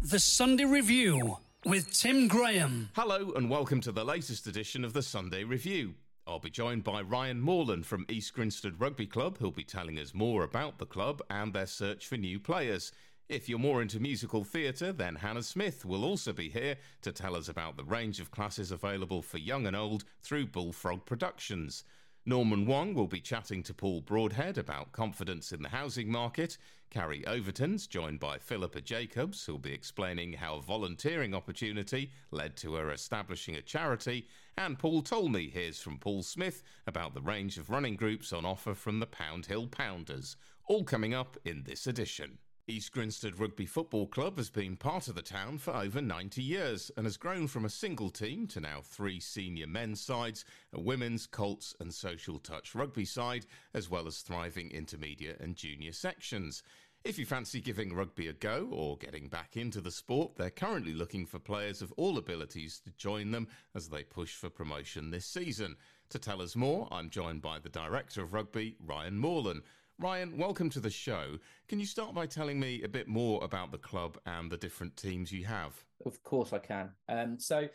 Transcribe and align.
The 0.00 0.20
Sunday 0.20 0.64
Review 0.64 1.38
with 1.66 1.92
Tim 1.92 2.28
Graham. 2.28 2.90
Hello, 2.94 3.32
and 3.32 3.50
welcome 3.50 3.80
to 3.80 3.90
the 3.90 4.04
latest 4.04 4.46
edition 4.46 4.84
of 4.84 4.92
the 4.92 5.02
Sunday 5.02 5.42
Review. 5.42 5.94
I'll 6.24 6.38
be 6.38 6.50
joined 6.50 6.84
by 6.84 7.02
Ryan 7.02 7.40
Morlen 7.40 7.82
from 7.82 8.06
East 8.08 8.32
Grinstead 8.32 8.80
Rugby 8.80 9.06
Club, 9.06 9.38
who'll 9.38 9.50
be 9.50 9.64
telling 9.64 9.98
us 9.98 10.14
more 10.14 10.44
about 10.44 10.78
the 10.78 10.86
club 10.86 11.20
and 11.30 11.52
their 11.52 11.66
search 11.66 12.06
for 12.06 12.16
new 12.16 12.38
players. 12.38 12.92
If 13.28 13.48
you're 13.48 13.58
more 13.58 13.82
into 13.82 13.98
musical 13.98 14.44
theatre, 14.44 14.92
then 14.92 15.16
Hannah 15.16 15.42
Smith 15.42 15.84
will 15.84 16.04
also 16.04 16.32
be 16.32 16.48
here 16.48 16.76
to 17.02 17.10
tell 17.10 17.34
us 17.34 17.48
about 17.48 17.76
the 17.76 17.82
range 17.82 18.20
of 18.20 18.30
classes 18.30 18.70
available 18.70 19.20
for 19.20 19.38
young 19.38 19.66
and 19.66 19.74
old 19.74 20.04
through 20.22 20.46
Bullfrog 20.46 21.06
Productions. 21.06 21.82
Norman 22.28 22.66
Wong 22.66 22.92
will 22.92 23.06
be 23.06 23.22
chatting 23.22 23.62
to 23.62 23.72
Paul 23.72 24.02
Broadhead 24.02 24.58
about 24.58 24.92
confidence 24.92 25.50
in 25.50 25.62
the 25.62 25.70
housing 25.70 26.12
market. 26.12 26.58
Carrie 26.90 27.26
Overton's 27.26 27.86
joined 27.86 28.20
by 28.20 28.36
Philippa 28.36 28.82
Jacobs, 28.82 29.46
who'll 29.46 29.56
be 29.56 29.72
explaining 29.72 30.34
how 30.34 30.58
volunteering 30.58 31.32
opportunity 31.32 32.10
led 32.30 32.54
to 32.58 32.74
her 32.74 32.92
establishing 32.92 33.54
a 33.54 33.62
charity. 33.62 34.28
And 34.58 34.78
Paul 34.78 35.00
Talmey 35.00 35.50
hears 35.50 35.80
from 35.80 35.96
Paul 35.96 36.22
Smith 36.22 36.62
about 36.86 37.14
the 37.14 37.22
range 37.22 37.56
of 37.56 37.70
running 37.70 37.96
groups 37.96 38.30
on 38.30 38.44
offer 38.44 38.74
from 38.74 39.00
the 39.00 39.06
Pound 39.06 39.46
Hill 39.46 39.66
Pounders. 39.66 40.36
All 40.66 40.84
coming 40.84 41.14
up 41.14 41.38
in 41.46 41.62
this 41.62 41.86
edition. 41.86 42.36
East 42.70 42.92
Grinstead 42.92 43.40
Rugby 43.40 43.64
Football 43.64 44.06
Club 44.08 44.36
has 44.36 44.50
been 44.50 44.76
part 44.76 45.08
of 45.08 45.14
the 45.14 45.22
town 45.22 45.56
for 45.56 45.74
over 45.74 46.02
90 46.02 46.42
years 46.42 46.90
and 46.98 47.06
has 47.06 47.16
grown 47.16 47.46
from 47.46 47.64
a 47.64 47.70
single 47.70 48.10
team 48.10 48.46
to 48.48 48.60
now 48.60 48.82
three 48.84 49.20
senior 49.20 49.66
men's 49.66 50.02
sides, 50.02 50.44
a 50.74 50.80
women's, 50.80 51.26
Colts, 51.26 51.74
and 51.80 51.94
social 51.94 52.38
touch 52.38 52.74
rugby 52.74 53.06
side, 53.06 53.46
as 53.72 53.88
well 53.88 54.06
as 54.06 54.18
thriving 54.18 54.70
intermediate 54.70 55.40
and 55.40 55.56
junior 55.56 55.92
sections. 55.92 56.62
If 57.04 57.18
you 57.18 57.24
fancy 57.24 57.62
giving 57.62 57.94
rugby 57.94 58.26
a 58.26 58.34
go 58.34 58.68
or 58.70 58.98
getting 58.98 59.28
back 59.28 59.56
into 59.56 59.80
the 59.80 59.90
sport, 59.90 60.36
they're 60.36 60.50
currently 60.50 60.92
looking 60.92 61.24
for 61.24 61.38
players 61.38 61.80
of 61.80 61.92
all 61.92 62.18
abilities 62.18 62.80
to 62.80 62.90
join 62.98 63.30
them 63.30 63.48
as 63.74 63.88
they 63.88 64.02
push 64.02 64.34
for 64.34 64.50
promotion 64.50 65.10
this 65.10 65.24
season. 65.24 65.76
To 66.10 66.18
tell 66.18 66.42
us 66.42 66.54
more, 66.54 66.86
I'm 66.90 67.08
joined 67.08 67.40
by 67.40 67.60
the 67.60 67.70
Director 67.70 68.22
of 68.22 68.34
Rugby, 68.34 68.76
Ryan 68.84 69.18
Morlen. 69.18 69.62
Ryan, 70.00 70.38
welcome 70.38 70.70
to 70.70 70.78
the 70.78 70.90
show. 70.90 71.40
Can 71.66 71.80
you 71.80 71.86
start 71.86 72.14
by 72.14 72.26
telling 72.26 72.60
me 72.60 72.82
a 72.84 72.88
bit 72.88 73.08
more 73.08 73.42
about 73.42 73.72
the 73.72 73.78
club 73.78 74.16
and 74.26 74.48
the 74.48 74.56
different 74.56 74.96
teams 74.96 75.32
you 75.32 75.44
have? 75.46 75.74
Of 76.06 76.22
course, 76.22 76.52
I 76.52 76.58
can. 76.60 76.90
Um, 77.08 77.40
so, 77.40 77.68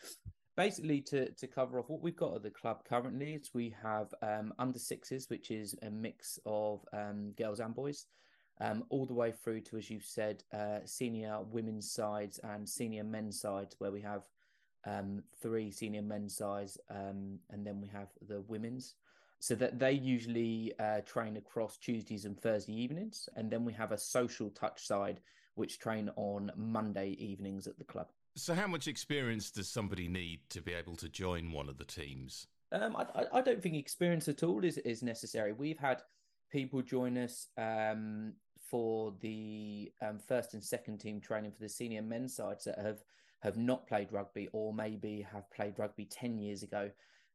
basically, 0.55 1.01
to 1.01 1.31
to 1.31 1.47
cover 1.47 1.79
off 1.79 1.89
what 1.89 2.01
we've 2.01 2.15
got 2.15 2.33
at 2.33 2.43
the 2.43 2.49
club 2.49 2.85
currently 2.85 3.33
is 3.33 3.53
we 3.53 3.75
have 3.83 4.13
um, 4.21 4.53
under 4.57 4.79
sixes, 4.79 5.29
which 5.29 5.51
is 5.51 5.75
a 5.83 5.89
mix 5.89 6.39
of 6.45 6.85
um, 6.93 7.33
girls 7.37 7.59
and 7.59 7.75
boys, 7.75 8.05
um, 8.61 8.85
all 8.87 9.05
the 9.05 9.13
way 9.13 9.33
through 9.33 9.59
to, 9.59 9.75
as 9.75 9.89
you've 9.89 10.05
said, 10.05 10.45
uh, 10.53 10.79
senior 10.85 11.39
women's 11.51 11.91
sides 11.91 12.39
and 12.41 12.69
senior 12.69 13.03
men's 13.03 13.41
sides, 13.41 13.75
where 13.79 13.91
we 13.91 13.99
have 13.99 14.21
um, 14.85 15.23
three 15.41 15.71
senior 15.71 16.01
men's 16.01 16.37
sides, 16.37 16.77
um, 16.89 17.39
and 17.49 17.67
then 17.67 17.81
we 17.81 17.89
have 17.89 18.07
the 18.25 18.39
women's 18.47 18.95
so 19.43 19.55
that 19.55 19.77
they 19.77 19.91
usually 19.91 20.71
uh, 20.79 21.01
train 21.01 21.35
across 21.35 21.75
Tuesdays 21.75 22.23
and 22.23 22.39
Thursday 22.39 22.71
evenings, 22.71 23.27
and 23.35 23.51
then 23.51 23.65
we 23.65 23.73
have 23.73 23.91
a 23.91 23.97
social 23.97 24.49
touch 24.51 24.87
side 24.87 25.19
which 25.55 25.79
train 25.79 26.09
on 26.15 26.49
Monday 26.55 27.09
evenings 27.19 27.67
at 27.67 27.77
the 27.77 27.83
club. 27.83 28.07
So, 28.35 28.53
how 28.53 28.67
much 28.67 28.87
experience 28.87 29.51
does 29.51 29.67
somebody 29.67 30.07
need 30.07 30.39
to 30.51 30.61
be 30.61 30.71
able 30.71 30.95
to 30.95 31.09
join 31.09 31.51
one 31.51 31.67
of 31.67 31.77
the 31.77 31.83
teams? 31.83 32.47
Um, 32.71 32.95
I, 32.95 33.25
I, 33.33 33.41
don't 33.41 33.61
think 33.61 33.75
experience 33.75 34.29
at 34.29 34.43
all 34.43 34.63
is, 34.63 34.77
is 34.77 35.03
necessary. 35.03 35.51
We've 35.51 35.77
had 35.77 36.01
people 36.49 36.81
join 36.81 37.17
us 37.17 37.49
um, 37.57 38.31
for 38.69 39.13
the 39.19 39.91
um, 40.01 40.19
first 40.25 40.53
and 40.53 40.63
second 40.63 40.99
team 40.99 41.19
training 41.19 41.51
for 41.51 41.59
the 41.59 41.67
senior 41.67 42.01
men's 42.01 42.33
sides 42.33 42.63
that 42.63 42.79
have 42.79 43.03
have 43.41 43.57
not 43.57 43.87
played 43.87 44.09
rugby 44.09 44.47
or 44.53 44.73
maybe 44.73 45.27
have 45.33 45.51
played 45.51 45.77
rugby 45.77 46.05
10 46.05 46.39
years 46.39 46.63
ago 46.63 46.89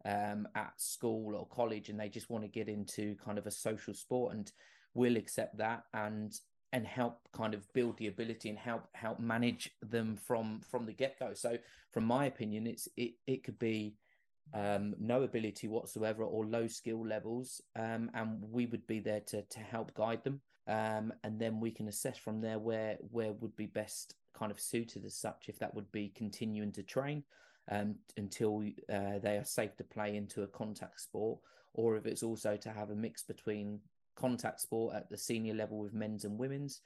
um, 0.04 0.46
at 0.54 0.72
school 0.76 1.34
or 1.34 1.46
college 1.46 1.88
and 1.88 1.98
they 1.98 2.08
just 2.08 2.30
want 2.30 2.44
to 2.44 2.48
get 2.48 2.68
into 2.68 3.16
kind 3.24 3.38
of 3.38 3.46
a 3.46 3.50
social 3.50 3.94
sport 3.94 4.34
and 4.34 4.52
we'll 4.94 5.16
accept 5.16 5.58
that 5.58 5.84
and 5.94 6.38
and 6.72 6.86
help 6.86 7.20
kind 7.32 7.54
of 7.54 7.70
build 7.72 7.96
the 7.96 8.08
ability 8.08 8.48
and 8.50 8.58
help 8.58 8.84
help 8.92 9.18
manage 9.18 9.70
them 9.82 10.16
from 10.16 10.60
from 10.60 10.86
the 10.86 10.92
get-go. 10.92 11.32
So 11.34 11.58
from 11.92 12.04
my 12.04 12.26
opinion 12.26 12.66
it's 12.66 12.88
it, 12.96 13.14
it 13.26 13.44
could 13.44 13.58
be 13.58 13.94
um, 14.54 14.94
no 14.98 15.22
ability 15.22 15.68
whatsoever 15.68 16.24
or 16.24 16.46
low 16.46 16.66
skill 16.68 17.06
levels 17.06 17.60
um, 17.76 18.10
and 18.14 18.42
we 18.50 18.66
would 18.66 18.86
be 18.86 19.00
there 19.00 19.20
to 19.20 19.42
to 19.42 19.60
help 19.60 19.94
guide 19.94 20.24
them 20.24 20.40
um, 20.68 21.12
and 21.24 21.38
then 21.38 21.60
we 21.60 21.70
can 21.70 21.88
assess 21.88 22.16
from 22.16 22.40
there 22.40 22.58
where 22.58 22.96
where 23.10 23.32
would 23.32 23.54
be 23.56 23.66
best 23.66 24.14
kind 24.34 24.50
of 24.50 24.60
suited 24.60 25.04
as 25.04 25.16
such 25.16 25.48
if 25.48 25.58
that 25.58 25.74
would 25.74 25.90
be 25.92 26.12
continuing 26.14 26.72
to 26.72 26.82
train 26.82 27.22
um, 27.70 27.96
until 28.16 28.64
uh, 28.92 29.18
they 29.22 29.36
are 29.36 29.44
safe 29.44 29.76
to 29.76 29.84
play 29.84 30.16
into 30.16 30.42
a 30.42 30.46
contact 30.46 31.00
sport, 31.00 31.38
or 31.74 31.96
if 31.96 32.06
it's 32.06 32.22
also 32.22 32.56
to 32.56 32.70
have 32.70 32.90
a 32.90 32.94
mix 32.94 33.22
between 33.22 33.80
contact 34.16 34.60
sport 34.60 34.94
at 34.94 35.10
the 35.10 35.16
senior 35.16 35.54
level 35.54 35.78
with 35.78 35.92
men's 35.92 36.24
and 36.24 36.38
women's, 36.38 36.80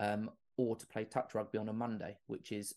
um, 0.00 0.30
or 0.56 0.76
to 0.76 0.86
play 0.86 1.04
touch 1.04 1.34
rugby 1.34 1.58
on 1.58 1.68
a 1.68 1.72
Monday, 1.72 2.16
which 2.26 2.52
is 2.52 2.74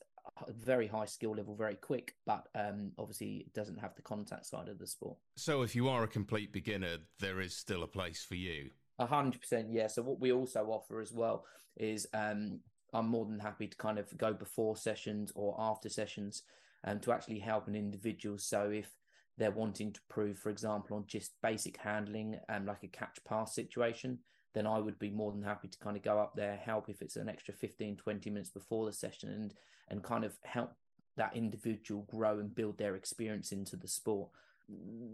a 0.48 0.52
very 0.52 0.88
high 0.88 1.06
skill 1.06 1.36
level, 1.36 1.56
very 1.56 1.76
quick, 1.76 2.16
but 2.26 2.48
um, 2.56 2.92
obviously 2.98 3.48
doesn't 3.54 3.80
have 3.80 3.96
the 3.96 4.02
contact 4.02 4.46
side 4.46 4.68
of 4.68 4.78
the 4.80 4.88
sport. 4.88 5.18
So, 5.36 5.62
if 5.62 5.76
you 5.76 5.88
are 5.90 6.04
a 6.04 6.08
complete 6.08 6.52
beginner, 6.52 6.98
there 7.20 7.40
is 7.40 7.56
still 7.56 7.84
a 7.84 7.88
place 7.88 8.24
for 8.24 8.36
you. 8.36 8.70
A 9.00 9.06
hundred 9.06 9.42
percent, 9.42 9.72
yeah. 9.72 9.88
So, 9.88 10.02
what 10.02 10.20
we 10.20 10.32
also 10.32 10.66
offer 10.66 11.00
as 11.02 11.12
well 11.12 11.46
is 11.78 12.08
um, 12.14 12.60
I'm 12.94 13.08
more 13.08 13.26
than 13.26 13.40
happy 13.40 13.68
to 13.68 13.78
kind 13.78 13.98
of 13.98 14.16
go 14.18 14.34
before 14.34 14.76
sessions 14.76 15.32
or 15.36 15.56
after 15.58 15.90
sessions 15.90 16.44
um, 16.84 17.00
to 17.00 17.12
actually 17.12 17.40
help 17.40 17.68
an 17.68 17.76
individual. 17.76 18.38
So 18.38 18.70
if 18.70 18.90
they're 19.38 19.52
wanting 19.52 19.92
to 19.94 20.00
prove, 20.10 20.38
for 20.38 20.50
example, 20.50 20.98
on 20.98 21.06
just 21.08 21.34
basic 21.42 21.78
handling, 21.78 22.40
um, 22.50 22.66
like 22.66 22.84
a 22.84 22.88
catch 22.88 23.20
pass 23.28 23.56
situation, 23.56 24.20
then 24.54 24.68
I 24.68 24.80
would 24.80 25.00
be 25.00 25.10
more 25.10 25.32
than 25.32 25.44
happy 25.44 25.68
to 25.68 25.80
kind 25.80 25.96
of 25.96 26.04
go 26.04 26.20
up 26.20 26.36
there, 26.36 26.58
help 26.58 26.90
if 26.90 27.02
it's 27.02 27.16
an 27.16 27.30
extra 27.30 27.54
15, 27.54 27.96
20 27.98 28.30
minutes 28.30 28.50
before 28.50 28.86
the 28.86 28.94
session 28.94 29.30
and 29.30 29.54
and 29.90 30.04
kind 30.04 30.24
of 30.24 30.34
help 30.44 30.72
that 31.18 31.36
individual 31.36 32.08
grow 32.10 32.40
and 32.40 32.56
build 32.56 32.78
their 32.78 32.96
experience 32.96 33.52
into 33.52 33.76
the 33.76 33.88
sport. 33.88 34.30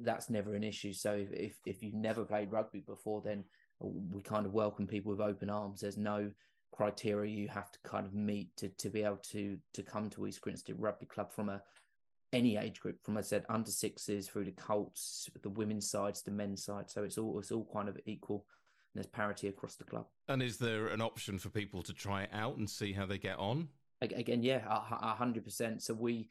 That's 0.02 0.30
never 0.30 0.54
an 0.54 0.64
issue. 0.64 0.94
So 0.94 1.26
if 1.32 1.56
if 1.66 1.82
you've 1.82 1.96
never 1.96 2.24
played 2.24 2.52
rugby 2.52 2.82
before, 2.82 3.22
then 3.22 3.44
we 3.80 4.22
kind 4.22 4.46
of 4.46 4.54
welcome 4.54 4.88
people 4.88 5.12
with 5.12 5.22
open 5.22 5.50
arms. 5.50 5.82
There's 5.82 5.98
no 5.98 6.32
criteria 6.72 7.34
you 7.34 7.48
have 7.48 7.72
to 7.72 7.80
kind 7.84 8.06
of 8.06 8.14
meet 8.14 8.56
to 8.58 8.70
to 8.70 8.90
be 8.90 9.04
able 9.04 9.18
to 9.18 9.58
to 9.74 9.84
come 9.84 10.10
to 10.12 10.28
East 10.28 10.42
Grinstead 10.42 10.80
Rugby 10.80 11.06
Club 11.06 11.32
from 11.32 11.50
a 11.50 11.62
any 12.34 12.58
age 12.58 12.80
group, 12.80 13.04
from 13.04 13.18
I 13.18 13.22
said 13.22 13.46
under 13.50 13.72
sixes 13.72 14.28
through 14.28 14.46
the 14.46 14.52
Colts, 14.52 15.30
the 15.42 15.50
women's 15.50 15.90
sides, 15.90 16.22
the 16.22 16.32
men's 16.32 16.64
side. 16.64 16.90
So 16.90 17.04
it's 17.04 17.18
all 17.18 17.40
it's 17.40 17.52
all 17.52 17.68
kind 17.74 17.90
of 17.90 17.98
equal. 18.06 18.46
And 18.94 19.04
there's 19.04 19.08
parity 19.08 19.48
across 19.48 19.76
the 19.76 19.84
club. 19.84 20.08
And 20.28 20.42
is 20.42 20.58
there 20.58 20.88
an 20.88 21.02
option 21.02 21.40
for 21.40 21.50
people 21.50 21.84
to 21.84 21.94
try 21.94 22.24
it 22.24 22.30
out 22.34 22.58
and 22.58 22.70
see 22.70 22.94
how 22.94 23.06
they 23.06 23.18
get 23.18 23.38
on? 23.38 23.70
Again, 24.02 24.44
yeah, 24.44 24.62
a 24.68 25.16
hundred 25.16 25.44
percent. 25.44 25.82
So 25.82 25.94
we 25.94 26.30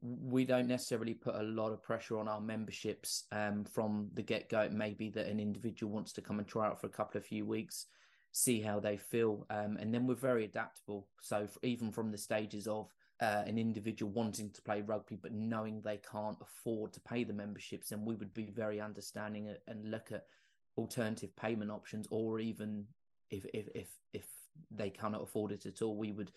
we 0.00 0.44
don't 0.44 0.66
necessarily 0.66 1.14
put 1.14 1.34
a 1.34 1.42
lot 1.42 1.72
of 1.72 1.82
pressure 1.82 2.18
on 2.18 2.26
our 2.26 2.40
memberships 2.40 3.24
um, 3.30 3.64
from 3.64 4.10
the 4.14 4.22
get 4.22 4.48
go. 4.48 4.60
It 4.60 4.72
may 4.72 4.94
be 4.94 5.10
that 5.10 5.26
an 5.26 5.38
individual 5.38 5.92
wants 5.92 6.12
to 6.14 6.22
come 6.22 6.38
and 6.38 6.48
try 6.48 6.66
out 6.66 6.80
for 6.80 6.86
a 6.86 6.90
couple 6.90 7.18
of 7.18 7.26
few 7.26 7.44
weeks 7.44 7.86
see 8.32 8.60
how 8.60 8.80
they 8.80 8.96
feel. 8.96 9.46
Um, 9.50 9.76
and 9.76 9.94
then 9.94 10.06
we're 10.06 10.14
very 10.14 10.44
adaptable. 10.44 11.06
So 11.20 11.46
even 11.62 11.92
from 11.92 12.10
the 12.10 12.18
stages 12.18 12.66
of 12.66 12.92
uh, 13.20 13.44
an 13.46 13.58
individual 13.58 14.10
wanting 14.10 14.50
to 14.50 14.62
play 14.62 14.80
rugby 14.80 15.16
but 15.16 15.32
knowing 15.32 15.80
they 15.80 16.00
can't 16.10 16.38
afford 16.40 16.92
to 16.94 17.00
pay 17.00 17.24
the 17.24 17.32
memberships, 17.32 17.90
then 17.90 18.04
we 18.04 18.14
would 18.14 18.34
be 18.34 18.46
very 18.46 18.80
understanding 18.80 19.54
and 19.68 19.90
look 19.90 20.10
at 20.10 20.26
alternative 20.76 21.36
payment 21.36 21.70
options, 21.70 22.08
or 22.10 22.40
even 22.40 22.86
if 23.30 23.44
if 23.52 23.68
if 23.74 23.88
if 24.12 24.26
they 24.70 24.90
cannot 24.90 25.22
afford 25.22 25.52
it 25.52 25.66
at 25.66 25.82
all, 25.82 25.96
we 25.96 26.12
would 26.12 26.32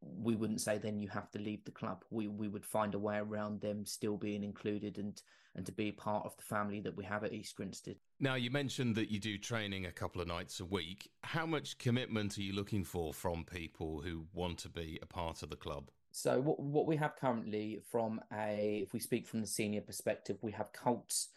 we 0.00 0.34
wouldn't 0.34 0.60
say 0.60 0.78
then 0.78 0.98
you 0.98 1.08
have 1.08 1.30
to 1.32 1.38
leave 1.38 1.64
the 1.64 1.70
club. 1.70 2.04
We 2.10 2.28
we 2.28 2.48
would 2.48 2.64
find 2.64 2.94
a 2.94 2.98
way 2.98 3.18
around 3.18 3.60
them 3.60 3.86
still 3.86 4.16
being 4.16 4.42
included 4.42 4.98
and 4.98 5.20
and 5.54 5.66
to 5.66 5.72
be 5.72 5.90
part 5.90 6.24
of 6.24 6.36
the 6.36 6.42
family 6.42 6.80
that 6.80 6.96
we 6.96 7.04
have 7.04 7.24
at 7.24 7.32
East 7.32 7.56
Grinstead. 7.56 7.96
Now 8.20 8.34
you 8.34 8.50
mentioned 8.50 8.94
that 8.96 9.10
you 9.10 9.18
do 9.18 9.38
training 9.38 9.86
a 9.86 9.92
couple 9.92 10.20
of 10.20 10.28
nights 10.28 10.60
a 10.60 10.64
week. 10.64 11.10
How 11.24 11.46
much 11.46 11.78
commitment 11.78 12.38
are 12.38 12.42
you 12.42 12.52
looking 12.52 12.84
for 12.84 13.12
from 13.12 13.44
people 13.44 14.00
who 14.00 14.26
want 14.32 14.58
to 14.58 14.68
be 14.68 14.98
a 15.02 15.06
part 15.06 15.42
of 15.42 15.50
the 15.50 15.56
club? 15.56 15.90
So 16.12 16.40
what 16.40 16.60
what 16.60 16.86
we 16.86 16.96
have 16.96 17.16
currently 17.16 17.80
from 17.90 18.20
a 18.32 18.80
if 18.82 18.92
we 18.92 19.00
speak 19.00 19.26
from 19.26 19.40
the 19.40 19.46
senior 19.46 19.80
perspective, 19.80 20.38
we 20.42 20.52
have 20.52 20.72
Colts 20.72 21.28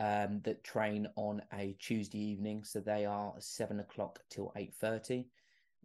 um, 0.00 0.40
that 0.44 0.64
train 0.64 1.08
on 1.16 1.42
a 1.52 1.76
Tuesday 1.78 2.18
evening, 2.18 2.64
so 2.64 2.80
they 2.80 3.06
are 3.06 3.34
seven 3.38 3.80
o'clock 3.80 4.20
till 4.30 4.52
eight 4.56 4.74
thirty. 4.74 5.26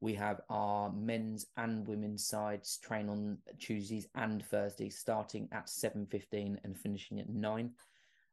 We 0.01 0.13
have 0.15 0.41
our 0.49 0.91
men's 0.91 1.45
and 1.57 1.87
women's 1.87 2.25
sides 2.25 2.77
train 2.77 3.09
on 3.09 3.37
Tuesdays 3.59 4.07
and 4.15 4.43
Thursdays, 4.45 4.97
starting 4.97 5.49
at 5.51 5.69
seven 5.69 6.05
fifteen 6.05 6.59
and 6.63 6.77
finishing 6.77 7.19
at 7.19 7.29
nine. 7.29 7.71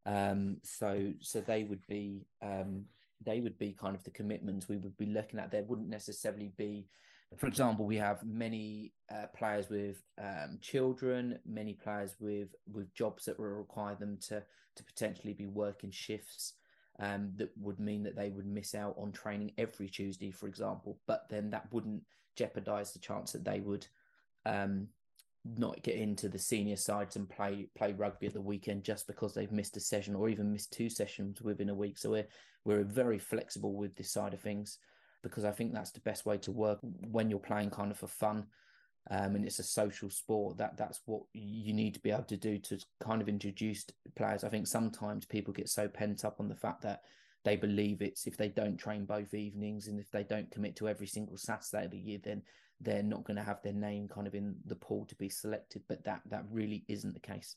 Um, 0.04 0.58
so 0.62 1.12
so 1.20 1.40
they 1.40 1.64
would 1.64 1.86
be 1.88 2.26
um, 2.42 2.84
they 3.24 3.40
would 3.40 3.58
be 3.58 3.72
kind 3.72 3.96
of 3.96 4.04
the 4.04 4.10
commitments 4.10 4.68
we 4.68 4.76
would 4.76 4.96
be 4.96 5.06
looking 5.06 5.40
at. 5.40 5.50
There 5.50 5.64
wouldn't 5.64 5.88
necessarily 5.88 6.52
be 6.56 6.86
for 7.36 7.48
example, 7.48 7.84
we 7.84 7.96
have 7.96 8.24
many 8.24 8.92
uh, 9.12 9.26
players 9.36 9.68
with 9.68 10.02
um, 10.22 10.58
children, 10.62 11.38
many 11.44 11.74
players 11.74 12.14
with 12.20 12.54
with 12.72 12.94
jobs 12.94 13.24
that 13.24 13.38
will 13.38 13.46
require 13.46 13.96
them 13.96 14.18
to 14.28 14.42
to 14.76 14.84
potentially 14.84 15.32
be 15.32 15.46
working 15.46 15.90
shifts. 15.90 16.54
Um, 16.98 17.32
that 17.36 17.50
would 17.58 17.78
mean 17.78 18.02
that 18.04 18.16
they 18.16 18.30
would 18.30 18.46
miss 18.46 18.74
out 18.74 18.94
on 18.98 19.12
training 19.12 19.52
every 19.58 19.88
Tuesday, 19.88 20.30
for 20.30 20.48
example. 20.48 20.98
But 21.06 21.26
then 21.28 21.50
that 21.50 21.70
wouldn't 21.70 22.02
jeopardize 22.36 22.92
the 22.92 22.98
chance 22.98 23.32
that 23.32 23.44
they 23.44 23.60
would 23.60 23.86
um, 24.46 24.88
not 25.56 25.82
get 25.82 25.96
into 25.96 26.28
the 26.28 26.38
senior 26.38 26.76
sides 26.76 27.16
and 27.16 27.28
play 27.28 27.68
play 27.76 27.92
rugby 27.92 28.26
at 28.26 28.32
the 28.32 28.40
weekend 28.40 28.82
just 28.82 29.06
because 29.06 29.34
they've 29.34 29.52
missed 29.52 29.76
a 29.76 29.80
session 29.80 30.14
or 30.14 30.28
even 30.28 30.52
missed 30.52 30.72
two 30.72 30.88
sessions 30.88 31.42
within 31.42 31.68
a 31.68 31.74
week. 31.74 31.98
So 31.98 32.10
we're 32.10 32.28
we're 32.64 32.84
very 32.84 33.18
flexible 33.18 33.74
with 33.74 33.94
this 33.94 34.10
side 34.10 34.34
of 34.34 34.40
things 34.40 34.78
because 35.22 35.44
I 35.44 35.52
think 35.52 35.72
that's 35.72 35.92
the 35.92 36.00
best 36.00 36.26
way 36.26 36.38
to 36.38 36.52
work 36.52 36.78
when 36.82 37.30
you're 37.30 37.38
playing 37.38 37.70
kind 37.70 37.90
of 37.90 37.98
for 37.98 38.08
fun. 38.08 38.46
Um, 39.10 39.36
and 39.36 39.44
it's 39.44 39.60
a 39.60 39.64
social 39.64 40.10
sport 40.10 40.56
that 40.58 40.76
that's 40.76 41.00
what 41.06 41.22
you 41.32 41.72
need 41.72 41.94
to 41.94 42.00
be 42.00 42.10
able 42.10 42.24
to 42.24 42.36
do 42.36 42.58
to 42.58 42.78
kind 43.00 43.22
of 43.22 43.28
introduce 43.28 43.84
players. 44.16 44.42
I 44.42 44.48
think 44.48 44.66
sometimes 44.66 45.24
people 45.24 45.54
get 45.54 45.68
so 45.68 45.86
pent 45.86 46.24
up 46.24 46.40
on 46.40 46.48
the 46.48 46.56
fact 46.56 46.82
that 46.82 47.02
they 47.44 47.54
believe 47.54 48.02
it's 48.02 48.26
if 48.26 48.36
they 48.36 48.48
don't 48.48 48.76
train 48.76 49.04
both 49.04 49.32
evenings 49.32 49.86
and 49.86 50.00
if 50.00 50.10
they 50.10 50.24
don't 50.24 50.50
commit 50.50 50.74
to 50.76 50.88
every 50.88 51.06
single 51.06 51.36
Saturday 51.36 51.84
of 51.84 51.92
the 51.92 51.98
year, 51.98 52.18
then 52.22 52.42
they're 52.80 53.04
not 53.04 53.24
going 53.24 53.36
to 53.36 53.44
have 53.44 53.62
their 53.62 53.72
name 53.72 54.08
kind 54.08 54.26
of 54.26 54.34
in 54.34 54.56
the 54.66 54.74
pool 54.74 55.04
to 55.06 55.14
be 55.14 55.28
selected. 55.28 55.82
But 55.88 56.02
that 56.04 56.22
that 56.30 56.44
really 56.50 56.84
isn't 56.88 57.14
the 57.14 57.20
case. 57.20 57.54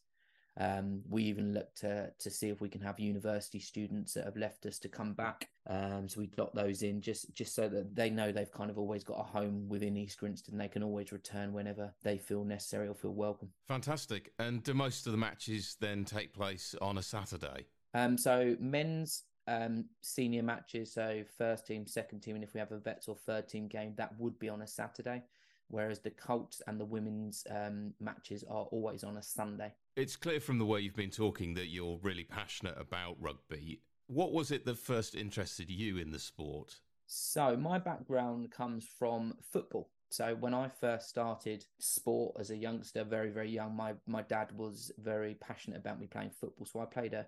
Um, 0.58 1.02
we 1.08 1.24
even 1.24 1.54
look 1.54 1.74
to 1.76 2.12
to 2.18 2.30
see 2.30 2.50
if 2.50 2.60
we 2.60 2.70
can 2.70 2.82
have 2.82 3.00
university 3.00 3.60
students 3.60 4.14
that 4.14 4.26
have 4.26 4.36
left 4.36 4.66
us 4.66 4.80
to 4.80 4.90
come 4.90 5.14
back. 5.14 5.50
Um, 5.68 6.10
so 6.10 6.20
we 6.20 6.28
dot 6.28 6.54
those 6.54 6.82
in 6.82 7.02
just 7.02 7.34
just 7.34 7.56
so 7.56 7.70
that 7.70 7.96
they 7.96 8.10
know 8.10 8.32
they've 8.32 8.52
kind 8.52 8.70
of 8.70 8.78
always 8.78 9.04
got 9.04 9.20
a 9.20 9.24
home 9.24 9.70
within 9.70 9.96
East 9.96 10.20
Grinstead 10.20 10.54
and 10.54 10.62
they 10.62 10.68
can 10.68 10.84
always 10.84 11.12
return 11.12 11.54
whenever 11.54 11.94
they 12.04 12.18
feel 12.18 12.44
necessary 12.44 12.88
or 12.88 12.96
feel 12.96 13.14
welcome. 13.14 13.50
Fantastic. 13.68 14.34
And 14.40 14.64
do 14.64 14.74
most 14.74 15.06
of 15.06 15.12
the 15.12 15.18
matches 15.18 15.78
then 15.80 16.04
take 16.06 16.34
place 16.34 16.76
on 16.82 16.98
a 16.98 17.04
Saturday? 17.04 17.68
Um, 17.94 18.18
so 18.18 18.56
men's 18.60 19.24
um, 19.48 19.86
senior 20.02 20.44
matches, 20.44 20.94
so 20.94 21.24
first 21.38 21.66
team, 21.66 21.88
second 21.88 22.20
team, 22.20 22.36
and 22.36 22.44
if 22.44 22.54
we 22.54 22.60
have 22.60 22.72
a 22.72 22.78
vets 22.78 23.08
or 23.08 23.16
third 23.16 23.48
team 23.50 23.68
game, 23.68 23.94
that 23.98 24.18
would 24.20 24.38
be 24.38 24.50
on 24.50 24.62
a 24.62 24.68
Saturday 24.68 25.24
whereas 25.70 26.00
the 26.00 26.10
Colts 26.10 26.62
and 26.68 26.80
the 26.80 26.86
women's 26.86 27.46
um, 27.50 27.94
matches 28.00 28.44
are 28.50 28.66
always 28.72 29.04
on 29.04 29.18
a 29.18 29.24
Sunday. 29.24 29.72
It's 29.96 30.16
clear 30.16 30.40
from 30.40 30.60
the 30.60 30.66
way 30.66 30.82
you've 30.82 30.96
been 30.96 31.10
talking 31.10 31.54
that 31.54 31.68
you're 31.68 32.00
really 32.02 32.24
passionate 32.24 32.76
about 32.80 33.16
rugby. 33.20 33.82
What 34.08 34.34
was 34.34 34.52
it 34.52 34.66
that 34.66 34.78
first 34.78 35.16
interested 35.16 35.70
you 35.70 35.98
in 35.98 36.12
the 36.12 36.20
sport? 36.20 36.80
So, 37.06 37.58
my 37.58 37.80
background 37.80 38.52
comes 38.52 38.86
from 38.98 39.34
football. 39.52 39.90
So, 40.10 40.36
when 40.36 40.54
I 40.54 40.68
first 40.68 41.10
started 41.10 41.66
sport 41.80 42.36
as 42.40 42.50
a 42.52 42.58
youngster, 42.58 43.04
very, 43.04 43.30
very 43.30 43.50
young, 43.50 43.76
my, 43.76 43.94
my 44.08 44.22
dad 44.24 44.52
was 44.56 44.92
very 45.00 45.36
passionate 45.36 45.78
about 45.78 46.00
me 46.00 46.08
playing 46.08 46.32
football. 46.32 46.66
So, 46.66 46.80
I 46.80 46.86
played 46.86 47.14
a, 47.14 47.28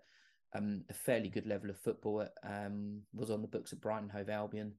um, 0.53 0.83
a 0.89 0.93
fairly 0.93 1.29
good 1.29 1.47
level 1.47 1.69
of 1.69 1.79
football, 1.79 2.21
at, 2.21 2.33
um, 2.43 3.01
was 3.13 3.31
on 3.31 3.41
the 3.41 3.47
books 3.47 3.73
at 3.73 3.81
Brighton 3.81 4.09
Hove 4.09 4.29
Albion, 4.29 4.73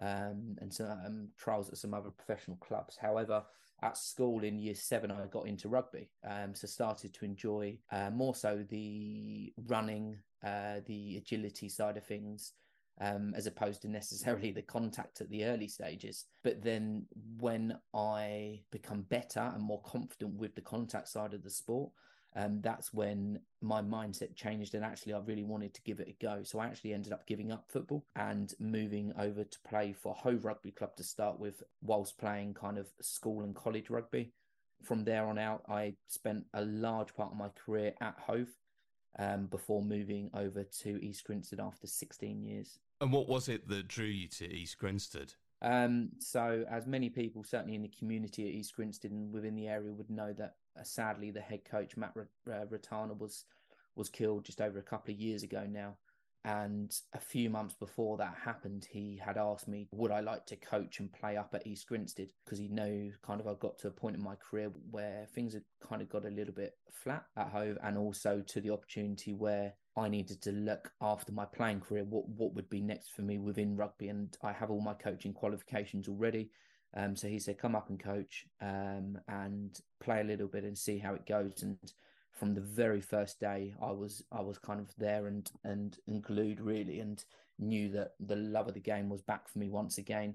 um, 0.00 0.56
and 0.60 0.72
some 0.72 0.90
um, 0.90 1.28
trials 1.38 1.68
at 1.68 1.78
some 1.78 1.94
other 1.94 2.10
professional 2.10 2.56
clubs. 2.58 2.96
However, 2.96 3.42
at 3.82 3.96
school 3.96 4.42
in 4.42 4.58
year 4.58 4.74
seven, 4.74 5.10
I 5.10 5.26
got 5.26 5.46
into 5.46 5.68
rugby, 5.68 6.10
um, 6.28 6.54
so 6.54 6.66
started 6.66 7.12
to 7.14 7.24
enjoy 7.24 7.78
uh, 7.92 8.10
more 8.10 8.34
so 8.34 8.64
the 8.68 9.52
running, 9.66 10.16
uh, 10.44 10.80
the 10.86 11.16
agility 11.18 11.68
side 11.68 11.96
of 11.96 12.04
things. 12.04 12.52
Um, 12.98 13.34
as 13.36 13.46
opposed 13.46 13.82
to 13.82 13.88
necessarily 13.88 14.52
the 14.52 14.62
contact 14.62 15.20
at 15.20 15.28
the 15.28 15.44
early 15.44 15.68
stages. 15.68 16.24
But 16.42 16.62
then 16.62 17.04
when 17.38 17.78
I 17.92 18.62
become 18.70 19.02
better 19.02 19.52
and 19.54 19.62
more 19.62 19.82
confident 19.82 20.32
with 20.32 20.54
the 20.54 20.62
contact 20.62 21.08
side 21.08 21.34
of 21.34 21.42
the 21.42 21.50
sport, 21.50 21.90
um, 22.36 22.60
that's 22.60 22.92
when 22.92 23.40
my 23.62 23.80
mindset 23.80 24.36
changed 24.36 24.74
and 24.74 24.84
actually 24.84 25.14
I 25.14 25.20
really 25.20 25.42
wanted 25.42 25.72
to 25.74 25.82
give 25.82 26.00
it 26.00 26.08
a 26.08 26.22
go. 26.22 26.42
So 26.42 26.58
I 26.58 26.66
actually 26.66 26.92
ended 26.92 27.12
up 27.12 27.26
giving 27.26 27.50
up 27.50 27.64
football 27.66 28.04
and 28.14 28.52
moving 28.60 29.12
over 29.18 29.42
to 29.42 29.58
play 29.66 29.94
for 29.94 30.14
Hove 30.14 30.44
Rugby 30.44 30.70
Club 30.70 30.94
to 30.96 31.02
start 31.02 31.40
with, 31.40 31.62
whilst 31.80 32.18
playing 32.18 32.52
kind 32.52 32.76
of 32.76 32.88
school 33.00 33.42
and 33.42 33.56
college 33.56 33.88
rugby. 33.88 34.32
From 34.82 35.04
there 35.04 35.26
on 35.26 35.38
out, 35.38 35.62
I 35.66 35.94
spent 36.08 36.44
a 36.52 36.62
large 36.62 37.14
part 37.14 37.32
of 37.32 37.38
my 37.38 37.48
career 37.48 37.94
at 38.02 38.18
Hove 38.26 38.50
um, 39.18 39.46
before 39.46 39.82
moving 39.82 40.28
over 40.34 40.62
to 40.62 41.02
East 41.02 41.24
Grinstead 41.24 41.58
after 41.58 41.86
16 41.86 42.42
years. 42.42 42.78
And 43.00 43.12
what 43.12 43.28
was 43.28 43.48
it 43.48 43.66
that 43.68 43.88
drew 43.88 44.04
you 44.04 44.28
to 44.28 44.44
East 44.44 44.76
Grinstead? 44.78 45.32
Um, 45.62 46.10
so, 46.18 46.66
as 46.70 46.86
many 46.86 47.08
people, 47.08 47.44
certainly 47.44 47.74
in 47.74 47.82
the 47.82 47.92
community 47.98 48.46
at 48.46 48.54
East 48.54 48.76
Grinstead 48.76 49.10
and 49.10 49.32
within 49.32 49.54
the 49.54 49.68
area, 49.68 49.92
would 49.94 50.10
know 50.10 50.34
that 50.34 50.56
Uh, 50.78 50.82
sadly 50.84 51.30
the 51.30 51.40
head 51.40 51.64
coach 51.64 51.96
Matt 51.96 52.14
Ratana 52.46 53.10
uh, 53.10 53.14
was 53.14 53.44
was 53.94 54.08
killed 54.08 54.44
just 54.44 54.60
over 54.60 54.78
a 54.78 54.82
couple 54.82 55.12
of 55.12 55.20
years 55.20 55.42
ago 55.42 55.66
now. 55.68 55.96
And 56.44 56.96
a 57.12 57.18
few 57.18 57.50
months 57.50 57.74
before 57.74 58.16
that 58.18 58.36
happened, 58.44 58.86
he 58.88 59.20
had 59.20 59.36
asked 59.36 59.66
me, 59.66 59.88
would 59.90 60.12
I 60.12 60.20
like 60.20 60.46
to 60.46 60.56
coach 60.56 61.00
and 61.00 61.12
play 61.12 61.36
up 61.36 61.52
at 61.54 61.66
East 61.66 61.88
Grinstead? 61.88 62.28
Because 62.44 62.60
he 62.60 62.68
knew 62.68 63.12
kind 63.26 63.40
of 63.40 63.48
I 63.48 63.54
got 63.54 63.78
to 63.78 63.88
a 63.88 63.90
point 63.90 64.14
in 64.14 64.22
my 64.22 64.36
career 64.36 64.70
where 64.92 65.26
things 65.34 65.54
had 65.54 65.64
kind 65.80 66.00
of 66.00 66.08
got 66.08 66.24
a 66.24 66.30
little 66.30 66.54
bit 66.54 66.74
flat 66.92 67.24
at 67.36 67.48
home, 67.48 67.78
and 67.82 67.98
also 67.98 68.44
to 68.46 68.60
the 68.60 68.70
opportunity 68.70 69.32
where 69.32 69.74
I 69.96 70.08
needed 70.08 70.40
to 70.42 70.52
look 70.52 70.92
after 71.00 71.32
my 71.32 71.46
playing 71.46 71.80
career, 71.80 72.04
what 72.04 72.28
what 72.28 72.54
would 72.54 72.70
be 72.70 72.80
next 72.80 73.10
for 73.12 73.22
me 73.22 73.38
within 73.38 73.76
rugby, 73.76 74.08
and 74.08 74.36
I 74.40 74.52
have 74.52 74.70
all 74.70 74.80
my 74.80 74.94
coaching 74.94 75.32
qualifications 75.32 76.06
already. 76.06 76.50
Um, 76.96 77.14
so 77.14 77.28
he 77.28 77.38
said, 77.38 77.58
"Come 77.58 77.74
up 77.76 77.90
and 77.90 78.02
coach 78.02 78.46
um, 78.60 79.18
and 79.28 79.78
play 80.00 80.20
a 80.20 80.24
little 80.24 80.48
bit 80.48 80.64
and 80.64 80.76
see 80.76 80.98
how 80.98 81.14
it 81.14 81.26
goes." 81.26 81.62
And 81.62 81.76
from 82.32 82.54
the 82.54 82.60
very 82.60 83.00
first 83.00 83.38
day, 83.38 83.74
I 83.82 83.90
was 83.92 84.24
I 84.32 84.40
was 84.40 84.58
kind 84.58 84.80
of 84.80 84.94
there 84.96 85.26
and 85.26 85.50
and, 85.64 85.96
and 86.06 86.22
glued 86.22 86.60
really, 86.60 87.00
and 87.00 87.22
knew 87.58 87.90
that 87.90 88.12
the 88.20 88.36
love 88.36 88.68
of 88.68 88.74
the 88.74 88.80
game 88.80 89.08
was 89.08 89.22
back 89.22 89.48
for 89.48 89.58
me 89.58 89.68
once 89.68 89.98
again. 89.98 90.34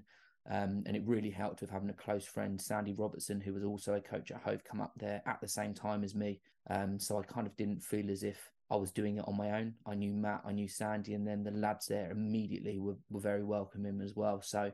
Um, 0.50 0.82
and 0.86 0.96
it 0.96 1.06
really 1.06 1.30
helped 1.30 1.60
with 1.60 1.70
having 1.70 1.90
a 1.90 1.94
close 1.94 2.24
friend, 2.24 2.60
Sandy 2.60 2.94
Robertson, 2.94 3.40
who 3.40 3.54
was 3.54 3.62
also 3.62 3.94
a 3.94 4.00
coach 4.00 4.32
at 4.32 4.42
Hove, 4.42 4.64
come 4.64 4.80
up 4.80 4.92
there 4.96 5.22
at 5.24 5.40
the 5.40 5.46
same 5.46 5.72
time 5.72 6.02
as 6.02 6.16
me. 6.16 6.40
Um, 6.68 6.98
so 6.98 7.18
I 7.18 7.22
kind 7.22 7.46
of 7.46 7.56
didn't 7.56 7.84
feel 7.84 8.10
as 8.10 8.24
if 8.24 8.50
I 8.68 8.76
was 8.76 8.90
doing 8.90 9.18
it 9.18 9.24
on 9.28 9.36
my 9.36 9.52
own. 9.52 9.74
I 9.86 9.94
knew 9.94 10.12
Matt, 10.12 10.42
I 10.44 10.50
knew 10.50 10.66
Sandy, 10.66 11.14
and 11.14 11.26
then 11.26 11.44
the 11.44 11.52
lads 11.52 11.86
there 11.86 12.10
immediately 12.10 12.78
were, 12.78 12.96
were 13.08 13.20
very 13.20 13.44
welcoming 13.44 14.00
as 14.00 14.16
well. 14.16 14.40
So 14.42 14.72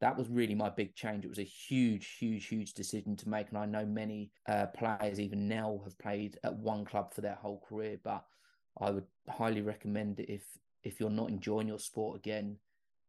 that 0.00 0.16
was 0.16 0.28
really 0.28 0.54
my 0.54 0.68
big 0.68 0.94
change. 0.94 1.24
It 1.24 1.28
was 1.28 1.38
a 1.38 1.44
huge, 1.44 2.16
huge, 2.18 2.46
huge 2.46 2.74
decision 2.74 3.16
to 3.16 3.28
make. 3.28 3.48
And 3.48 3.58
I 3.58 3.66
know 3.66 3.84
many 3.84 4.30
uh, 4.48 4.66
players, 4.66 5.18
even 5.18 5.48
now, 5.48 5.80
have 5.84 5.98
played 5.98 6.38
at 6.44 6.56
one 6.56 6.84
club 6.84 7.12
for 7.12 7.20
their 7.20 7.34
whole 7.34 7.62
career. 7.68 7.98
But 8.02 8.24
I 8.80 8.90
would 8.90 9.06
highly 9.28 9.62
recommend 9.62 10.20
it 10.20 10.30
if 10.30 10.44
if 10.84 11.00
you're 11.00 11.10
not 11.10 11.28
enjoying 11.28 11.66
your 11.66 11.80
sport 11.80 12.16
again, 12.16 12.56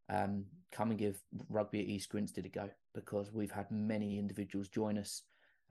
um, 0.09 0.45
come 0.71 0.89
and 0.89 0.99
give 0.99 1.21
rugby 1.49 1.81
at 1.81 1.87
East 1.87 2.09
Grinstead 2.09 2.45
a 2.45 2.49
go 2.49 2.69
because 2.95 3.31
we've 3.31 3.51
had 3.51 3.69
many 3.69 4.17
individuals 4.17 4.67
join 4.67 4.97
us. 4.97 5.21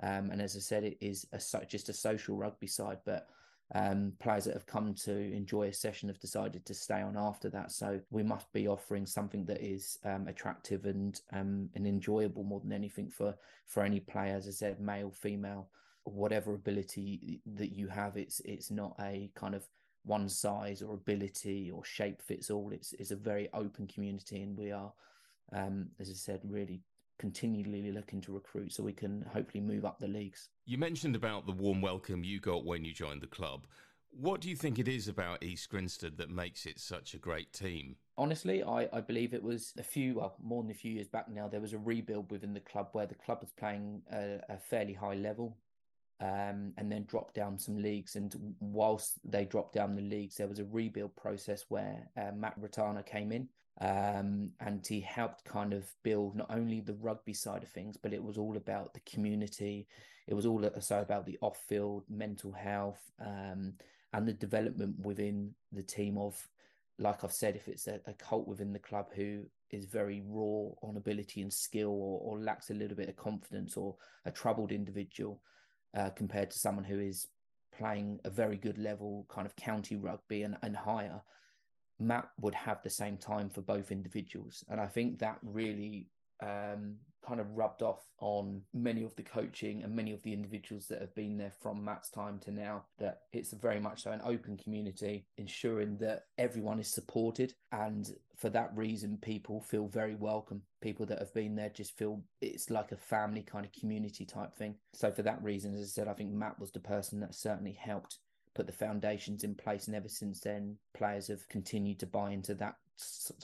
Um, 0.00 0.30
and 0.30 0.40
as 0.40 0.54
I 0.56 0.60
said, 0.60 0.84
it 0.84 0.96
is 1.00 1.26
a, 1.32 1.66
just 1.66 1.88
a 1.88 1.92
social 1.92 2.36
rugby 2.36 2.68
side, 2.68 2.98
but 3.04 3.26
um, 3.74 4.12
players 4.18 4.44
that 4.44 4.54
have 4.54 4.66
come 4.66 4.94
to 4.94 5.12
enjoy 5.12 5.64
a 5.64 5.72
session 5.72 6.08
have 6.08 6.20
decided 6.20 6.64
to 6.64 6.74
stay 6.74 7.02
on 7.02 7.16
after 7.16 7.50
that. 7.50 7.70
So 7.70 8.00
we 8.10 8.22
must 8.22 8.50
be 8.52 8.66
offering 8.66 9.04
something 9.04 9.44
that 9.44 9.60
is 9.60 9.98
um, 10.04 10.26
attractive 10.26 10.86
and 10.86 11.20
um, 11.32 11.68
and 11.74 11.86
enjoyable 11.86 12.44
more 12.44 12.60
than 12.60 12.72
anything 12.72 13.10
for 13.10 13.34
for 13.66 13.82
any 13.82 14.00
player, 14.00 14.36
as 14.36 14.48
I 14.48 14.52
said, 14.52 14.80
male, 14.80 15.10
female, 15.10 15.68
whatever 16.04 16.54
ability 16.54 17.42
that 17.54 17.72
you 17.72 17.88
have. 17.88 18.16
It's 18.16 18.40
it's 18.40 18.70
not 18.70 18.94
a 19.00 19.30
kind 19.34 19.54
of 19.54 19.68
one 20.04 20.28
size 20.30 20.80
or 20.80 20.94
ability 20.94 21.70
or 21.70 21.84
shape 21.84 22.22
fits 22.22 22.50
all. 22.50 22.70
It's 22.72 22.94
it's 22.94 23.10
a 23.10 23.16
very 23.16 23.50
open 23.52 23.86
community, 23.86 24.40
and 24.40 24.56
we 24.56 24.72
are, 24.72 24.92
um, 25.52 25.88
as 26.00 26.08
I 26.08 26.14
said, 26.14 26.40
really 26.44 26.80
continually 27.18 27.90
looking 27.92 28.20
to 28.22 28.32
recruit 28.32 28.72
so 28.72 28.82
we 28.82 28.92
can 28.92 29.24
hopefully 29.32 29.62
move 29.62 29.84
up 29.84 29.98
the 29.98 30.08
leagues. 30.08 30.48
You 30.64 30.78
mentioned 30.78 31.16
about 31.16 31.46
the 31.46 31.52
warm 31.52 31.80
welcome 31.80 32.24
you 32.24 32.40
got 32.40 32.64
when 32.64 32.84
you 32.84 32.92
joined 32.92 33.20
the 33.20 33.26
club. 33.26 33.66
What 34.10 34.40
do 34.40 34.48
you 34.48 34.56
think 34.56 34.78
it 34.78 34.88
is 34.88 35.06
about 35.06 35.42
East 35.42 35.68
Grinstead 35.68 36.16
that 36.16 36.30
makes 36.30 36.66
it 36.66 36.78
such 36.78 37.14
a 37.14 37.18
great 37.18 37.52
team? 37.52 37.96
Honestly, 38.16 38.62
I, 38.62 38.88
I 38.92 39.00
believe 39.00 39.34
it 39.34 39.42
was 39.42 39.74
a 39.78 39.82
few, 39.82 40.14
well, 40.14 40.34
more 40.42 40.62
than 40.62 40.70
a 40.70 40.74
few 40.74 40.92
years 40.92 41.08
back 41.08 41.28
now, 41.28 41.46
there 41.46 41.60
was 41.60 41.72
a 41.72 41.78
rebuild 41.78 42.30
within 42.30 42.54
the 42.54 42.60
club 42.60 42.88
where 42.92 43.06
the 43.06 43.14
club 43.14 43.38
was 43.42 43.50
playing 43.52 44.02
a, 44.10 44.40
a 44.48 44.56
fairly 44.56 44.94
high 44.94 45.14
level 45.14 45.56
um, 46.20 46.72
and 46.76 46.90
then 46.90 47.04
dropped 47.04 47.34
down 47.34 47.58
some 47.58 47.80
leagues. 47.80 48.16
And 48.16 48.34
whilst 48.60 49.18
they 49.24 49.44
dropped 49.44 49.74
down 49.74 49.94
the 49.94 50.02
leagues, 50.02 50.36
there 50.36 50.48
was 50.48 50.58
a 50.58 50.64
rebuild 50.64 51.14
process 51.14 51.66
where 51.68 52.08
uh, 52.16 52.32
Matt 52.34 52.60
Ratana 52.60 53.04
came 53.04 53.30
in 53.30 53.48
um, 53.80 54.50
and 54.60 54.84
he 54.86 55.00
helped 55.00 55.44
kind 55.44 55.72
of 55.72 55.86
build 56.02 56.34
not 56.34 56.50
only 56.50 56.80
the 56.80 56.94
rugby 56.94 57.32
side 57.32 57.62
of 57.62 57.68
things, 57.68 57.96
but 57.96 58.12
it 58.12 58.22
was 58.22 58.36
all 58.36 58.56
about 58.56 58.92
the 58.92 59.00
community. 59.00 59.86
It 60.26 60.34
was 60.34 60.46
all 60.46 60.64
also 60.66 61.00
about 61.00 61.26
the 61.26 61.38
off-field 61.40 62.04
mental 62.08 62.52
health 62.52 63.00
um, 63.24 63.74
and 64.12 64.26
the 64.26 64.32
development 64.32 64.96
within 65.00 65.54
the 65.72 65.82
team 65.82 66.18
of, 66.18 66.48
like 66.98 67.22
I've 67.22 67.32
said, 67.32 67.54
if 67.54 67.68
it's 67.68 67.86
a, 67.86 68.00
a 68.06 68.14
Colt 68.14 68.48
within 68.48 68.72
the 68.72 68.78
club 68.80 69.06
who 69.14 69.44
is 69.70 69.84
very 69.84 70.22
raw 70.26 70.70
on 70.82 70.96
ability 70.96 71.40
and 71.40 71.52
skill 71.52 71.90
or, 71.90 72.20
or 72.22 72.40
lacks 72.40 72.70
a 72.70 72.74
little 72.74 72.96
bit 72.96 73.08
of 73.08 73.16
confidence 73.16 73.76
or 73.76 73.94
a 74.24 74.30
troubled 74.30 74.72
individual 74.72 75.40
uh, 75.96 76.10
compared 76.10 76.50
to 76.50 76.58
someone 76.58 76.84
who 76.84 76.98
is 76.98 77.28
playing 77.76 78.18
a 78.24 78.30
very 78.30 78.56
good 78.56 78.78
level 78.78 79.24
kind 79.28 79.46
of 79.46 79.54
county 79.54 79.94
rugby 79.94 80.42
and, 80.42 80.56
and 80.62 80.76
higher 80.76 81.20
matt 81.98 82.28
would 82.40 82.54
have 82.54 82.82
the 82.82 82.90
same 82.90 83.16
time 83.16 83.48
for 83.48 83.60
both 83.60 83.90
individuals 83.90 84.64
and 84.68 84.80
i 84.80 84.86
think 84.86 85.18
that 85.18 85.38
really 85.42 86.08
um, 86.40 86.96
kind 87.26 87.40
of 87.40 87.56
rubbed 87.56 87.82
off 87.82 88.00
on 88.20 88.62
many 88.72 89.04
of 89.04 89.14
the 89.16 89.22
coaching 89.22 89.82
and 89.82 89.94
many 89.94 90.12
of 90.12 90.22
the 90.22 90.32
individuals 90.32 90.86
that 90.86 91.00
have 91.00 91.14
been 91.14 91.36
there 91.36 91.52
from 91.60 91.84
Matt's 91.84 92.10
time 92.10 92.38
to 92.40 92.50
now. 92.50 92.84
That 92.98 93.22
it's 93.32 93.52
very 93.52 93.80
much 93.80 94.04
so 94.04 94.12
an 94.12 94.22
open 94.24 94.56
community, 94.56 95.26
ensuring 95.36 95.98
that 95.98 96.26
everyone 96.38 96.78
is 96.78 96.88
supported. 96.88 97.54
And 97.72 98.10
for 98.36 98.48
that 98.50 98.70
reason, 98.74 99.18
people 99.20 99.60
feel 99.60 99.88
very 99.88 100.14
welcome. 100.14 100.62
People 100.80 101.06
that 101.06 101.18
have 101.18 101.34
been 101.34 101.56
there 101.56 101.70
just 101.70 101.98
feel 101.98 102.22
it's 102.40 102.70
like 102.70 102.92
a 102.92 102.96
family 102.96 103.42
kind 103.42 103.66
of 103.66 103.72
community 103.72 104.24
type 104.24 104.56
thing. 104.56 104.76
So, 104.94 105.10
for 105.10 105.22
that 105.22 105.42
reason, 105.42 105.74
as 105.74 105.82
I 105.82 105.86
said, 105.86 106.08
I 106.08 106.14
think 106.14 106.30
Matt 106.30 106.58
was 106.58 106.70
the 106.70 106.80
person 106.80 107.20
that 107.20 107.34
certainly 107.34 107.72
helped 107.72 108.18
put 108.58 108.66
the 108.66 108.72
foundations 108.72 109.44
in 109.44 109.54
place. 109.54 109.86
And 109.86 109.94
ever 109.94 110.08
since 110.08 110.40
then, 110.40 110.76
players 110.92 111.28
have 111.28 111.48
continued 111.48 112.00
to 112.00 112.06
buy 112.06 112.32
into 112.32 112.54
that 112.54 112.74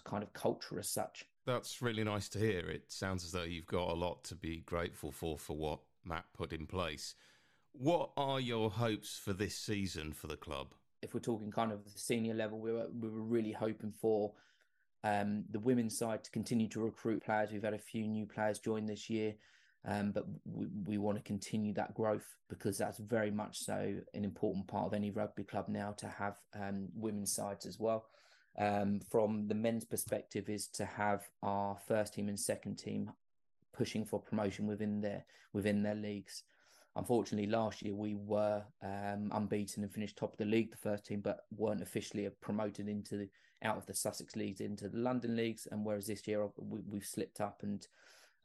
kind 0.02 0.24
of 0.24 0.32
culture 0.32 0.80
as 0.80 0.88
such. 0.88 1.24
That's 1.46 1.80
really 1.80 2.02
nice 2.02 2.28
to 2.30 2.40
hear. 2.40 2.68
It 2.68 2.90
sounds 2.90 3.24
as 3.24 3.30
though 3.30 3.44
you've 3.44 3.66
got 3.66 3.90
a 3.90 3.94
lot 3.94 4.24
to 4.24 4.34
be 4.34 4.64
grateful 4.66 5.12
for 5.12 5.38
for 5.38 5.56
what 5.56 5.78
Matt 6.04 6.24
put 6.36 6.52
in 6.52 6.66
place. 6.66 7.14
What 7.70 8.10
are 8.16 8.40
your 8.40 8.70
hopes 8.70 9.16
for 9.16 9.32
this 9.32 9.56
season 9.56 10.12
for 10.12 10.26
the 10.26 10.36
club? 10.36 10.74
If 11.00 11.14
we're 11.14 11.20
talking 11.20 11.52
kind 11.52 11.70
of 11.70 11.84
the 11.84 11.98
senior 11.98 12.34
level, 12.34 12.58
we 12.58 12.72
were 12.72 12.88
we 13.00 13.08
were 13.08 13.22
really 13.22 13.52
hoping 13.52 13.92
for 13.92 14.32
um, 15.04 15.44
the 15.48 15.60
women's 15.60 15.96
side 15.96 16.24
to 16.24 16.30
continue 16.32 16.66
to 16.70 16.80
recruit 16.80 17.24
players. 17.24 17.52
We've 17.52 17.62
had 17.62 17.74
a 17.74 17.78
few 17.78 18.08
new 18.08 18.26
players 18.26 18.58
join 18.58 18.86
this 18.86 19.08
year, 19.08 19.34
um, 19.86 20.12
but 20.12 20.24
we, 20.44 20.66
we 20.86 20.98
want 20.98 21.18
to 21.18 21.22
continue 21.22 21.74
that 21.74 21.94
growth 21.94 22.26
because 22.48 22.78
that's 22.78 22.98
very 22.98 23.30
much 23.30 23.58
so 23.58 23.94
an 24.14 24.24
important 24.24 24.66
part 24.66 24.86
of 24.86 24.94
any 24.94 25.10
rugby 25.10 25.44
club 25.44 25.68
now 25.68 25.92
to 25.92 26.06
have 26.06 26.36
um, 26.58 26.88
women's 26.94 27.32
sides 27.32 27.66
as 27.66 27.78
well 27.78 28.06
um, 28.58 29.00
from 29.10 29.48
the 29.48 29.54
men's 29.54 29.84
perspective 29.84 30.48
is 30.48 30.68
to 30.68 30.84
have 30.84 31.24
our 31.42 31.76
first 31.88 32.14
team 32.14 32.28
and 32.28 32.38
second 32.38 32.76
team 32.76 33.10
pushing 33.72 34.04
for 34.04 34.20
promotion 34.20 34.66
within 34.66 35.00
their 35.00 35.24
within 35.52 35.82
their 35.82 35.94
leagues. 35.94 36.44
Unfortunately, 36.96 37.50
last 37.50 37.82
year 37.82 37.94
we 37.94 38.14
were 38.14 38.62
um, 38.82 39.30
unbeaten 39.32 39.82
and 39.82 39.92
finished 39.92 40.16
top 40.16 40.32
of 40.32 40.38
the 40.38 40.44
league, 40.44 40.70
the 40.70 40.76
first 40.76 41.04
team, 41.04 41.20
but 41.20 41.40
weren't 41.56 41.82
officially 41.82 42.28
promoted 42.40 42.88
into 42.88 43.16
the, 43.16 43.28
out 43.64 43.76
of 43.76 43.84
the 43.86 43.94
Sussex 43.94 44.36
leagues 44.36 44.60
into 44.60 44.88
the 44.88 44.98
London 44.98 45.34
leagues. 45.34 45.66
And 45.72 45.84
whereas 45.84 46.06
this 46.06 46.28
year 46.28 46.46
we, 46.56 46.98
have 46.98 47.06
slipped 47.06 47.40
up 47.40 47.64
and 47.64 47.84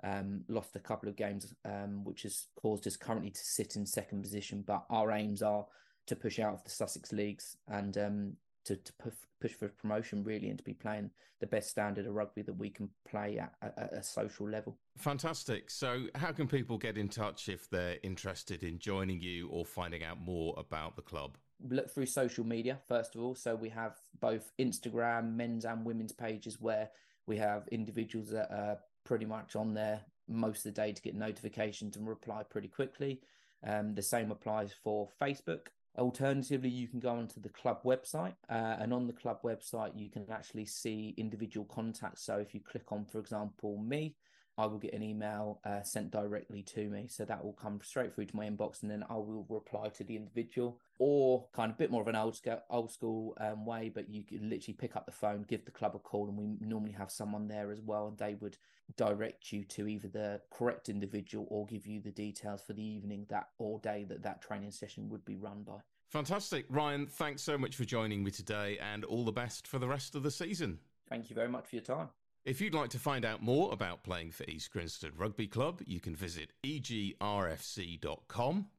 um, 0.04 0.44
lost 0.48 0.76
a 0.76 0.80
couple 0.80 1.10
of 1.10 1.16
games, 1.16 1.54
um, 1.66 2.04
which 2.04 2.24
has 2.24 2.48
caused 2.56 2.88
us 2.88 2.98
currently 2.98 3.32
to 3.32 3.40
sit 3.42 3.76
in 3.76 3.86
second 3.86 4.22
position. 4.22 4.64
But 4.66 4.86
our 4.90 5.12
aims 5.12 5.42
are 5.42 5.66
to 6.08 6.16
push 6.16 6.40
out 6.40 6.54
of 6.54 6.64
the 6.64 6.70
Sussex 6.70 7.12
leagues 7.12 7.58
and 7.68 7.98
um, 7.98 8.34
to, 8.66 8.76
to 8.76 8.94
push 9.40 9.54
for 9.54 9.70
promotion 9.70 10.24
really 10.24 10.50
and 10.50 10.58
to 10.58 10.64
be 10.64 10.74
playing 10.74 11.10
the 11.40 11.48
best 11.48 11.70
standard 11.70 12.06
of 12.06 12.14
rugby 12.14 12.42
that 12.42 12.54
we 12.54 12.70
can 12.70 12.90
play 13.08 13.40
at, 13.40 13.54
at, 13.62 13.94
a 13.94 14.04
social 14.04 14.50
level. 14.50 14.78
Fantastic. 14.98 15.70
So, 15.70 16.08
how 16.16 16.32
can 16.32 16.48
people 16.48 16.78
get 16.78 16.98
in 16.98 17.08
touch 17.08 17.48
if 17.48 17.70
they're 17.70 17.98
interested 18.04 18.64
in 18.64 18.78
joining 18.78 19.22
you 19.22 19.48
or 19.48 19.66
finding 19.66 20.04
out 20.04 20.20
more 20.20 20.54
about 20.58 20.96
the 20.96 21.02
club? 21.02 21.38
Look 21.70 21.90
through 21.90 22.08
social 22.08 22.46
media, 22.46 22.80
first 22.88 23.16
of 23.16 23.22
all. 23.22 23.36
So, 23.36 23.56
we 23.56 23.70
have 23.70 23.96
both 24.20 24.52
Instagram, 24.60 25.36
men's 25.36 25.64
and 25.64 25.86
women's 25.86 26.12
pages 26.12 26.60
where 26.60 26.90
we 27.26 27.38
have 27.38 27.68
individuals 27.72 28.30
that 28.32 28.52
are 28.52 28.80
pretty 29.10 29.26
much 29.26 29.56
on 29.56 29.74
there 29.74 30.02
most 30.28 30.60
of 30.60 30.76
the 30.76 30.82
day 30.82 30.92
to 30.92 31.02
get 31.02 31.16
notifications 31.16 31.98
and 31.98 32.08
reply 32.08 32.44
pretty 32.44 32.68
quickly. 32.68 33.20
Um, 33.66 33.96
the 33.96 34.04
same 34.04 34.30
applies 34.30 34.72
for 34.84 35.10
Facebook. 35.20 35.62
Alternatively, 35.98 36.70
you 36.70 36.88
can 36.88 37.00
go 37.00 37.10
onto 37.10 37.42
the 37.42 37.50
club 37.50 37.82
website, 37.84 38.36
uh, 38.52 38.78
and 38.80 38.94
on 38.94 39.08
the 39.08 39.14
club 39.14 39.40
website, 39.44 40.00
you 40.00 40.10
can 40.10 40.28
actually 40.30 40.66
see 40.66 41.16
individual 41.18 41.66
contacts. 41.66 42.24
So, 42.24 42.38
if 42.38 42.54
you 42.54 42.60
click 42.60 42.92
on, 42.92 43.06
for 43.06 43.18
example, 43.18 43.80
me, 43.80 44.16
I 44.60 44.66
will 44.66 44.78
get 44.78 44.94
an 44.94 45.02
email 45.02 45.62
uh, 45.64 45.82
sent 45.84 46.12
directly 46.12 46.64
to 46.64 46.90
me. 46.90 47.08
So 47.10 47.24
that 47.24 47.44
will 47.44 47.54
come 47.54 47.80
straight 47.82 48.14
through 48.14 48.26
to 48.26 48.36
my 48.36 48.46
inbox, 48.46 48.82
and 48.82 48.92
then 48.92 49.06
I 49.10 49.14
will 49.14 49.46
reply 49.48 49.88
to 49.88 50.04
the 50.04 50.18
individual. 50.18 50.82
Or 50.98 51.48
kind 51.54 51.72
of 51.72 51.78
a 51.78 51.80
bit 51.80 51.92
more 51.92 52.02
of 52.02 52.10
an 52.10 52.18
old 52.18 52.36
school, 52.36 52.62
old 52.70 52.92
school 52.92 53.38
um, 53.40 53.66
way, 53.66 53.90
but 53.94 54.10
you 54.10 54.24
can 54.24 54.50
literally 54.50 54.74
pick 54.74 54.98
up 54.98 55.06
the 55.06 55.14
phone, 55.14 55.46
give 55.48 55.64
the 55.64 55.72
club 55.72 55.96
a 55.96 56.00
call, 56.00 56.28
and 56.28 56.38
we 56.38 56.58
normally 56.60 56.92
have 56.92 57.10
someone 57.10 57.48
there 57.48 57.72
as 57.72 57.80
well, 57.80 58.10
and 58.10 58.18
they 58.18 58.36
would 58.42 58.58
direct 58.98 59.54
you 59.54 59.64
to 59.64 59.88
either 59.88 60.10
the 60.10 60.42
correct 60.52 60.90
individual 60.90 61.48
or 61.50 61.66
give 61.66 61.88
you 61.88 62.02
the 62.02 62.12
details 62.12 62.62
for 62.62 62.74
the 62.74 62.84
evening 62.84 63.26
that 63.30 63.48
or 63.60 63.80
day 63.80 64.06
that 64.10 64.24
that 64.24 64.42
training 64.42 64.72
session 64.72 65.08
would 65.08 65.24
be 65.24 65.38
run 65.38 65.64
by. 65.64 65.78
Fantastic, 66.10 66.66
Ryan. 66.70 67.08
Thanks 67.08 67.44
so 67.44 67.58
much 67.58 67.78
for 67.78 67.86
joining 67.86 68.26
me 68.26 68.32
today, 68.32 68.78
and 68.82 69.06
all 69.06 69.24
the 69.24 69.32
best 69.32 69.70
for 69.70 69.80
the 69.80 69.88
rest 69.88 70.16
of 70.16 70.24
the 70.24 70.32
season. 70.32 70.80
Thank 71.08 71.30
you 71.30 71.36
very 71.36 71.48
much 71.48 71.70
for 71.70 71.78
your 71.78 71.86
time. 71.86 72.10
If 72.50 72.60
you'd 72.60 72.74
like 72.74 72.90
to 72.90 72.98
find 72.98 73.26
out 73.26 73.44
more 73.44 73.72
about 73.72 74.02
playing 74.02 74.32
for 74.32 74.44
East 74.46 74.72
Grinstead 74.74 75.20
Rugby 75.20 75.46
Club, 75.46 75.84
you 75.86 76.00
can 76.00 76.16
visit 76.16 76.50
egrfc.com. 76.66 77.20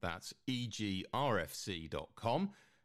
That's 0.01 0.35
egrfc.com. 0.49 1.11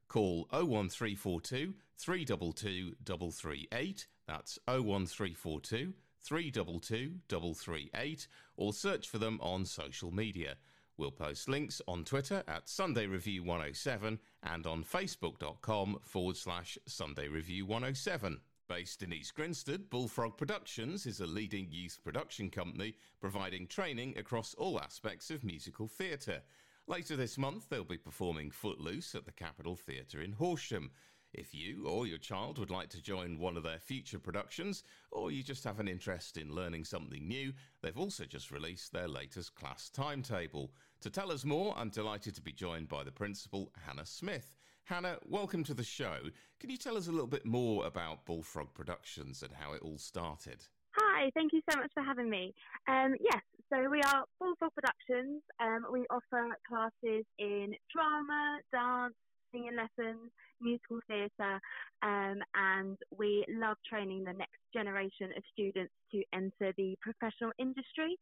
Call 0.08 0.48
01342 0.52 1.74
322 1.98 2.96
338. 3.04 4.08
That's 4.28 4.60
01342 4.68 5.94
322 6.22 7.14
338. 7.30 8.28
Or 8.56 8.72
search 8.72 9.10
for 9.10 9.18
them 9.18 9.40
on 9.42 9.66
social 9.66 10.12
media. 10.12 10.56
We'll 10.98 11.10
post 11.10 11.50
links 11.50 11.82
on 11.88 12.04
Twitter 12.04 12.44
at 12.48 12.70
Sunday 12.70 13.08
Review 13.08 13.42
107 13.44 14.20
and 14.44 14.68
on 14.68 14.84
facebook.com 14.84 15.98
forward 16.04 16.38
slash 16.38 16.78
Sunday 16.86 17.28
Review 17.28 17.66
107. 17.66 18.40
Based 18.68 19.04
in 19.04 19.14
East 19.14 19.36
Grinstead, 19.36 19.92
Bullfrog 19.92 20.38
Productions 20.38 21.06
is 21.06 21.20
a 21.20 21.28
leading 21.28 21.68
youth 21.70 22.00
production 22.04 22.50
company 22.50 22.96
providing 23.22 23.68
training 23.68 24.18
across 24.18 24.56
all 24.56 24.80
aspects 24.80 25.30
of 25.30 25.44
musical 25.44 25.88
theatre. 25.88 26.42
Later 26.88 27.16
this 27.16 27.38
month, 27.38 27.70
they'll 27.70 27.84
be 27.84 28.00
performing 28.00 28.50
Footloose 28.50 29.14
at 29.14 29.26
the 29.26 29.32
Capitol 29.32 29.76
Theatre 29.76 30.20
in 30.20 30.32
Horsham. 30.32 30.90
If 31.32 31.54
you 31.54 31.86
or 31.88 32.08
your 32.08 32.18
child 32.18 32.58
would 32.58 32.72
like 32.72 32.90
to 32.90 33.02
join 33.04 33.38
one 33.38 33.56
of 33.56 33.62
their 33.62 33.78
future 33.78 34.18
productions, 34.18 34.84
or 35.12 35.30
you 35.30 35.44
just 35.44 35.64
have 35.64 35.80
an 35.80 35.88
interest 35.88 36.36
in 36.36 36.56
learning 36.56 36.86
something 36.86 37.28
new, 37.28 37.54
they've 37.84 37.96
also 37.96 38.26
just 38.26 38.50
released 38.50 38.92
their 38.92 39.08
latest 39.08 39.54
class 39.54 39.90
timetable. 39.90 40.72
To 41.02 41.12
tell 41.12 41.32
us 41.32 41.46
more, 41.46 41.76
I'm 41.78 41.90
delighted 41.90 42.34
to 42.34 42.42
be 42.42 42.52
joined 42.52 42.90
by 42.90 43.04
the 43.04 43.12
principal, 43.12 43.72
Hannah 43.86 44.08
Smith. 44.08 44.56
Hannah, 44.86 45.18
welcome 45.28 45.64
to 45.64 45.74
the 45.74 45.84
show. 45.84 46.18
Can 46.60 46.70
you 46.70 46.78
tell 46.78 46.96
us 46.96 47.08
a 47.08 47.12
little 47.12 47.26
bit 47.26 47.44
more 47.44 47.88
about 47.88 48.24
Bullfrog 48.24 48.72
Productions 48.76 49.42
and 49.42 49.52
how 49.52 49.74
it 49.74 49.82
all 49.82 49.98
started? 49.98 50.62
Hi, 50.92 51.32
thank 51.34 51.54
you 51.54 51.62
so 51.72 51.80
much 51.80 51.90
for 51.96 52.04
having 52.04 52.30
me. 52.30 52.54
Um, 52.88 53.16
yes, 53.20 53.42
so 53.74 53.90
we 53.90 54.00
are 54.04 54.26
Bullfrog 54.40 54.72
Productions. 54.76 55.42
Um, 55.60 55.88
we 55.92 56.06
offer 56.12 56.56
classes 56.68 57.26
in 57.40 57.74
drama, 57.92 58.60
dance, 58.72 59.16
singing 59.56 59.76
lessons, 59.76 60.32
musical 60.60 61.00
theatre, 61.08 61.60
um, 62.04 62.40
and 62.56 62.98
we 63.18 63.46
love 63.50 63.78
training 63.88 64.24
the 64.24 64.34
next 64.34 64.60
generation 64.74 65.32
of 65.38 65.44
students 65.54 65.94
to 66.12 66.22
enter 66.34 66.74
the 66.78 66.96
professional 67.02 67.52
industry. 67.58 68.18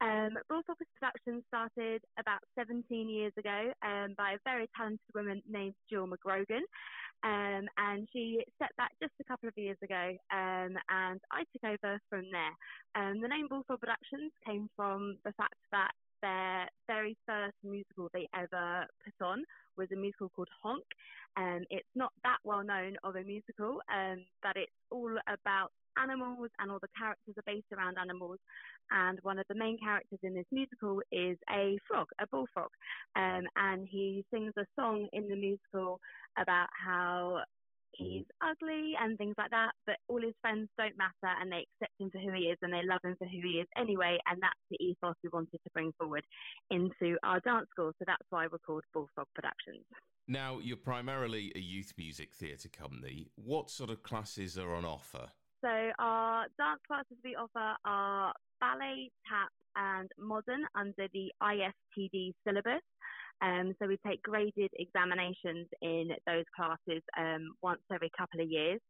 Um, 0.00 0.38
Productions 0.48 1.42
started 1.48 2.02
about 2.18 2.40
17 2.58 3.08
years 3.08 3.32
ago 3.38 3.72
um, 3.82 4.14
by 4.16 4.32
a 4.32 4.38
very 4.44 4.68
talented 4.76 5.10
woman 5.14 5.42
named 5.50 5.74
Jill 5.90 6.06
McGrogan. 6.06 6.62
Um, 7.24 7.66
and 7.78 8.06
she 8.12 8.44
set 8.58 8.70
that 8.76 8.90
just 9.02 9.12
a 9.20 9.24
couple 9.24 9.48
of 9.48 9.56
years 9.56 9.78
ago, 9.82 10.14
um, 10.30 10.76
and 10.88 11.18
I 11.32 11.44
took 11.52 11.64
over 11.64 11.98
from 12.10 12.24
there. 12.30 12.54
Um, 12.94 13.20
the 13.20 13.28
name 13.28 13.48
Bullfrog 13.48 13.80
Productions 13.80 14.32
came 14.46 14.68
from 14.76 15.16
the 15.24 15.32
fact 15.32 15.56
that 15.72 15.92
their 16.22 16.68
very 16.86 17.16
first 17.26 17.56
musical 17.62 18.08
they 18.12 18.28
ever 18.34 18.86
put 19.04 19.26
on 19.26 19.44
was 19.76 19.88
a 19.92 19.96
musical 19.96 20.30
called 20.30 20.48
Honk. 20.62 20.84
Um, 21.36 21.64
it's 21.70 21.88
not 21.94 22.12
that 22.24 22.38
well 22.44 22.64
known 22.64 22.96
of 23.04 23.16
a 23.16 23.22
musical, 23.22 23.80
um, 23.92 24.24
but 24.42 24.56
it's 24.56 24.72
all 24.90 25.14
about 25.28 25.72
animals 25.98 26.48
and 26.58 26.70
all 26.70 26.78
the 26.80 26.88
characters 26.98 27.34
are 27.36 27.46
based 27.46 27.72
around 27.72 27.96
animals. 27.98 28.38
And 28.90 29.18
one 29.22 29.38
of 29.38 29.46
the 29.48 29.54
main 29.54 29.78
characters 29.78 30.20
in 30.22 30.34
this 30.34 30.46
musical 30.52 31.00
is 31.10 31.36
a 31.50 31.78
frog, 31.88 32.06
a 32.20 32.26
bullfrog. 32.26 32.70
Um, 33.16 33.44
and 33.56 33.86
he 33.90 34.24
sings 34.32 34.52
a 34.56 34.64
song 34.78 35.08
in 35.12 35.28
the 35.28 35.36
musical 35.36 36.00
about 36.38 36.68
how 36.72 37.40
he's 37.96 38.24
ugly 38.42 38.92
and 39.00 39.18
things 39.18 39.34
like 39.38 39.50
that, 39.50 39.72
but 39.86 39.96
all 40.08 40.20
his 40.20 40.34
friends 40.40 40.68
don't 40.78 40.96
matter 40.96 41.32
and 41.40 41.50
they 41.50 41.66
accept 41.66 41.92
him 42.00 42.10
for 42.10 42.18
who 42.18 42.32
he 42.32 42.48
is 42.52 42.58
and 42.62 42.72
they 42.72 42.82
love 42.84 43.00
him 43.04 43.16
for 43.18 43.26
who 43.26 43.40
he 43.42 43.60
is 43.60 43.68
anyway. 43.76 44.18
And 44.26 44.40
that's 44.40 44.60
the 44.70 44.76
ethos 44.84 45.14
we 45.22 45.30
wanted 45.32 45.58
to 45.64 45.70
bring 45.72 45.92
forward 45.98 46.24
into 46.70 47.16
our 47.22 47.40
dance 47.40 47.66
school. 47.70 47.92
So 47.98 48.04
that's 48.06 48.26
why 48.30 48.46
we're 48.50 48.58
called 48.58 48.84
Bullfrog 48.92 49.26
Productions. 49.34 49.84
Now, 50.28 50.58
you're 50.60 50.76
primarily 50.76 51.52
a 51.54 51.60
youth 51.60 51.92
music 51.96 52.34
theatre 52.34 52.68
company. 52.68 53.28
What 53.36 53.70
sort 53.70 53.90
of 53.90 54.02
classes 54.02 54.58
are 54.58 54.74
on 54.74 54.84
offer? 54.84 55.28
so 55.66 55.90
our 55.98 56.46
dance 56.58 56.80
classes 56.86 57.16
we 57.24 57.34
offer 57.34 57.74
are 57.84 58.32
ballet, 58.60 59.10
tap, 59.26 59.50
and 59.74 60.10
modern 60.18 60.64
under 60.74 61.08
the 61.12 61.32
ISTD 61.42 62.32
syllabus. 62.46 62.82
Um, 63.42 63.74
so 63.78 63.86
we 63.86 63.98
take 64.06 64.22
graded 64.22 64.70
examinations 64.78 65.68
in 65.82 66.10
those 66.26 66.44
classes 66.54 67.02
um, 67.18 67.54
once 67.62 67.80
every 67.92 68.10
couple 68.16 68.40
of 68.40 68.50
years. 68.50 68.80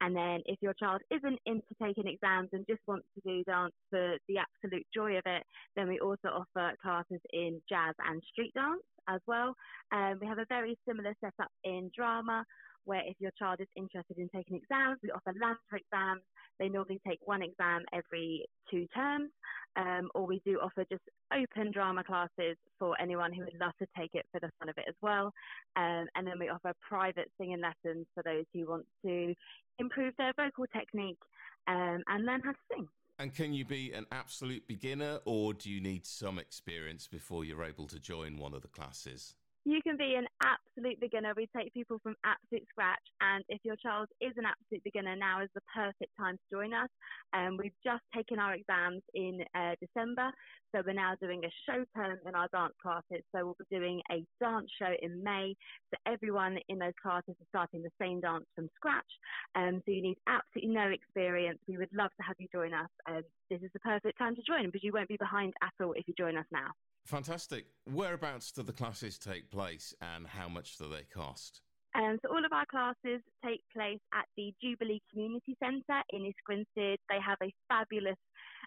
And 0.00 0.16
then 0.16 0.40
if 0.46 0.58
your 0.60 0.74
child 0.74 1.00
isn't 1.10 1.38
into 1.46 1.62
taking 1.80 2.08
exams 2.08 2.48
and 2.52 2.66
just 2.68 2.80
wants 2.88 3.06
to 3.14 3.20
do 3.24 3.44
dance 3.44 3.72
for 3.88 4.16
the 4.26 4.38
absolute 4.38 4.86
joy 4.92 5.16
of 5.16 5.22
it, 5.26 5.44
then 5.76 5.86
we 5.86 6.00
also 6.00 6.28
offer 6.28 6.74
classes 6.82 7.20
in 7.32 7.60
jazz 7.68 7.94
and 8.08 8.20
street 8.32 8.52
dance 8.54 8.82
as 9.08 9.20
well. 9.26 9.54
Um, 9.92 10.18
we 10.20 10.26
have 10.26 10.38
a 10.38 10.46
very 10.48 10.76
similar 10.88 11.14
setup 11.20 11.50
in 11.62 11.90
drama 11.94 12.44
where 12.84 13.02
if 13.06 13.14
your 13.20 13.30
child 13.38 13.60
is 13.60 13.68
interested 13.76 14.18
in 14.18 14.28
taking 14.34 14.56
exams, 14.56 14.98
we 15.02 15.10
offer 15.10 15.32
LAMDA 15.32 15.78
exams. 15.78 16.22
They 16.58 16.68
normally 16.68 17.00
take 17.06 17.18
one 17.24 17.42
exam 17.42 17.82
every 17.92 18.46
two 18.70 18.86
terms, 18.94 19.30
um, 19.76 20.10
or 20.14 20.26
we 20.26 20.40
do 20.44 20.58
offer 20.62 20.84
just 20.90 21.02
open 21.32 21.72
drama 21.72 22.04
classes 22.04 22.56
for 22.78 22.94
anyone 23.00 23.32
who 23.32 23.40
would 23.40 23.58
love 23.60 23.72
to 23.80 23.86
take 23.98 24.10
it 24.14 24.26
for 24.32 24.40
the 24.40 24.50
fun 24.58 24.68
of 24.68 24.78
it 24.78 24.84
as 24.88 24.94
well. 25.02 25.32
Um, 25.76 26.06
and 26.14 26.26
then 26.26 26.38
we 26.38 26.48
offer 26.48 26.72
private 26.86 27.30
singing 27.38 27.60
lessons 27.60 28.06
for 28.14 28.22
those 28.22 28.44
who 28.52 28.68
want 28.68 28.86
to 29.04 29.34
improve 29.78 30.14
their 30.18 30.32
vocal 30.36 30.66
technique 30.76 31.18
um, 31.66 32.02
and 32.08 32.24
learn 32.26 32.40
how 32.44 32.52
to 32.52 32.58
sing. 32.72 32.88
And 33.18 33.34
can 33.34 33.52
you 33.52 33.64
be 33.64 33.92
an 33.92 34.06
absolute 34.10 34.66
beginner, 34.66 35.20
or 35.24 35.54
do 35.54 35.70
you 35.70 35.80
need 35.80 36.06
some 36.06 36.38
experience 36.38 37.06
before 37.06 37.44
you're 37.44 37.64
able 37.64 37.86
to 37.88 37.98
join 37.98 38.36
one 38.36 38.54
of 38.54 38.62
the 38.62 38.68
classes? 38.68 39.34
You 39.64 39.80
can 39.80 39.96
be 39.96 40.16
an 40.18 40.26
absolute 40.42 40.98
beginner. 40.98 41.34
We 41.36 41.48
take 41.56 41.72
people 41.72 42.00
from 42.02 42.16
absolute 42.24 42.66
scratch. 42.68 43.02
And 43.20 43.44
if 43.48 43.60
your 43.64 43.76
child 43.76 44.08
is 44.20 44.32
an 44.36 44.44
absolute 44.44 44.82
beginner, 44.82 45.14
now 45.14 45.40
is 45.40 45.50
the 45.54 45.60
perfect 45.72 46.10
time 46.18 46.36
to 46.36 46.56
join 46.56 46.74
us. 46.74 46.88
Um, 47.32 47.56
we've 47.56 47.78
just 47.84 48.02
taken 48.14 48.40
our 48.40 48.54
exams 48.54 49.02
in 49.14 49.44
uh, 49.54 49.76
December. 49.78 50.32
So 50.74 50.82
we're 50.84 50.94
now 50.94 51.14
doing 51.20 51.44
a 51.44 51.52
show 51.64 51.84
term 51.94 52.18
in 52.26 52.34
our 52.34 52.48
dance 52.48 52.74
classes. 52.82 53.22
So 53.30 53.44
we'll 53.44 53.56
be 53.58 53.76
doing 53.76 54.02
a 54.10 54.24
dance 54.42 54.68
show 54.80 54.92
in 55.00 55.22
May. 55.22 55.54
So 55.94 56.12
everyone 56.12 56.58
in 56.68 56.80
those 56.80 56.98
classes 57.00 57.36
is 57.40 57.46
starting 57.50 57.82
the 57.82 57.92
same 58.00 58.20
dance 58.20 58.46
from 58.56 58.68
scratch. 58.74 59.12
Um, 59.54 59.80
so 59.86 59.92
you 59.92 60.02
need 60.02 60.18
absolutely 60.26 60.74
no 60.74 60.88
experience. 60.88 61.60
We 61.68 61.78
would 61.78 61.92
love 61.94 62.10
to 62.16 62.26
have 62.26 62.34
you 62.40 62.48
join 62.50 62.74
us. 62.74 62.90
Um, 63.08 63.22
this 63.48 63.62
is 63.62 63.70
the 63.72 63.80
perfect 63.80 64.18
time 64.18 64.34
to 64.34 64.42
join 64.42 64.66
because 64.66 64.82
you 64.82 64.92
won't 64.92 65.08
be 65.08 65.18
behind 65.18 65.54
at 65.62 65.72
all 65.84 65.92
if 65.92 66.08
you 66.08 66.14
join 66.18 66.36
us 66.36 66.46
now. 66.50 66.72
Fantastic. 67.04 67.66
Whereabouts 67.84 68.52
do 68.52 68.62
the 68.62 68.72
classes 68.72 69.18
take 69.18 69.50
place 69.50 69.94
and 70.00 70.26
how 70.26 70.48
much 70.48 70.78
do 70.78 70.88
they 70.88 71.02
cost? 71.02 71.62
Um, 71.94 72.18
so 72.22 72.32
all 72.32 72.44
of 72.44 72.52
our 72.52 72.64
classes 72.66 73.20
take 73.44 73.60
place 73.72 74.00
at 74.14 74.24
the 74.36 74.54
Jubilee 74.62 75.02
Community 75.10 75.56
Centre 75.62 76.02
in 76.10 76.32
Grinstead. 76.46 76.98
They 77.10 77.20
have 77.20 77.36
a 77.42 77.52
fabulous 77.68 78.16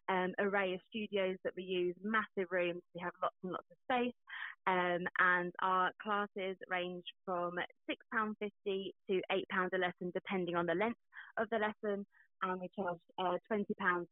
um, 0.09 0.33
array 0.37 0.75
of 0.75 0.79
studios 0.89 1.37
that 1.43 1.53
we 1.57 1.63
use, 1.63 1.95
massive 2.03 2.51
rooms. 2.51 2.81
We 2.93 3.01
have 3.01 3.13
lots 3.23 3.35
and 3.41 3.53
lots 3.53 3.65
of 3.71 3.77
space, 3.89 4.13
um, 4.67 5.07
and 5.17 5.51
our 5.63 5.91
classes 6.03 6.57
range 6.69 7.05
from 7.25 7.55
£6.50 7.89 8.91
to 9.09 9.21
£8 9.31 9.73
a 9.73 9.77
lesson, 9.77 10.11
depending 10.13 10.55
on 10.55 10.67
the 10.67 10.75
length 10.75 10.99
of 11.37 11.49
the 11.49 11.57
lesson. 11.57 12.05
And 12.43 12.61
we 12.61 12.69
charge 12.75 12.99
uh, 13.17 13.37
£20 13.51 13.65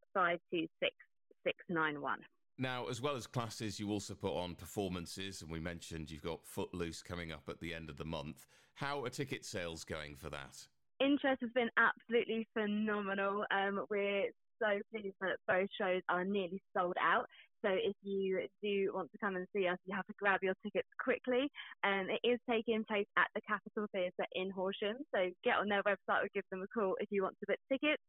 now, 2.59 2.87
as 2.88 3.01
well 3.01 3.17
as 3.17 3.27
classes, 3.27 3.81
you 3.81 3.91
also 3.91 4.15
put 4.15 4.33
on 4.37 4.55
performances, 4.55 5.43
and 5.43 5.51
we 5.51 5.61
mentioned 5.61 6.11
you've 6.11 6.23
got 6.23 6.45
Footloose 6.45 7.03
coming 7.03 7.33
up 7.33 7.49
at 7.49 7.61
the 7.61 7.75
end 7.75 7.91
of 7.91 7.97
the 7.97 8.05
month. 8.05 8.47
How 8.75 9.05
are 9.05 9.11
ticket 9.11 9.45
sales 9.45 9.85
going 9.85 10.17
for 10.17 10.31
that? 10.31 10.67
Interest 11.01 11.41
has 11.41 11.51
been 11.55 11.71
absolutely 11.77 12.47
phenomenal. 12.55 13.45
Um, 13.51 13.85
we're 13.91 14.27
so 14.61 14.79
pleased 14.91 15.17
that 15.21 15.38
both 15.49 15.69
shows 15.81 16.03
are 16.09 16.25
nearly 16.25 16.62
sold 16.77 16.95
out. 17.01 17.27
So 17.65 17.71
if 17.71 17.95
you 18.03 18.43
do 18.61 18.91
want 18.93 19.11
to 19.12 19.19
come 19.19 19.37
and 19.37 19.47
see 19.55 19.69
us, 19.69 19.79
you 19.87 19.95
have 19.95 20.07
to 20.07 20.15
grab 20.19 20.41
your 20.43 20.55
tickets 20.65 20.88
quickly. 21.03 21.49
Um, 21.85 22.09
it 22.11 22.27
is 22.27 22.41
taking 22.51 22.85
place 22.85 23.07
at 23.17 23.29
the 23.35 23.41
Capitol 23.47 23.87
Theatre 23.93 24.27
in 24.35 24.51
Horsham. 24.51 24.97
So 25.15 25.31
get 25.45 25.59
on 25.59 25.69
their 25.69 25.83
website 25.85 26.25
or 26.25 26.29
give 26.35 26.45
them 26.51 26.62
a 26.62 26.67
call 26.67 26.97
if 27.01 27.09
you 27.11 27.23
want 27.23 27.37
to 27.41 27.47
book 27.47 27.62
tickets. 27.71 28.03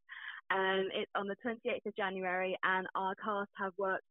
Um, 0.52 0.90
it's 0.94 1.12
on 1.16 1.28
the 1.28 1.36
28th 1.46 1.86
of 1.86 1.96
January, 1.96 2.58
and 2.64 2.88
our 2.96 3.14
cast 3.24 3.50
have 3.58 3.74
worked 3.78 4.04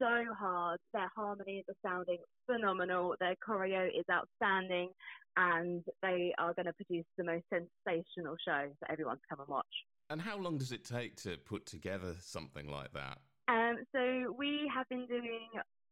so 0.00 0.34
hard. 0.38 0.78
Their 0.92 1.10
harmonies 1.14 1.64
are 1.68 1.88
sounding 1.88 2.18
phenomenal. 2.46 3.14
Their 3.20 3.36
choreo 3.46 3.88
is 3.88 4.04
outstanding, 4.10 4.90
and 5.36 5.84
they 6.02 6.32
are 6.38 6.54
going 6.54 6.66
to 6.66 6.72
produce 6.72 7.06
the 7.16 7.24
most 7.24 7.44
sensational 7.50 8.36
show 8.44 8.68
for 8.78 8.90
everyone 8.90 9.16
to 9.16 9.22
come 9.28 9.40
and 9.40 9.48
watch. 9.48 9.66
And 10.08 10.20
how 10.20 10.38
long 10.38 10.58
does 10.58 10.72
it 10.72 10.84
take 10.84 11.16
to 11.22 11.36
put 11.36 11.66
together 11.66 12.14
something 12.20 12.68
like 12.68 12.92
that? 12.94 13.18
Um, 13.48 13.76
so 13.94 14.34
we 14.36 14.70
have 14.74 14.88
been 14.88 15.06
doing 15.06 15.48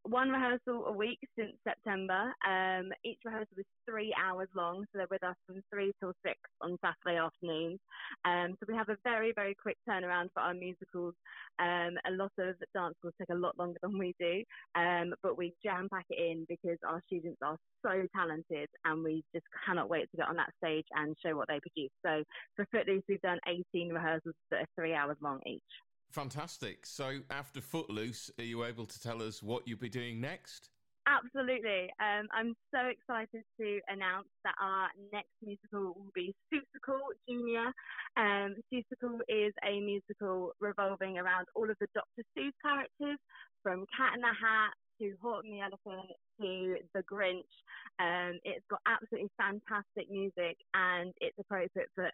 one 0.08 0.30
rehearsal 0.30 0.86
a 0.86 0.92
week 0.92 1.18
since 1.38 1.52
September. 1.64 2.32
Um, 2.46 2.90
each 3.04 3.18
rehearsal 3.24 3.58
is 3.58 3.66
three 3.88 4.14
hours 4.18 4.48
long, 4.54 4.84
so 4.84 4.98
they're 4.98 5.06
with 5.10 5.22
us 5.22 5.36
from 5.46 5.62
three 5.72 5.92
till 6.00 6.12
six 6.24 6.38
on 6.60 6.78
Saturday 6.80 7.18
afternoons. 7.18 7.78
Um, 8.24 8.56
so 8.58 8.66
we 8.68 8.74
have 8.74 8.88
a 8.88 8.96
very, 9.04 9.32
very 9.34 9.54
quick 9.54 9.76
turnaround 9.88 10.28
for 10.32 10.40
our 10.40 10.54
musicals. 10.54 11.14
Um, 11.58 11.96
a 12.06 12.12
lot 12.12 12.32
of 12.38 12.54
dance 12.74 12.94
will 13.02 13.12
take 13.18 13.30
a 13.30 13.34
lot 13.34 13.58
longer 13.58 13.78
than 13.82 13.98
we 13.98 14.14
do, 14.18 14.42
um, 14.74 15.14
but 15.22 15.36
we 15.36 15.54
jam 15.62 15.88
pack 15.92 16.06
it 16.10 16.18
in 16.18 16.46
because 16.48 16.78
our 16.86 17.02
students 17.06 17.38
are 17.42 17.58
so 17.82 18.06
talented 18.14 18.68
and 18.84 19.04
we 19.04 19.22
just 19.34 19.46
cannot 19.66 19.90
wait 19.90 20.10
to 20.10 20.16
get 20.16 20.28
on 20.28 20.36
that 20.36 20.52
stage 20.56 20.86
and 20.94 21.16
show 21.24 21.36
what 21.36 21.48
they 21.48 21.60
produce. 21.60 21.92
So 22.04 22.22
for 22.56 22.66
Footloose, 22.72 23.02
we've 23.08 23.20
done 23.20 23.38
18 23.46 23.90
rehearsals 23.90 24.34
that 24.50 24.60
are 24.60 24.68
three 24.76 24.94
hours 24.94 25.16
long 25.20 25.40
each. 25.46 25.62
Fantastic. 26.10 26.86
So 26.86 27.20
after 27.30 27.60
Footloose, 27.60 28.30
are 28.38 28.44
you 28.44 28.64
able 28.64 28.86
to 28.86 29.00
tell 29.00 29.22
us 29.22 29.42
what 29.42 29.66
you'll 29.66 29.78
be 29.78 29.88
doing 29.88 30.20
next? 30.20 30.70
Absolutely. 31.06 31.88
Um, 32.00 32.28
I'm 32.32 32.54
so 32.72 32.84
excited 32.84 33.42
to 33.58 33.80
announce 33.88 34.28
that 34.44 34.54
our 34.60 34.88
next 35.10 35.32
musical 35.42 35.96
will 35.96 36.12
be 36.14 36.34
Seussical 36.52 37.00
Junior. 37.26 37.72
Um, 38.16 38.56
Seussical 38.72 39.20
is 39.26 39.54
a 39.64 39.80
musical 39.80 40.52
revolving 40.60 41.16
around 41.16 41.46
all 41.54 41.70
of 41.70 41.76
the 41.80 41.86
Dr. 41.94 42.24
Seuss 42.36 42.52
characters, 42.62 43.18
from 43.62 43.86
Cat 43.96 44.14
in 44.16 44.20
the 44.20 44.28
Hat 44.28 44.72
to 45.00 45.14
Horton 45.22 45.50
the 45.50 45.60
Elephant 45.60 46.12
to 46.40 46.76
The 46.94 47.02
Grinch. 47.02 47.52
Um, 47.98 48.38
it's 48.44 48.64
got 48.68 48.80
absolutely 48.86 49.30
fantastic 49.38 50.10
music 50.10 50.56
and 50.74 51.12
it's 51.20 51.38
appropriate 51.38 51.88
for 51.94 52.10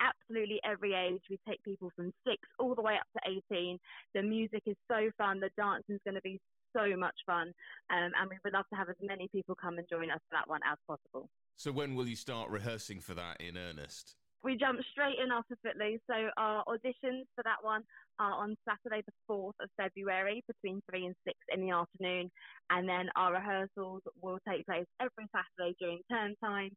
absolutely 0.00 0.60
every 0.64 0.94
age. 0.94 1.22
We 1.30 1.38
take 1.48 1.62
people 1.62 1.90
from 1.96 2.12
six 2.26 2.38
all 2.58 2.74
the 2.74 2.82
way 2.82 2.94
up 2.94 3.06
to 3.16 3.38
18. 3.52 3.78
The 4.14 4.22
music 4.22 4.62
is 4.66 4.76
so 4.88 5.10
fun. 5.16 5.40
The 5.40 5.50
dancing 5.56 5.96
is 5.96 6.00
going 6.04 6.14
to 6.14 6.22
be 6.22 6.40
so 6.76 6.96
much 6.96 7.16
fun. 7.26 7.52
Um, 7.90 8.12
and 8.20 8.30
we 8.30 8.36
would 8.44 8.52
love 8.52 8.66
to 8.70 8.76
have 8.76 8.88
as 8.88 8.96
many 9.02 9.28
people 9.28 9.54
come 9.54 9.78
and 9.78 9.86
join 9.88 10.10
us 10.10 10.20
for 10.28 10.36
that 10.36 10.48
one 10.48 10.60
as 10.70 10.78
possible. 10.86 11.28
So, 11.56 11.72
when 11.72 11.94
will 11.94 12.06
you 12.06 12.16
start 12.16 12.50
rehearsing 12.50 13.00
for 13.00 13.14
that 13.14 13.40
in 13.40 13.56
earnest? 13.56 14.16
We 14.44 14.56
jump 14.56 14.78
straight 14.92 15.16
in 15.22 15.32
after 15.32 15.56
Footloose. 15.64 16.00
So, 16.06 16.30
our 16.36 16.64
auditions 16.66 17.26
for 17.34 17.42
that 17.42 17.58
one 17.62 17.82
are 18.20 18.32
on 18.32 18.56
Saturday, 18.68 19.02
the 19.04 19.12
4th 19.28 19.58
of 19.60 19.68
February, 19.76 20.44
between 20.46 20.80
3 20.88 21.06
and 21.06 21.14
6 21.26 21.36
in 21.52 21.60
the 21.62 21.70
afternoon. 21.70 22.30
And 22.70 22.88
then 22.88 23.08
our 23.16 23.32
rehearsals 23.32 24.02
will 24.22 24.38
take 24.48 24.66
place 24.66 24.86
every 25.00 25.28
Saturday 25.34 25.74
during 25.80 26.00
term 26.10 26.34
time 26.42 26.70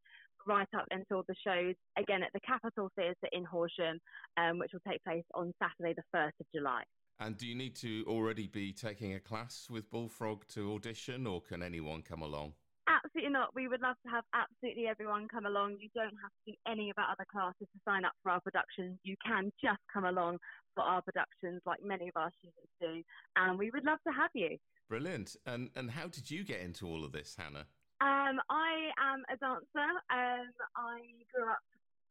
right 0.48 0.68
up 0.76 0.86
until 0.92 1.24
the 1.28 1.36
shows 1.46 1.76
again 1.98 2.24
at 2.24 2.32
the 2.34 2.40
Capitol 2.42 2.90
Theatre 2.96 3.30
in 3.32 3.44
Horsham, 3.44 4.00
um, 4.38 4.60
which 4.60 4.72
will 4.74 4.82
take 4.88 5.04
place 5.04 5.24
on 5.34 5.54
Saturday, 5.62 5.96
the 5.96 6.18
1st 6.18 6.40
of 6.40 6.46
July. 6.54 6.84
And 7.20 7.38
do 7.38 7.46
you 7.46 7.56
need 7.56 7.76
to 7.78 8.04
already 8.08 8.48
be 8.48 8.74
taking 8.74 9.14
a 9.14 9.20
class 9.20 9.68
with 9.70 9.90
Bullfrog 9.92 10.48
to 10.50 10.74
audition, 10.74 11.28
or 11.28 11.42
can 11.42 11.62
anyone 11.62 12.02
come 12.02 12.24
along? 12.24 12.54
Absolutely 12.88 13.32
not. 13.32 13.54
We 13.56 13.68
would 13.68 13.82
love 13.82 13.96
to 14.06 14.12
have 14.12 14.24
absolutely 14.34 14.88
everyone 14.88 15.28
come 15.28 15.46
along. 15.46 15.78
You 15.80 15.90
don't 15.94 16.18
have 16.22 16.32
to 16.46 16.52
do 16.52 16.54
any 16.68 16.90
of 16.90 16.98
our 16.98 17.12
other 17.12 17.26
classes 17.32 17.68
to 17.72 17.80
sign 17.88 18.06
up 18.06 18.14
for 18.24 18.32
our 18.32 18.42
productions. 18.42 18.98
You 19.04 19.16
can 19.26 19.52
just 19.64 19.80
come 19.94 20.06
along 20.06 20.40
for 20.74 20.84
our 20.84 21.02
productions, 21.02 21.62
like 21.66 21.84
many 21.84 22.08
of 22.08 22.16
our 22.16 22.32
students 22.40 22.72
do, 22.82 23.04
and 23.36 23.60
we 23.60 23.70
would 23.70 23.86
love 23.86 24.00
to 24.08 24.14
have 24.14 24.32
you. 24.34 24.58
Brilliant. 24.90 25.36
And 25.46 25.70
and 25.76 25.92
how 25.92 26.08
did 26.08 26.30
you 26.32 26.44
get 26.44 26.62
into 26.62 26.88
all 26.88 27.06
of 27.06 27.12
this, 27.12 27.36
Hannah? 27.38 27.68
Um, 28.02 28.42
I 28.50 28.90
am 28.98 29.22
a 29.30 29.38
dancer. 29.38 29.92
Um, 30.10 30.50
I 30.76 31.00
grew 31.30 31.46
up 31.46 31.62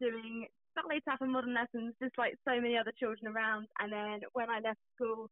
doing 0.01 0.47
ballet 0.77 1.01
tap 1.05 1.21
and 1.21 1.33
modern 1.33 1.55
lessons, 1.55 1.95
just 2.01 2.17
like 2.17 2.39
so 2.47 2.61
many 2.61 2.79
other 2.79 2.93
children 2.99 3.35
around. 3.35 3.67
And 3.81 3.93
then 3.93 4.21
when 4.33 4.49
I 4.49 4.61
left 4.61 4.79
school, 4.95 5.29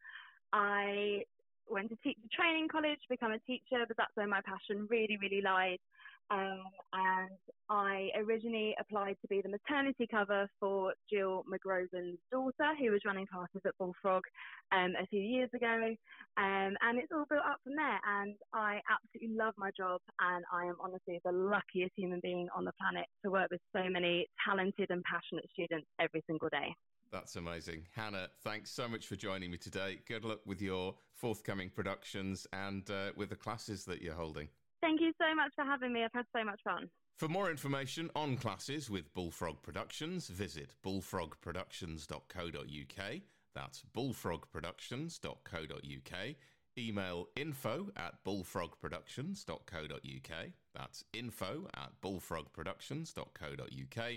I 0.52 1.22
went 1.70 1.90
to 1.90 1.96
teacher 2.02 2.26
training 2.32 2.68
college, 2.72 2.98
become 3.08 3.32
a 3.32 3.38
teacher, 3.40 3.84
but 3.86 3.96
that's 3.96 4.14
where 4.14 4.26
my 4.26 4.40
passion 4.42 4.88
really, 4.90 5.16
really 5.20 5.42
lies. 5.42 5.78
Um, 6.30 6.62
and 6.92 7.30
I 7.70 8.08
originally 8.16 8.74
applied 8.80 9.16
to 9.22 9.28
be 9.28 9.40
the 9.40 9.48
maternity 9.48 10.06
cover 10.10 10.48
for 10.60 10.94
Jill 11.10 11.44
McGroven's 11.50 12.18
daughter, 12.30 12.74
who 12.78 12.90
was 12.90 13.00
running 13.04 13.26
classes 13.26 13.62
at 13.66 13.76
Bullfrog 13.78 14.24
um, 14.72 14.94
a 15.00 15.06
few 15.06 15.20
years 15.20 15.50
ago. 15.54 15.94
Um, 16.36 16.76
and 16.80 16.98
it's 16.98 17.12
all 17.12 17.24
built 17.28 17.42
up 17.46 17.60
from 17.64 17.76
there. 17.76 18.00
And 18.06 18.34
I 18.52 18.80
absolutely 18.90 19.36
love 19.36 19.54
my 19.56 19.70
job. 19.76 20.00
And 20.20 20.44
I 20.52 20.66
am 20.66 20.76
honestly 20.82 21.20
the 21.24 21.32
luckiest 21.32 21.92
human 21.96 22.20
being 22.22 22.48
on 22.54 22.64
the 22.64 22.72
planet 22.80 23.06
to 23.24 23.30
work 23.30 23.50
with 23.50 23.60
so 23.74 23.88
many 23.88 24.26
talented 24.46 24.90
and 24.90 25.02
passionate 25.04 25.48
students 25.52 25.86
every 26.00 26.22
single 26.26 26.48
day. 26.48 26.74
That's 27.10 27.36
amazing. 27.36 27.86
Hannah, 27.96 28.28
thanks 28.44 28.70
so 28.70 28.86
much 28.86 29.06
for 29.06 29.16
joining 29.16 29.50
me 29.50 29.56
today. 29.56 29.98
Good 30.06 30.24
luck 30.24 30.40
with 30.44 30.60
your 30.60 30.94
forthcoming 31.14 31.70
productions 31.70 32.46
and 32.52 32.88
uh, 32.90 33.12
with 33.16 33.30
the 33.30 33.36
classes 33.36 33.84
that 33.86 34.02
you're 34.02 34.14
holding. 34.14 34.48
Thank 34.80 35.00
you 35.00 35.12
so 35.20 35.34
much 35.34 35.50
for 35.56 35.64
having 35.64 35.92
me. 35.92 36.04
I've 36.04 36.12
had 36.14 36.26
so 36.34 36.44
much 36.44 36.60
fun. 36.62 36.88
For 37.16 37.26
more 37.28 37.50
information 37.50 38.10
on 38.14 38.36
classes 38.36 38.88
with 38.88 39.12
Bullfrog 39.12 39.60
Productions, 39.62 40.28
visit 40.28 40.76
bullfrogproductions.co.uk. 40.84 43.20
That's 43.54 43.82
bullfrogproductions.co.uk. 43.96 46.36
Email 46.78 47.28
info 47.34 47.90
at 47.96 48.22
bullfrogproductions.co.uk. 48.24 50.46
That's 50.74 51.04
info 51.12 51.68
at 51.74 51.90
bullfrogproductions.co.uk. 52.00 54.12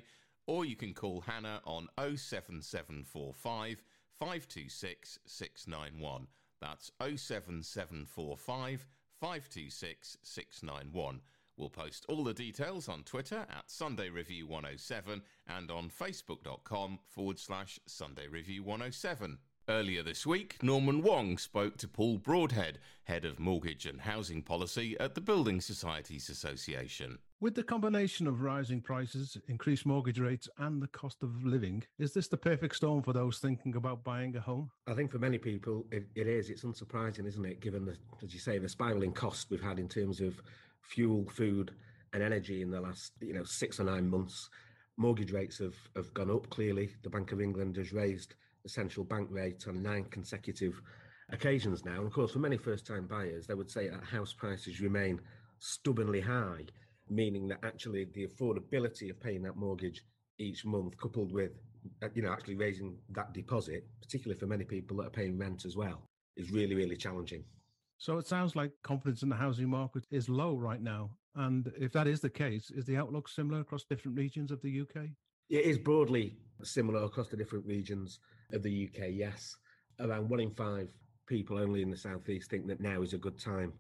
Or 0.46 0.66
you 0.66 0.76
can 0.76 0.94
call 0.94 1.22
Hannah 1.22 1.62
on 1.66 1.88
07745 1.98 3.84
526 4.20 5.18
691. 5.26 6.28
That's 6.62 6.92
07745 7.00 8.86
526 9.22 10.18
691. 10.24 11.22
We'll 11.56 11.70
post 11.70 12.08
all 12.10 12.24
the 12.24 12.34
details 12.34 12.90
on 12.90 13.04
Twitter 13.04 13.46
at 13.56 13.70
Sunday 13.70 14.10
Review 14.10 14.48
107 14.48 15.22
and 15.48 15.70
on 15.70 15.92
facebook.com 15.92 16.98
forward 17.06 17.38
slash 17.38 17.80
Sunday 17.86 18.28
Review 18.28 18.64
107. 18.64 19.38
Earlier 19.70 20.02
this 20.02 20.26
week, 20.26 20.58
Norman 20.64 21.04
Wong 21.04 21.38
spoke 21.38 21.78
to 21.78 21.88
Paul 21.88 22.18
Broadhead, 22.18 22.80
head 23.04 23.24
of 23.24 23.40
mortgage 23.40 23.86
and 23.86 24.02
housing 24.02 24.42
policy 24.42 25.00
at 25.00 25.14
the 25.14 25.22
Building 25.22 25.62
Societies 25.62 26.28
Association. 26.28 27.20
With 27.42 27.56
the 27.56 27.64
combination 27.64 28.28
of 28.28 28.44
rising 28.44 28.82
prices, 28.82 29.36
increased 29.48 29.84
mortgage 29.84 30.20
rates, 30.20 30.48
and 30.60 30.80
the 30.80 30.88
cost 30.90 31.24
of 31.24 31.44
living, 31.44 31.84
is 31.98 32.14
this 32.14 32.28
the 32.28 32.38
perfect 32.38 32.76
storm 32.76 33.02
for 33.02 33.14
those 33.14 33.40
thinking 33.40 33.76
about 33.76 34.04
buying 34.04 34.36
a 34.36 34.40
home? 34.40 34.70
I 34.86 34.94
think 34.94 35.12
for 35.12 35.18
many 35.18 35.40
people 35.40 35.88
it, 35.92 36.06
it 36.14 36.28
is. 36.28 36.52
It's 36.52 36.64
unsurprising, 36.64 37.26
isn't 37.26 37.44
it, 37.44 37.60
given 37.60 37.84
the, 37.84 37.98
as 38.22 38.32
you 38.32 38.40
say, 38.40 38.60
the 38.60 38.70
spiraling 38.70 39.12
cost 39.12 39.50
we've 39.50 39.60
had 39.60 39.80
in 39.80 39.90
terms 39.90 40.22
of 40.22 40.40
fuel, 40.84 41.28
food, 41.32 41.72
and 42.14 42.22
energy 42.22 42.62
in 42.62 42.70
the 42.70 42.80
last, 42.80 43.14
you 43.22 43.34
know, 43.34 43.44
six 43.44 43.80
or 43.80 43.86
nine 43.86 44.08
months. 44.08 44.48
Mortgage 44.98 45.32
rates 45.32 45.58
have, 45.58 45.78
have 45.96 46.14
gone 46.14 46.30
up 46.30 46.48
clearly. 46.52 46.92
The 47.02 47.10
Bank 47.10 47.32
of 47.32 47.42
England 47.42 47.76
has 47.78 47.92
raised 47.92 48.36
the 48.62 48.70
central 48.70 49.04
bank 49.04 49.30
rate 49.32 49.66
on 49.68 49.82
nine 49.82 50.04
consecutive 50.12 50.80
occasions 51.32 51.84
now. 51.86 51.98
And 51.98 52.06
of 52.06 52.14
course, 52.14 52.34
for 52.34 52.40
many 52.40 52.58
first 52.58 52.86
time 52.86 53.08
buyers, 53.08 53.48
they 53.48 53.56
would 53.56 53.72
say 53.72 53.88
that 53.88 54.04
house 54.04 54.32
prices 54.32 54.80
remain 54.80 55.20
stubbornly 55.58 56.22
high 56.22 56.66
meaning 57.12 57.48
that 57.50 57.60
actually 57.64 58.06
the 58.14 58.26
affordability 58.26 59.12
of 59.12 59.20
paying 59.20 59.44
that 59.44 59.58
mortgage 59.58 60.04
each 60.40 60.66
month, 60.66 60.98
coupled 60.98 61.32
with 61.32 61.52
uh, 62.02 62.08
you 62.16 62.22
know 62.22 62.32
actually 62.32 62.56
raising 62.56 62.96
that 63.10 63.34
deposit, 63.34 63.86
particularly 64.02 64.40
for 64.40 64.48
many 64.48 64.64
people 64.64 64.98
that 64.98 65.08
are 65.08 65.12
paying 65.12 65.38
rent 65.38 65.66
as 65.66 65.76
well, 65.76 66.02
is 66.38 66.52
really 66.52 66.74
really 66.74 66.96
challenging. 66.96 67.44
So 67.98 68.18
it 68.18 68.26
sounds 68.26 68.56
like 68.56 68.72
confidence 68.82 69.22
in 69.22 69.30
the 69.30 69.36
housing 69.36 69.70
market 69.70 70.08
is 70.10 70.28
low 70.28 70.56
right 70.56 70.82
now. 70.82 71.12
And 71.36 71.72
if 71.78 71.92
that 71.92 72.08
is 72.08 72.20
the 72.20 72.32
case, 72.32 72.72
is 72.72 72.86
the 72.86 72.98
outlook 72.98 73.30
similar 73.30 73.60
across 73.60 73.84
different 73.84 74.18
regions 74.18 74.50
of 74.50 74.60
the 74.62 74.82
UK? 74.82 75.04
It 75.50 75.66
is 75.66 75.78
broadly 75.78 76.36
similar 76.64 77.04
across 77.04 77.28
the 77.28 77.38
different 77.38 77.66
regions 77.66 78.20
of 78.54 78.64
the 78.64 78.90
UK, 78.90 79.10
yes. 79.12 79.56
Around 80.00 80.30
one 80.30 80.40
in 80.40 80.50
five 80.50 80.90
people 81.28 81.60
only 81.60 81.84
in 81.84 81.92
the 81.92 81.98
southeast 81.98 82.50
think 82.50 82.68
that 82.68 82.82
now 82.82 83.02
is 83.04 83.14
a 83.14 83.18
good 83.18 83.40
time 83.40 83.72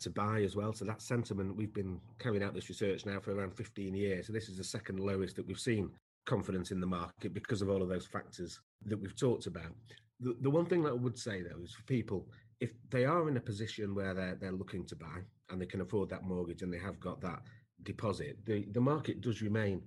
to 0.00 0.10
buy 0.10 0.42
as 0.42 0.56
well. 0.56 0.72
So 0.72 0.84
that 0.84 1.02
sentiment, 1.02 1.56
we've 1.56 1.72
been 1.72 2.00
carrying 2.18 2.42
out 2.42 2.54
this 2.54 2.68
research 2.68 3.06
now 3.06 3.20
for 3.20 3.32
around 3.32 3.54
15 3.54 3.94
years. 3.94 4.26
So 4.26 4.32
this 4.32 4.48
is 4.48 4.56
the 4.56 4.64
second 4.64 5.00
lowest 5.00 5.36
that 5.36 5.46
we've 5.46 5.58
seen 5.58 5.90
confidence 6.26 6.70
in 6.70 6.80
the 6.80 6.86
market 6.86 7.34
because 7.34 7.62
of 7.62 7.70
all 7.70 7.82
of 7.82 7.88
those 7.88 8.06
factors 8.06 8.60
that 8.86 9.00
we've 9.00 9.16
talked 9.16 9.46
about. 9.46 9.72
The, 10.20 10.36
the 10.40 10.50
one 10.50 10.66
thing 10.66 10.82
that 10.82 10.90
I 10.90 10.94
would 10.94 11.18
say 11.18 11.42
though 11.42 11.62
is 11.62 11.74
for 11.74 11.82
people, 11.84 12.26
if 12.60 12.72
they 12.90 13.04
are 13.04 13.28
in 13.28 13.36
a 13.36 13.40
position 13.40 13.94
where 13.94 14.12
they're 14.14 14.36
they're 14.38 14.52
looking 14.52 14.84
to 14.86 14.96
buy 14.96 15.20
and 15.48 15.60
they 15.60 15.66
can 15.66 15.80
afford 15.80 16.10
that 16.10 16.24
mortgage 16.24 16.62
and 16.62 16.72
they 16.72 16.78
have 16.78 17.00
got 17.00 17.20
that 17.22 17.42
deposit, 17.82 18.36
the, 18.44 18.66
the 18.72 18.80
market 18.80 19.20
does 19.20 19.40
remain 19.40 19.82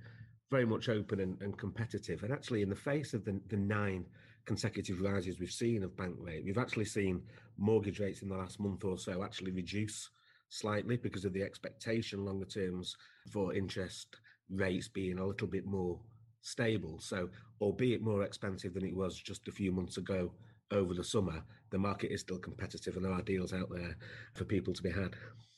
very 0.50 0.66
much 0.66 0.90
open 0.90 1.20
and, 1.20 1.42
and 1.42 1.58
competitive. 1.58 2.24
And 2.24 2.34
actually, 2.34 2.62
in 2.62 2.70
the 2.70 2.76
face 2.76 3.14
of 3.14 3.24
the, 3.26 3.40
the 3.48 3.58
nine 3.58 4.06
consecutive 4.46 5.02
rises 5.02 5.40
we've 5.40 5.52
seen 5.52 5.84
of 5.84 5.96
bank 5.96 6.16
rate. 6.20 6.44
We've 6.44 6.58
actually 6.58 6.86
seen 6.86 7.22
mortgage 7.58 8.00
rates 8.00 8.22
in 8.22 8.30
the 8.30 8.38
last 8.38 8.60
month 8.60 8.84
or 8.84 8.98
so 8.98 9.24
actually 9.24 9.52
reduce 9.52 10.10
slightly 10.50 10.98
because 10.98 11.26
of 11.26 11.34
the 11.34 11.42
expectation 11.42 12.26
longer 12.26 12.46
terms 12.46 12.96
for 13.32 13.54
interest 13.54 14.18
rates 14.50 14.88
being 14.88 15.20
a 15.20 15.26
little 15.26 15.48
bit 15.48 15.66
more 15.66 16.00
stable. 16.42 17.00
So, 17.00 17.30
albeit 17.62 18.02
more 18.02 18.24
expensive 18.24 18.74
than 18.74 18.86
it 18.86 18.96
was 18.96 19.18
just 19.18 19.48
a 19.48 19.52
few 19.52 19.72
months 19.72 19.98
ago 19.98 20.32
over 20.72 20.94
the 20.94 21.04
summer, 21.04 21.44
the 21.72 21.78
market 21.78 22.12
is 22.12 22.22
still 22.22 22.40
competitive 22.40 22.96
and 22.96 23.06
there 23.06 23.12
are 23.12 23.22
deals 23.22 23.54
out 23.54 23.70
there 23.72 23.96
for 24.36 24.46
people 24.46 24.74
to 24.74 24.84
be 24.84 24.92
had. 24.92 25.16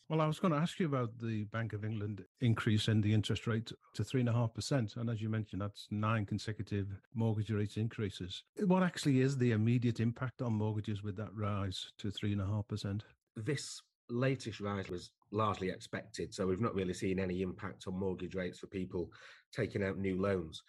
Well, 0.07 0.21
I 0.21 0.27
was 0.27 0.39
going 0.39 0.53
to 0.53 0.59
ask 0.59 0.79
you 0.79 0.85
about 0.85 1.17
the 1.19 1.45
Bank 1.45 1.73
of 1.73 1.83
England 1.83 2.23
increase 2.39 2.87
in 2.87 3.01
the 3.01 3.11
interest 3.11 3.47
rate 3.47 3.71
to 3.95 4.03
3.5%. 4.03 4.97
And 4.97 5.09
as 5.09 5.19
you 5.19 5.29
mentioned, 5.29 5.63
that's 5.63 5.87
nine 5.89 6.27
consecutive 6.27 6.87
mortgage 7.15 7.49
rate 7.49 7.77
increases. 7.77 8.43
What 8.67 8.83
actually 8.83 9.21
is 9.21 9.35
the 9.35 9.51
immediate 9.51 9.99
impact 9.99 10.43
on 10.43 10.53
mortgages 10.53 11.01
with 11.01 11.17
that 11.17 11.33
rise 11.33 11.91
to 11.97 12.09
3.5%? 12.09 13.01
This 13.35 13.81
latest 14.07 14.59
rise 14.59 14.89
was 14.89 15.09
largely 15.31 15.69
expected. 15.69 16.35
So 16.35 16.45
we've 16.45 16.61
not 16.61 16.75
really 16.75 16.93
seen 16.93 17.17
any 17.17 17.41
impact 17.41 17.85
on 17.87 17.99
mortgage 17.99 18.35
rates 18.35 18.59
for 18.59 18.67
people 18.67 19.09
taking 19.51 19.83
out 19.83 19.97
new 19.97 20.21
loans. 20.21 20.61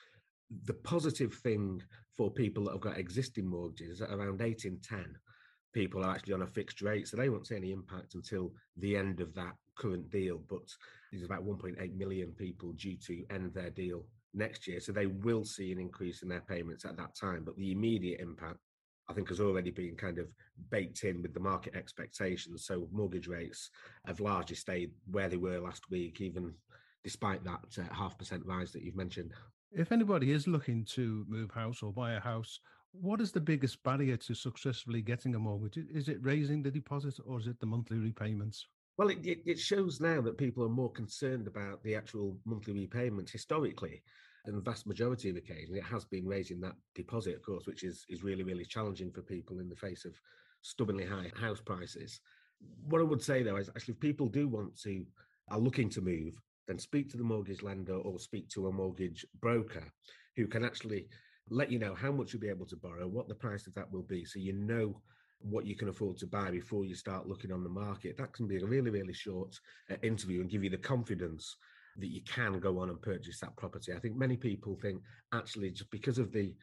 The 0.64 0.72
positive 0.72 1.34
thing 1.34 1.82
for 2.16 2.30
people 2.30 2.64
that 2.64 2.72
have 2.72 2.80
got 2.80 2.96
existing 2.96 3.46
mortgages 3.46 3.90
is 3.90 3.98
that 3.98 4.14
around 4.14 4.40
8 4.40 4.64
in 4.64 4.78
10 4.78 5.14
people 5.76 6.02
are 6.02 6.14
actually 6.14 6.32
on 6.32 6.40
a 6.40 6.46
fixed 6.46 6.80
rate, 6.80 7.06
so 7.06 7.18
they 7.18 7.28
won't 7.28 7.46
see 7.46 7.54
any 7.54 7.70
impact 7.70 8.14
until 8.14 8.50
the 8.78 8.96
end 8.96 9.20
of 9.20 9.34
that 9.34 9.52
current 9.76 10.10
deal. 10.10 10.40
But 10.48 10.62
there's 11.12 11.22
about 11.22 11.44
1.8 11.44 11.94
million 11.94 12.32
people 12.32 12.72
due 12.72 12.96
to 13.06 13.24
end 13.30 13.52
their 13.52 13.68
deal 13.68 14.06
next 14.32 14.66
year, 14.66 14.80
so 14.80 14.90
they 14.90 15.06
will 15.06 15.44
see 15.44 15.72
an 15.72 15.78
increase 15.78 16.22
in 16.22 16.30
their 16.30 16.40
payments 16.40 16.86
at 16.86 16.96
that 16.96 17.14
time. 17.14 17.42
But 17.44 17.58
the 17.58 17.72
immediate 17.72 18.20
impact 18.20 18.56
I 19.08 19.12
think 19.12 19.28
has 19.28 19.38
already 19.38 19.70
been 19.70 19.96
kind 19.96 20.18
of 20.18 20.28
baked 20.70 21.04
in 21.04 21.22
with 21.22 21.34
the 21.34 21.40
market 21.40 21.76
expectations. 21.76 22.64
So 22.64 22.88
mortgage 22.90 23.28
rates 23.28 23.70
have 24.06 24.18
largely 24.18 24.56
stayed 24.56 24.92
where 25.10 25.28
they 25.28 25.36
were 25.36 25.60
last 25.60 25.90
week, 25.90 26.20
even 26.22 26.54
despite 27.04 27.44
that 27.44 27.60
uh, 27.78 27.94
half 27.94 28.18
percent 28.18 28.44
rise 28.46 28.72
that 28.72 28.82
you've 28.82 28.96
mentioned. 28.96 29.32
If 29.72 29.92
anybody 29.92 30.32
is 30.32 30.48
looking 30.48 30.86
to 30.94 31.26
move 31.28 31.50
house 31.50 31.82
or 31.82 31.92
buy 31.92 32.12
a 32.14 32.20
house, 32.20 32.60
what 33.00 33.20
is 33.20 33.32
the 33.32 33.40
biggest 33.40 33.82
barrier 33.82 34.16
to 34.16 34.34
successfully 34.34 35.02
getting 35.02 35.34
a 35.34 35.38
mortgage? 35.38 35.78
Is 35.92 36.08
it 36.08 36.18
raising 36.22 36.62
the 36.62 36.70
deposit 36.70 37.18
or 37.26 37.38
is 37.38 37.46
it 37.46 37.60
the 37.60 37.66
monthly 37.66 37.98
repayments? 37.98 38.66
Well, 38.98 39.08
it, 39.08 39.18
it, 39.22 39.58
shows 39.58 40.00
now 40.00 40.22
that 40.22 40.38
people 40.38 40.64
are 40.64 40.70
more 40.70 40.90
concerned 40.90 41.46
about 41.46 41.82
the 41.82 41.94
actual 41.94 42.38
monthly 42.46 42.72
repayments 42.72 43.30
historically. 43.30 44.02
In 44.46 44.54
the 44.54 44.60
vast 44.60 44.86
majority 44.86 45.28
of 45.28 45.36
occasions, 45.36 45.76
it 45.76 45.82
has 45.82 46.04
been 46.04 46.24
raising 46.24 46.60
that 46.60 46.76
deposit, 46.94 47.34
of 47.34 47.42
course, 47.42 47.66
which 47.66 47.82
is, 47.82 48.06
is 48.08 48.22
really, 48.22 48.44
really 48.44 48.64
challenging 48.64 49.10
for 49.10 49.20
people 49.20 49.58
in 49.58 49.68
the 49.68 49.76
face 49.76 50.04
of 50.04 50.14
stubbornly 50.62 51.04
high 51.04 51.30
house 51.38 51.60
prices. 51.60 52.20
What 52.88 53.00
I 53.00 53.04
would 53.04 53.22
say 53.22 53.42
though 53.42 53.56
is 53.56 53.68
actually 53.68 53.94
if 53.94 54.00
people 54.00 54.28
do 54.28 54.48
want 54.48 54.80
to 54.82 55.04
are 55.50 55.58
looking 55.58 55.90
to 55.90 56.00
move, 56.00 56.40
then 56.66 56.78
speak 56.78 57.10
to 57.10 57.16
the 57.16 57.24
mortgage 57.24 57.62
lender 57.62 57.96
or 57.96 58.18
speak 58.18 58.48
to 58.50 58.66
a 58.66 58.72
mortgage 58.72 59.26
broker 59.40 59.84
who 60.36 60.46
can 60.46 60.64
actually 60.64 61.06
let 61.48 61.70
you 61.70 61.78
know 61.78 61.94
how 61.94 62.10
much 62.10 62.32
you'll 62.32 62.42
be 62.42 62.48
able 62.48 62.66
to 62.66 62.76
borrow, 62.76 63.06
what 63.06 63.28
the 63.28 63.34
price 63.34 63.66
of 63.66 63.74
that 63.74 63.90
will 63.92 64.02
be, 64.02 64.24
so 64.24 64.38
you 64.38 64.52
know 64.52 65.00
what 65.40 65.66
you 65.66 65.76
can 65.76 65.88
afford 65.88 66.16
to 66.18 66.26
buy 66.26 66.50
before 66.50 66.84
you 66.84 66.94
start 66.94 67.28
looking 67.28 67.52
on 67.52 67.62
the 67.62 67.68
market. 67.68 68.16
That 68.16 68.32
can 68.32 68.46
be 68.46 68.56
a 68.56 68.66
really, 68.66 68.90
really 68.90 69.12
short 69.12 69.58
uh, 69.90 69.96
interview 70.02 70.40
and 70.40 70.50
give 70.50 70.64
you 70.64 70.70
the 70.70 70.78
confidence 70.78 71.56
that 71.98 72.08
you 72.08 72.20
can 72.22 72.58
go 72.58 72.78
on 72.78 72.90
and 72.90 73.00
purchase 73.00 73.40
that 73.40 73.56
property. 73.56 73.92
I 73.92 73.98
think 73.98 74.16
many 74.16 74.36
people 74.36 74.76
think 74.80 75.00
actually 75.32 75.70
just 75.70 75.90
because 75.90 76.18
of 76.18 76.32
the, 76.32 76.54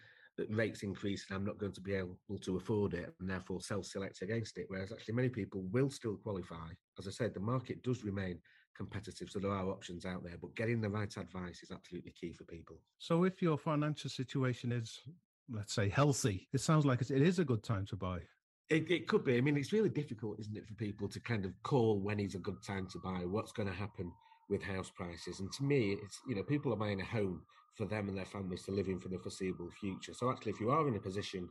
rates 0.50 0.82
increase, 0.82 1.28
and 1.30 1.38
I'm 1.38 1.46
not 1.46 1.60
going 1.60 1.74
to 1.74 1.82
be 1.82 1.94
able 1.94 2.18
to 2.42 2.58
afford 2.58 2.96
it 2.96 3.14
and 3.20 3.30
therefore 3.30 3.62
self-select 3.62 4.24
against 4.24 4.58
it. 4.58 4.66
Whereas 4.68 4.92
actually 4.92 5.14
many 5.14 5.30
people 5.30 5.62
will 5.72 5.92
still 5.92 6.16
qualify. 6.16 6.70
As 6.98 7.08
I 7.08 7.12
said, 7.12 7.36
the 7.36 7.40
market 7.40 7.84
does 7.84 8.04
remain 8.04 8.40
competitive, 8.76 9.30
so 9.30 9.40
there 9.40 9.52
are 9.52 9.70
options 9.70 10.06
out 10.06 10.24
there. 10.24 10.38
But 10.42 10.56
getting 10.56 10.82
the 10.82 10.90
right 10.90 11.16
advice 11.18 11.62
is 11.64 11.72
absolutely 11.72 12.12
key 12.12 12.34
for 12.34 12.44
people. 12.46 12.80
So 12.98 13.24
if 13.24 13.42
your 13.42 13.58
financial 13.58 14.10
situation 14.10 14.72
is, 14.72 15.00
let's 15.50 15.74
say, 15.74 15.90
healthy, 15.90 16.48
it 16.54 16.62
sounds 16.62 16.86
like 16.86 17.02
it 17.02 17.12
is 17.12 17.40
a 17.40 17.46
good 17.46 17.64
time 17.64 17.86
to 17.88 17.96
buy. 17.96 18.20
It, 18.70 18.90
it 18.90 19.08
could 19.08 19.24
be. 19.26 19.38
I 19.38 19.42
mean, 19.42 19.58
it's 19.58 19.74
really 19.74 19.90
difficult, 19.90 20.40
isn't 20.40 20.58
it, 20.58 20.66
for 20.66 20.74
people 20.76 21.08
to 21.10 21.20
kind 21.20 21.46
of 21.46 21.52
call 21.64 22.00
when 22.00 22.20
is 22.20 22.36
a 22.36 22.40
good 22.40 22.64
time 22.66 22.88
to 22.94 23.00
buy, 23.00 23.26
what's 23.26 23.52
going 23.52 23.68
to 23.68 23.76
happen 23.76 24.12
with 24.50 24.64
house 24.64 24.90
prices. 24.90 25.40
And 25.40 25.52
to 25.54 25.64
me, 25.64 25.98
it's, 26.04 26.20
you 26.28 26.36
know, 26.36 26.44
people 26.44 26.74
are 26.74 26.78
buying 26.78 27.02
a 27.02 27.06
home 27.06 27.42
for 27.76 27.86
them 27.86 28.08
and 28.08 28.18
their 28.18 28.26
families 28.26 28.64
to 28.64 28.72
live 28.72 28.88
in 28.88 29.00
for 29.00 29.10
the 29.10 29.20
foreseeable 29.20 29.70
future. 29.80 30.14
So 30.14 30.32
actually, 30.32 30.54
if 30.54 30.60
you 30.60 30.70
are 30.72 30.88
in 30.88 30.96
a 30.96 31.00
position 31.00 31.50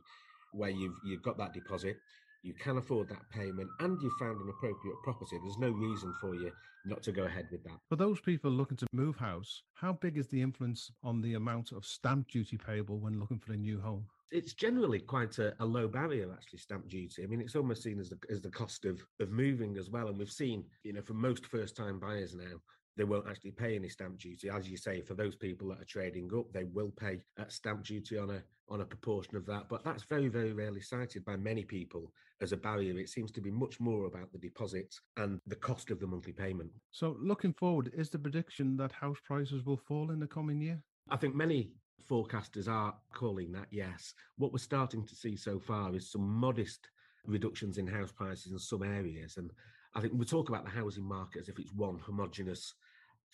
where 0.53 0.69
you've 0.69 0.95
you've 1.03 1.21
got 1.21 1.37
that 1.37 1.53
deposit, 1.53 1.97
you 2.43 2.53
can 2.53 2.77
afford 2.77 3.09
that 3.09 3.29
payment, 3.29 3.69
and 3.79 3.99
you've 4.01 4.13
found 4.19 4.39
an 4.39 4.49
appropriate 4.49 4.97
property, 5.03 5.37
there's 5.41 5.57
no 5.57 5.69
reason 5.69 6.13
for 6.19 6.35
you 6.35 6.51
not 6.85 7.01
to 7.03 7.11
go 7.11 7.23
ahead 7.23 7.47
with 7.51 7.63
that. 7.63 7.79
For 7.87 7.95
those 7.95 8.19
people 8.19 8.51
looking 8.51 8.77
to 8.77 8.85
move 8.91 9.15
house, 9.15 9.63
how 9.73 9.93
big 9.93 10.17
is 10.17 10.27
the 10.27 10.41
influence 10.41 10.91
on 11.01 11.21
the 11.21 11.35
amount 11.35 11.71
of 11.71 11.85
stamp 11.85 12.27
duty 12.27 12.57
payable 12.57 12.99
when 12.99 13.19
looking 13.19 13.39
for 13.39 13.53
a 13.53 13.57
new 13.57 13.79
home? 13.79 14.05
It's 14.31 14.53
generally 14.53 14.99
quite 14.99 15.37
a, 15.39 15.53
a 15.59 15.65
low 15.65 15.87
barrier, 15.87 16.29
actually, 16.33 16.59
stamp 16.59 16.89
duty. 16.89 17.23
I 17.23 17.27
mean, 17.27 17.39
it's 17.39 17.55
almost 17.55 17.83
seen 17.83 17.99
as 17.99 18.09
the, 18.09 18.17
as 18.29 18.41
the 18.41 18.49
cost 18.49 18.83
of, 18.83 18.99
of 19.19 19.29
moving 19.29 19.77
as 19.77 19.89
well. 19.89 20.07
And 20.07 20.17
we've 20.17 20.29
seen, 20.29 20.65
you 20.83 20.91
know, 20.91 21.01
for 21.01 21.13
most 21.13 21.45
first 21.45 21.77
time 21.77 21.99
buyers 21.99 22.35
now, 22.35 22.57
they 22.95 23.03
won't 23.03 23.27
actually 23.27 23.51
pay 23.51 23.75
any 23.75 23.89
stamp 23.89 24.19
duty. 24.19 24.49
As 24.49 24.69
you 24.69 24.77
say, 24.77 25.01
for 25.01 25.13
those 25.13 25.35
people 25.35 25.69
that 25.69 25.81
are 25.81 25.85
trading 25.85 26.29
up, 26.37 26.51
they 26.53 26.63
will 26.65 26.91
pay 26.91 27.19
uh, 27.39 27.45
stamp 27.47 27.83
duty 27.83 28.17
on 28.17 28.29
a 28.29 28.43
on 28.69 28.81
a 28.81 28.85
proportion 28.85 29.35
of 29.35 29.45
that. 29.45 29.67
But 29.69 29.83
that's 29.83 30.03
very, 30.03 30.29
very 30.29 30.53
rarely 30.53 30.81
cited 30.81 31.25
by 31.25 31.35
many 31.35 31.63
people 31.63 32.11
as 32.41 32.53
a 32.53 32.57
barrier. 32.57 32.97
It 32.97 33.09
seems 33.09 33.31
to 33.33 33.41
be 33.41 33.51
much 33.51 33.79
more 33.79 34.05
about 34.05 34.31
the 34.31 34.37
deposits 34.37 35.01
and 35.17 35.39
the 35.47 35.55
cost 35.55 35.91
of 35.91 35.99
the 35.99 36.07
monthly 36.07 36.33
payment. 36.33 36.71
So, 36.91 37.17
looking 37.21 37.53
forward, 37.53 37.91
is 37.93 38.09
the 38.09 38.19
prediction 38.19 38.77
that 38.77 38.91
house 38.91 39.17
prices 39.23 39.65
will 39.65 39.77
fall 39.77 40.11
in 40.11 40.19
the 40.19 40.27
coming 40.27 40.61
year? 40.61 40.81
I 41.09 41.17
think 41.17 41.35
many 41.35 41.71
forecasters 42.09 42.67
are 42.67 42.95
calling 43.13 43.51
that, 43.53 43.67
yes. 43.71 44.13
What 44.37 44.51
we're 44.51 44.59
starting 44.59 45.05
to 45.05 45.15
see 45.15 45.35
so 45.35 45.59
far 45.59 45.95
is 45.95 46.11
some 46.11 46.27
modest 46.27 46.89
reductions 47.25 47.77
in 47.77 47.87
house 47.87 48.11
prices 48.11 48.51
in 48.51 48.59
some 48.59 48.83
areas. 48.83 49.37
And 49.37 49.51
I 49.95 50.01
think 50.01 50.13
we 50.15 50.25
talk 50.25 50.49
about 50.49 50.65
the 50.65 50.71
housing 50.71 51.07
market 51.07 51.41
as 51.41 51.49
if 51.49 51.59
it's 51.59 51.73
one 51.73 51.99
homogenous 51.99 52.73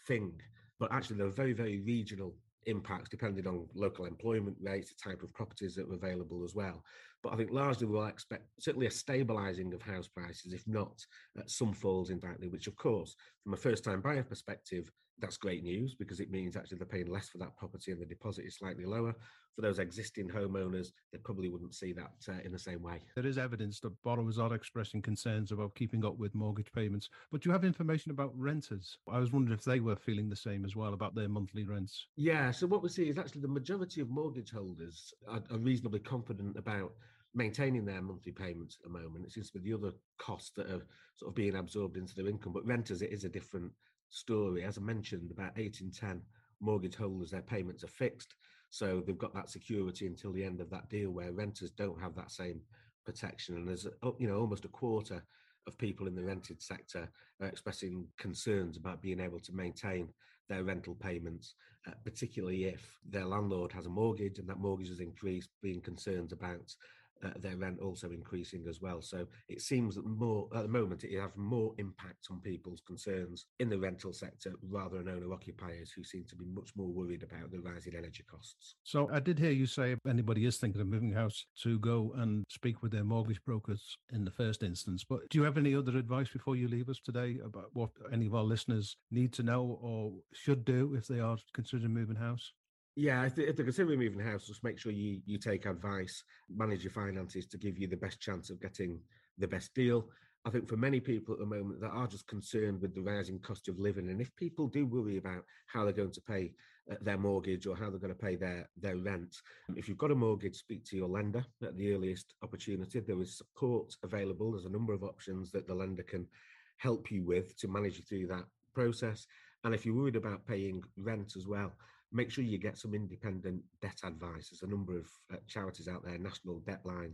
thing, 0.07 0.33
but 0.79 0.91
actually 0.91 1.17
there 1.17 1.27
are 1.27 1.31
very, 1.31 1.53
very 1.53 1.79
regional 1.79 2.35
impacts 2.65 3.09
depending 3.09 3.47
on 3.47 3.67
local 3.73 4.05
employment 4.05 4.55
rates, 4.61 4.91
the 4.91 5.09
type 5.09 5.23
of 5.23 5.33
properties 5.33 5.75
that 5.75 5.89
are 5.89 5.93
available 5.93 6.43
as 6.43 6.53
well. 6.53 6.83
But 7.23 7.33
I 7.33 7.35
think 7.35 7.51
largely 7.51 7.87
we'll 7.87 8.05
expect 8.05 8.43
certainly 8.59 8.87
a 8.87 8.91
stabilising 8.91 9.73
of 9.73 9.81
house 9.81 10.07
prices, 10.07 10.53
if 10.53 10.67
not 10.67 11.05
some 11.47 11.73
falls 11.73 12.09
in 12.09 12.19
value, 12.19 12.49
which 12.49 12.67
of 12.67 12.75
course, 12.75 13.15
from 13.43 13.53
a 13.53 13.57
first 13.57 13.83
time 13.83 14.01
buyer 14.01 14.23
perspective, 14.23 14.91
that's 15.19 15.37
great 15.37 15.63
news 15.63 15.95
because 15.95 16.19
it 16.19 16.31
means 16.31 16.55
actually 16.55 16.77
they're 16.77 16.87
paying 16.87 17.07
less 17.07 17.29
for 17.29 17.37
that 17.39 17.55
property 17.57 17.91
and 17.91 18.01
the 18.01 18.05
deposit 18.05 18.45
is 18.45 18.57
slightly 18.57 18.85
lower. 18.85 19.15
For 19.55 19.61
those 19.61 19.79
existing 19.79 20.29
homeowners, 20.29 20.89
they 21.11 21.17
probably 21.17 21.49
wouldn't 21.49 21.75
see 21.75 21.91
that 21.93 22.11
uh, 22.29 22.39
in 22.45 22.51
the 22.51 22.59
same 22.59 22.81
way. 22.81 23.01
There 23.15 23.25
is 23.25 23.37
evidence 23.37 23.79
that 23.81 24.01
borrowers 24.03 24.39
are 24.39 24.53
expressing 24.53 25.01
concerns 25.01 25.51
about 25.51 25.75
keeping 25.75 26.05
up 26.05 26.17
with 26.17 26.35
mortgage 26.35 26.71
payments. 26.71 27.09
But 27.31 27.41
do 27.41 27.49
you 27.49 27.53
have 27.53 27.65
information 27.65 28.11
about 28.11 28.31
renters? 28.37 28.97
I 29.11 29.19
was 29.19 29.31
wondering 29.31 29.57
if 29.57 29.65
they 29.65 29.79
were 29.79 29.95
feeling 29.95 30.29
the 30.29 30.35
same 30.35 30.63
as 30.63 30.75
well 30.75 30.93
about 30.93 31.15
their 31.15 31.29
monthly 31.29 31.65
rents. 31.65 32.07
Yeah. 32.15 32.51
So 32.51 32.67
what 32.67 32.83
we 32.83 32.89
see 32.89 33.09
is 33.09 33.17
actually 33.17 33.41
the 33.41 33.47
majority 33.49 34.01
of 34.01 34.09
mortgage 34.09 34.51
holders 34.51 35.13
are, 35.27 35.43
are 35.51 35.57
reasonably 35.57 35.99
confident 35.99 36.57
about 36.57 36.93
maintaining 37.35 37.85
their 37.85 38.01
monthly 38.01 38.31
payments 38.31 38.77
at 38.79 38.91
the 38.91 38.97
moment. 38.97 39.25
It 39.25 39.31
seems 39.31 39.51
to 39.51 39.59
be 39.59 39.69
the 39.69 39.77
other 39.77 39.91
costs 40.17 40.51
that 40.55 40.67
are 40.67 40.81
sort 41.15 41.29
of 41.29 41.35
being 41.35 41.55
absorbed 41.55 41.97
into 41.97 42.15
their 42.15 42.27
income. 42.27 42.53
But 42.53 42.65
renters, 42.65 43.01
it 43.01 43.11
is 43.11 43.23
a 43.23 43.29
different 43.29 43.71
story. 44.09 44.63
As 44.63 44.77
I 44.77 44.81
mentioned, 44.81 45.31
about 45.31 45.53
eight 45.57 45.81
in 45.81 45.91
10 45.91 46.21
mortgage 46.59 46.95
holders, 46.95 47.31
their 47.31 47.41
payments 47.41 47.83
are 47.83 47.87
fixed. 47.87 48.35
So 48.69 49.01
they've 49.05 49.17
got 49.17 49.33
that 49.33 49.49
security 49.49 50.05
until 50.05 50.31
the 50.31 50.43
end 50.43 50.61
of 50.61 50.69
that 50.69 50.89
deal 50.89 51.11
where 51.11 51.31
renters 51.31 51.71
don't 51.71 52.01
have 52.01 52.15
that 52.15 52.31
same 52.31 52.61
protection. 53.05 53.55
And 53.55 53.67
there's, 53.67 53.87
you 54.19 54.27
know, 54.27 54.39
almost 54.39 54.65
a 54.65 54.69
quarter 54.69 55.23
of 55.67 55.77
people 55.77 56.07
in 56.07 56.15
the 56.15 56.23
rented 56.23 56.61
sector 56.61 57.09
are 57.41 57.47
expressing 57.47 58.07
concerns 58.17 58.77
about 58.77 59.01
being 59.01 59.19
able 59.19 59.39
to 59.39 59.53
maintain 59.53 60.09
their 60.47 60.63
rental 60.63 60.95
payments, 60.95 61.55
uh, 61.87 61.91
particularly 62.03 62.65
if 62.65 62.99
their 63.07 63.25
landlord 63.25 63.71
has 63.71 63.85
a 63.85 63.89
mortgage 63.89 64.39
and 64.39 64.49
that 64.49 64.59
mortgage 64.59 64.89
has 64.89 64.99
increased, 64.99 65.49
being 65.61 65.81
concerned 65.81 66.31
about 66.31 66.73
uh, 67.23 67.29
their 67.39 67.57
rent 67.57 67.79
also 67.79 68.11
increasing 68.11 68.65
as 68.69 68.81
well. 68.81 69.01
So 69.01 69.27
it 69.47 69.61
seems 69.61 69.95
that 69.95 70.05
more 70.05 70.47
at 70.55 70.63
the 70.63 70.69
moment 70.69 71.03
it 71.03 71.19
has 71.19 71.31
more 71.35 71.73
impact 71.77 72.27
on 72.31 72.39
people's 72.39 72.81
concerns 72.81 73.45
in 73.59 73.69
the 73.69 73.79
rental 73.79 74.13
sector 74.13 74.53
rather 74.69 74.97
than 74.97 75.09
owner 75.09 75.33
occupiers 75.33 75.91
who 75.91 76.03
seem 76.03 76.25
to 76.29 76.35
be 76.35 76.45
much 76.45 76.69
more 76.75 76.87
worried 76.87 77.23
about 77.23 77.51
the 77.51 77.59
rising 77.59 77.95
energy 77.95 78.23
costs. 78.29 78.75
So 78.83 79.09
I 79.11 79.19
did 79.19 79.39
hear 79.39 79.51
you 79.51 79.65
say 79.65 79.91
if 79.93 79.99
anybody 80.07 80.45
is 80.45 80.57
thinking 80.57 80.81
of 80.81 80.87
moving 80.87 81.11
house 81.11 81.45
to 81.63 81.79
go 81.79 82.13
and 82.17 82.43
speak 82.49 82.81
with 82.81 82.91
their 82.91 83.03
mortgage 83.03 83.43
brokers 83.45 83.97
in 84.11 84.25
the 84.25 84.31
first 84.31 84.63
instance. 84.63 85.03
But 85.03 85.29
do 85.29 85.37
you 85.37 85.43
have 85.43 85.57
any 85.57 85.75
other 85.75 85.97
advice 85.97 86.29
before 86.29 86.55
you 86.55 86.67
leave 86.67 86.89
us 86.89 86.99
today 87.03 87.39
about 87.43 87.69
what 87.73 87.89
any 88.11 88.25
of 88.25 88.35
our 88.35 88.43
listeners 88.43 88.97
need 89.11 89.33
to 89.33 89.43
know 89.43 89.79
or 89.81 90.13
should 90.33 90.65
do 90.65 90.95
if 90.95 91.07
they 91.07 91.19
are 91.19 91.37
considering 91.53 91.93
moving 91.93 92.15
house? 92.15 92.53
Yeah, 92.99 93.25
if, 93.25 93.35
they're 93.35 93.53
considering 93.53 93.99
moving 93.99 94.19
house, 94.19 94.45
just 94.45 94.61
make 94.61 94.77
sure 94.77 94.91
you 94.91 95.21
you 95.25 95.37
take 95.37 95.65
advice, 95.65 96.21
manage 96.53 96.83
your 96.83 96.91
finances 96.91 97.45
to 97.47 97.57
give 97.57 97.77
you 97.77 97.87
the 97.87 97.95
best 97.95 98.19
chance 98.19 98.49
of 98.49 98.61
getting 98.61 98.99
the 99.37 99.47
best 99.47 99.73
deal. 99.73 100.09
I 100.43 100.49
think 100.49 100.67
for 100.67 100.75
many 100.75 100.99
people 100.99 101.33
at 101.33 101.39
the 101.39 101.45
moment 101.45 101.79
that 101.79 101.91
are 101.91 102.07
just 102.07 102.27
concerned 102.27 102.81
with 102.81 102.93
the 102.93 103.01
rising 103.01 103.39
cost 103.39 103.69
of 103.69 103.79
living, 103.79 104.09
and 104.09 104.19
if 104.19 104.35
people 104.35 104.67
do 104.67 104.85
worry 104.85 105.15
about 105.15 105.45
how 105.67 105.85
they're 105.85 105.93
going 105.93 106.11
to 106.11 106.21
pay 106.21 106.51
uh, 106.91 106.95
their 106.99 107.17
mortgage 107.17 107.67
or 107.67 107.73
how 107.77 107.89
they're 107.89 107.99
going 107.99 108.13
to 108.13 108.25
pay 108.25 108.35
their 108.35 108.67
their 108.75 108.97
rent, 108.97 109.33
if 109.77 109.87
you've 109.87 109.97
got 109.97 110.11
a 110.11 110.15
mortgage, 110.15 110.57
speak 110.57 110.83
to 110.87 110.97
your 110.97 111.07
lender 111.07 111.45
at 111.63 111.77
the 111.77 111.93
earliest 111.93 112.33
opportunity. 112.43 112.99
There 112.99 113.21
is 113.21 113.37
support 113.37 113.95
available. 114.03 114.51
There's 114.51 114.65
a 114.65 114.77
number 114.77 114.91
of 114.91 115.03
options 115.03 115.51
that 115.51 115.67
the 115.67 115.73
lender 115.73 116.03
can 116.03 116.27
help 116.75 117.11
you 117.11 117.23
with 117.23 117.55
to 117.59 117.69
manage 117.69 117.95
you 117.97 118.03
through 118.03 118.27
that 118.27 118.43
process. 118.73 119.25
And 119.63 119.73
if 119.73 119.85
you're 119.85 119.95
worried 119.95 120.17
about 120.17 120.45
paying 120.45 120.83
rent 120.97 121.37
as 121.37 121.47
well, 121.47 121.71
make 122.11 122.31
sure 122.31 122.43
you 122.43 122.57
get 122.57 122.77
some 122.77 122.93
independent 122.93 123.61
debt 123.81 123.99
advice. 124.03 124.49
There's 124.49 124.63
a 124.63 124.67
number 124.67 124.97
of 124.97 125.07
uh, 125.31 125.37
charities 125.47 125.87
out 125.87 126.03
there, 126.03 126.17
National 126.17 126.61
Debtline, 126.61 127.13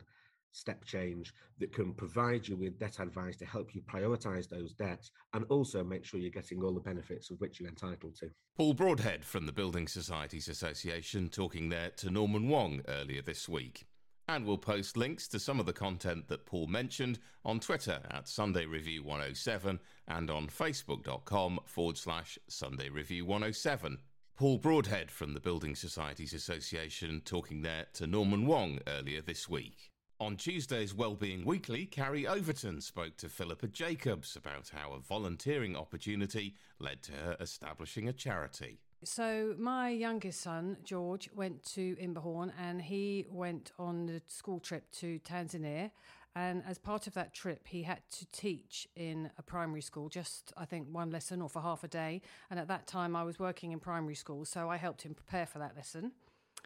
Step 0.51 0.85
Change, 0.85 1.33
that 1.59 1.73
can 1.73 1.93
provide 1.93 2.47
you 2.47 2.55
with 2.55 2.79
debt 2.79 2.99
advice 2.99 3.35
to 3.37 3.45
help 3.45 3.75
you 3.75 3.81
prioritize 3.81 4.47
those 4.47 4.73
debts 4.73 5.11
and 5.33 5.45
also 5.49 5.83
make 5.83 6.05
sure 6.05 6.19
you're 6.19 6.29
getting 6.29 6.63
all 6.63 6.73
the 6.73 6.79
benefits 6.79 7.29
of 7.29 7.39
which 7.41 7.59
you're 7.59 7.69
entitled 7.69 8.15
to. 8.15 8.29
Paul 8.57 8.73
Broadhead 8.73 9.25
from 9.25 9.45
the 9.45 9.51
Building 9.51 9.87
Societies 9.87 10.47
Association 10.47 11.27
talking 11.29 11.69
there 11.69 11.89
to 11.97 12.09
Norman 12.09 12.47
Wong 12.47 12.81
earlier 12.87 13.21
this 13.21 13.49
week. 13.49 13.85
And 14.27 14.45
we'll 14.45 14.57
post 14.57 14.97
links 14.97 15.27
to 15.27 15.39
some 15.39 15.59
of 15.59 15.67
the 15.67 15.73
content 15.73 16.29
that 16.29 16.47
Paul 16.47 16.65
mentioned 16.65 17.19
on 17.43 17.59
Twitter 17.59 17.99
at 18.09 18.27
Sunday 18.27 18.65
Review 18.65 19.03
107 19.03 19.79
and 20.07 20.31
on 20.31 20.47
facebook.com 20.47 21.59
forward 21.65 21.97
slash 21.97 22.39
Sunday 22.47 22.89
Review 22.89 23.23
107. 23.25 23.99
Paul 24.37 24.57
Broadhead 24.57 25.11
from 25.11 25.33
the 25.33 25.39
Building 25.39 25.75
Societies 25.75 26.33
Association 26.33 27.21
talking 27.23 27.61
there 27.61 27.85
to 27.93 28.05
Norman 28.05 28.45
Wong 28.45 28.79
earlier 28.85 29.21
this 29.21 29.47
week. 29.47 29.91
On 30.19 30.35
Tuesday's 30.35 30.93
Wellbeing 30.93 31.45
Weekly, 31.45 31.85
Carrie 31.85 32.27
Overton 32.27 32.81
spoke 32.81 33.15
to 33.15 33.29
Philippa 33.29 33.69
Jacobs 33.69 34.35
about 34.35 34.71
how 34.75 34.91
a 34.91 34.99
volunteering 34.99 35.77
opportunity 35.77 36.55
led 36.79 37.01
to 37.03 37.13
her 37.13 37.37
establishing 37.39 38.09
a 38.09 38.13
charity. 38.13 38.81
So 39.05 39.55
my 39.57 39.89
youngest 39.89 40.41
son, 40.41 40.77
George, 40.83 41.29
went 41.33 41.63
to 41.73 41.95
Imberhorne 41.95 42.51
and 42.59 42.81
he 42.81 43.25
went 43.29 43.71
on 43.79 44.05
the 44.05 44.21
school 44.27 44.59
trip 44.59 44.91
to 44.93 45.17
Tanzania. 45.19 45.91
And 46.35 46.63
as 46.67 46.77
part 46.77 47.07
of 47.07 47.13
that 47.13 47.33
trip, 47.33 47.67
he 47.67 47.83
had 47.83 48.01
to 48.11 48.25
teach 48.31 48.87
in 48.95 49.31
a 49.37 49.41
primary 49.41 49.81
school, 49.81 50.09
just 50.09 50.51
I 50.57 50.65
think 50.65 50.87
one 50.91 51.09
lesson 51.09 51.41
or 51.41 51.47
for 51.47 51.61
half 51.61 51.85
a 51.85 51.87
day. 51.87 52.21
And 52.49 52.59
at 52.59 52.67
that 52.67 52.87
time, 52.87 53.15
I 53.15 53.23
was 53.23 53.39
working 53.39 53.71
in 53.71 53.79
primary 53.79 54.15
school, 54.15 54.43
so 54.43 54.69
I 54.69 54.75
helped 54.75 55.03
him 55.03 55.13
prepare 55.13 55.45
for 55.45 55.59
that 55.59 55.75
lesson. 55.77 56.11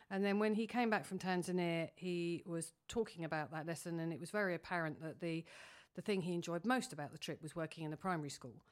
And 0.09 0.25
then 0.25 0.39
when 0.39 0.55
he 0.55 0.65
came 0.65 0.89
back 0.89 1.05
from 1.05 1.19
Tanzania, 1.19 1.89
he 1.95 2.41
was 2.47 2.73
talking 2.87 3.23
about 3.23 3.51
that 3.51 3.67
lesson, 3.67 3.99
and 3.99 4.11
it 4.11 4.19
was 4.19 4.31
very 4.31 4.55
apparent 4.55 5.01
that 5.01 5.19
the 5.19 5.45
the 5.95 6.01
thing 6.01 6.21
he 6.21 6.33
enjoyed 6.33 6.65
most 6.65 6.93
about 6.93 7.11
the 7.11 7.17
trip 7.17 7.41
was 7.41 7.55
working 7.55 7.83
in 7.83 7.91
the 7.91 7.97
primary 7.97 8.29
school. 8.29 8.63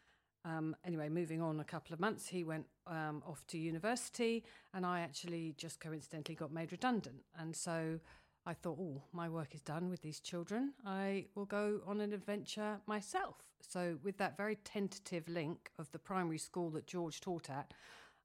Um, 0.46 0.76
anyway, 0.86 1.10
moving 1.10 1.42
on 1.42 1.60
a 1.60 1.64
couple 1.64 1.94
of 1.94 2.00
months, 2.00 2.28
he 2.28 2.44
went 2.44 2.66
um, 2.86 3.22
off 3.28 3.46
to 3.48 3.58
university, 3.58 4.44
and 4.74 4.86
I 4.86 5.02
actually 5.02 5.54
just 5.58 5.80
coincidentally 5.80 6.36
got 6.36 6.54
made 6.54 6.72
redundant. 6.72 7.24
And 7.38 7.56
so 7.56 8.00
I 8.48 8.54
thought, 8.54 8.78
oh, 8.80 9.02
my 9.12 9.28
work 9.28 9.54
is 9.54 9.60
done 9.60 9.90
with 9.90 10.02
these 10.02 10.22
children. 10.22 10.72
I 10.86 11.26
will 11.36 11.46
go 11.46 11.82
on 11.86 12.00
an 12.00 12.14
adventure 12.14 12.80
myself. 12.88 13.36
So, 13.60 13.98
with 14.04 14.18
that 14.20 14.38
very 14.38 14.56
tentative 14.64 15.28
link 15.28 15.70
of 15.78 15.92
the 15.92 16.00
primary 16.00 16.38
school 16.38 16.70
that 16.70 16.88
George 16.88 17.20
taught 17.20 17.50
at, 17.50 17.74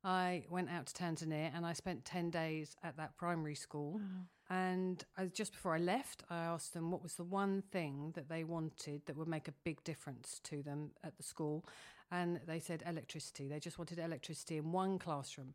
I 0.04 0.44
went 0.48 0.70
out 0.70 0.86
to 0.86 0.94
Tanzania 0.94 1.50
and 1.52 1.66
I 1.66 1.72
spent 1.72 2.04
10 2.04 2.30
days 2.30 2.76
at 2.84 2.96
that 2.98 3.16
primary 3.16 3.56
school. 3.56 4.00
And 4.48 5.04
I, 5.18 5.26
just 5.26 5.52
before 5.52 5.74
I 5.74 5.78
left, 5.78 6.22
I 6.30 6.36
asked 6.36 6.72
them 6.72 6.92
what 6.92 7.02
was 7.02 7.14
the 7.14 7.24
one 7.24 7.62
thing 7.72 8.12
that 8.14 8.28
they 8.28 8.44
wanted 8.44 9.02
that 9.06 9.16
would 9.16 9.28
make 9.28 9.48
a 9.48 9.54
big 9.64 9.82
difference 9.82 10.40
to 10.44 10.62
them 10.62 10.92
at 11.02 11.16
the 11.16 11.22
school. 11.24 11.64
And 12.12 12.40
they 12.46 12.60
said 12.60 12.84
electricity. 12.86 13.48
They 13.48 13.58
just 13.58 13.78
wanted 13.78 13.98
electricity 13.98 14.58
in 14.58 14.70
one 14.70 14.98
classroom. 14.98 15.54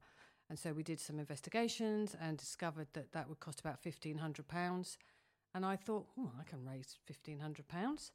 And 0.50 0.58
so 0.58 0.74
we 0.74 0.84
did 0.84 1.00
some 1.00 1.20
investigations 1.20 2.16
and 2.22 2.38
discovered 2.38 2.88
that 2.94 3.12
that 3.12 3.28
would 3.28 3.40
cost 3.40 3.60
about 3.60 3.84
£1,500. 3.84 4.98
And 5.54 5.66
I 5.66 5.76
thought, 5.76 6.08
oh, 6.18 6.32
I 6.40 6.44
can 6.44 6.66
raise 6.66 6.98
£1,500. 7.12 8.12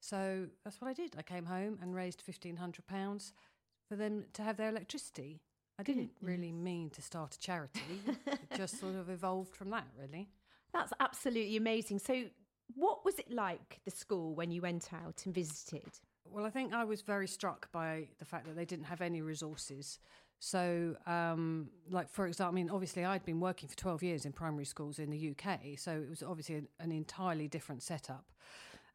So 0.00 0.46
that's 0.64 0.80
what 0.80 0.88
I 0.88 0.92
did. 0.92 1.14
I 1.18 1.22
came 1.22 1.46
home 1.46 1.78
and 1.82 1.94
raised 1.94 2.22
£1,500 2.26 3.32
for 3.88 3.96
them 3.96 4.24
to 4.34 4.42
have 4.42 4.56
their 4.56 4.68
electricity. 4.68 5.40
I 5.78 5.82
didn't 5.82 6.10
really 6.22 6.52
mean 6.52 6.90
to 6.90 7.02
start 7.02 7.34
a 7.34 7.38
charity. 7.38 7.80
it 8.26 8.56
just 8.56 8.78
sort 8.78 8.94
of 8.94 9.10
evolved 9.10 9.56
from 9.56 9.70
that, 9.70 9.86
really. 9.98 10.28
That's 10.72 10.92
absolutely 11.00 11.56
amazing. 11.56 11.98
So, 11.98 12.24
what 12.74 13.04
was 13.04 13.18
it 13.18 13.30
like, 13.30 13.80
the 13.84 13.90
school, 13.90 14.34
when 14.34 14.50
you 14.50 14.62
went 14.62 14.90
out 14.92 15.22
and 15.24 15.34
visited? 15.34 15.90
Well, 16.24 16.44
I 16.44 16.50
think 16.50 16.72
I 16.72 16.84
was 16.84 17.02
very 17.02 17.26
struck 17.28 17.70
by 17.72 18.08
the 18.18 18.24
fact 18.24 18.46
that 18.46 18.56
they 18.56 18.64
didn't 18.64 18.86
have 18.86 19.00
any 19.00 19.20
resources. 19.20 19.98
So, 20.44 20.94
um, 21.06 21.70
like 21.90 22.10
for 22.10 22.26
example, 22.26 22.52
I 22.52 22.54
mean, 22.54 22.68
obviously, 22.68 23.02
I'd 23.02 23.24
been 23.24 23.40
working 23.40 23.66
for 23.66 23.76
twelve 23.76 24.02
years 24.02 24.26
in 24.26 24.32
primary 24.32 24.66
schools 24.66 24.98
in 24.98 25.08
the 25.08 25.30
UK, 25.30 25.78
so 25.78 25.92
it 25.92 26.10
was 26.10 26.22
obviously 26.22 26.56
an, 26.56 26.68
an 26.80 26.92
entirely 26.92 27.48
different 27.48 27.82
setup. 27.82 28.26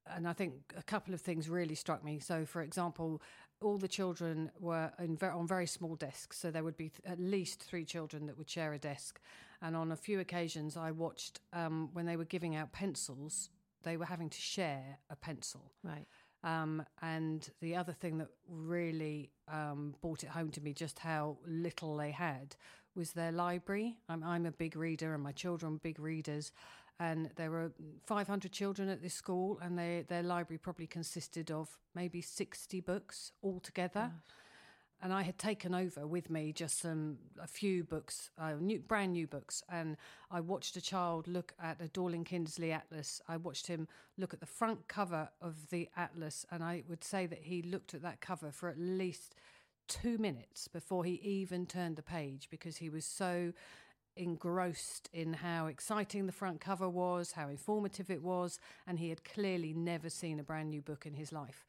And 0.06 0.28
I 0.28 0.34
think 0.34 0.54
a 0.78 0.84
couple 0.84 1.12
of 1.16 1.22
things 1.22 1.50
really 1.50 1.74
struck 1.74 2.04
me. 2.04 2.20
So, 2.20 2.46
for 2.46 2.62
example, 2.62 3.20
all 3.62 3.80
the 3.80 3.88
children 3.88 4.52
were 4.60 4.92
on 5.00 5.48
very 5.48 5.66
small 5.66 5.96
desks, 5.96 6.38
so 6.38 6.52
there 6.52 6.64
would 6.64 6.78
be 6.78 6.90
th- 6.90 7.02
at 7.04 7.20
least 7.20 7.64
three 7.64 7.84
children 7.84 8.28
that 8.28 8.38
would 8.38 8.50
share 8.50 8.74
a 8.74 8.78
desk. 8.80 9.20
And 9.60 9.76
on 9.76 9.92
a 9.92 9.96
few 9.96 10.20
occasions, 10.20 10.78
I 10.78 10.92
watched 10.92 11.40
um, 11.52 11.90
when 11.94 12.06
they 12.06 12.16
were 12.16 12.26
giving 12.26 12.56
out 12.56 12.74
pencils, 12.74 13.50
they 13.82 13.98
were 13.98 14.06
having 14.06 14.30
to 14.30 14.40
share 14.40 15.00
a 15.10 15.16
pencil. 15.16 15.72
Right. 15.84 16.06
Um, 16.44 16.84
and 17.02 17.50
the 17.62 17.76
other 17.76 17.94
thing 17.94 18.18
that 18.20 18.30
really 18.48 19.32
um, 19.48 19.96
brought 20.02 20.24
it 20.24 20.30
home 20.30 20.52
to 20.52 20.62
me 20.62 20.74
just 20.74 21.00
how 21.00 21.38
little 21.46 21.98
they 21.98 22.12
had 22.12 22.56
was 22.96 23.12
their 23.12 23.32
library. 23.32 23.98
I'm, 24.08 24.24
I'm 24.24 24.46
a 24.46 24.52
big 24.52 24.76
reader, 24.76 25.14
and 25.14 25.24
my 25.24 25.32
children 25.32 25.76
are 25.76 25.80
big 25.80 26.00
readers. 26.00 26.52
And 27.00 27.30
there 27.36 27.50
were 27.50 27.72
500 28.06 28.52
children 28.52 28.90
at 28.90 29.02
this 29.02 29.14
school, 29.14 29.60
and 29.62 29.78
they, 29.78 30.06
their 30.08 30.24
library 30.24 30.58
probably 30.58 30.88
consisted 30.88 31.50
of 31.50 31.78
maybe 31.96 32.22
60 32.22 32.82
books 32.82 33.32
altogether. 33.42 34.12
And 35.02 35.14
I 35.14 35.22
had 35.22 35.38
taken 35.38 35.74
over 35.74 36.06
with 36.06 36.30
me 36.30 36.52
just 36.52 36.80
some 36.80 37.20
a 37.42 37.48
few 37.48 37.86
books, 37.86 38.32
uh, 38.38 38.56
new, 38.60 38.80
brand 38.80 39.14
new 39.14 39.28
books, 39.28 39.64
and 39.70 39.96
I 40.30 40.42
watched 40.42 40.76
a 40.76 40.82
child 40.82 41.28
look 41.28 41.54
at 41.62 41.80
a 41.80 41.86
Dorling 41.86 42.26
Kindersley 42.26 42.74
atlas. 42.74 43.22
I 43.28 43.38
watched 43.38 43.68
him 43.68 43.88
look 44.18 44.34
at 44.34 44.42
the 44.42 44.46
front 44.46 44.90
cover 44.90 45.30
of 45.42 45.70
the 45.70 45.88
atlas, 45.96 46.46
and 46.52 46.64
I 46.64 46.84
would 46.90 47.04
say 47.04 47.26
that 47.28 47.44
he 47.44 47.62
looked 47.62 47.94
at 47.94 48.02
that 48.02 48.20
cover 48.20 48.52
for 48.52 48.68
at 48.68 48.78
least 48.78 49.36
two 49.88 50.18
minutes 50.18 50.68
before 50.68 51.06
he 51.06 51.14
even 51.24 51.66
turned 51.66 51.96
the 51.96 52.04
page 52.04 52.48
because 52.52 52.78
he 52.78 52.90
was 52.90 53.06
so 53.06 53.54
engrossed 54.16 55.10
in 55.14 55.34
how 55.34 55.68
exciting 55.68 56.26
the 56.26 56.32
front 56.32 56.60
cover 56.60 56.90
was, 56.90 57.32
how 57.32 57.48
informative 57.48 58.12
it 58.12 58.22
was, 58.22 58.60
and 58.86 59.00
he 59.00 59.10
had 59.10 59.24
clearly 59.24 59.74
never 59.74 60.10
seen 60.10 60.40
a 60.40 60.44
brand 60.44 60.70
new 60.70 60.82
book 60.82 61.06
in 61.06 61.14
his 61.14 61.32
life. 61.32 61.66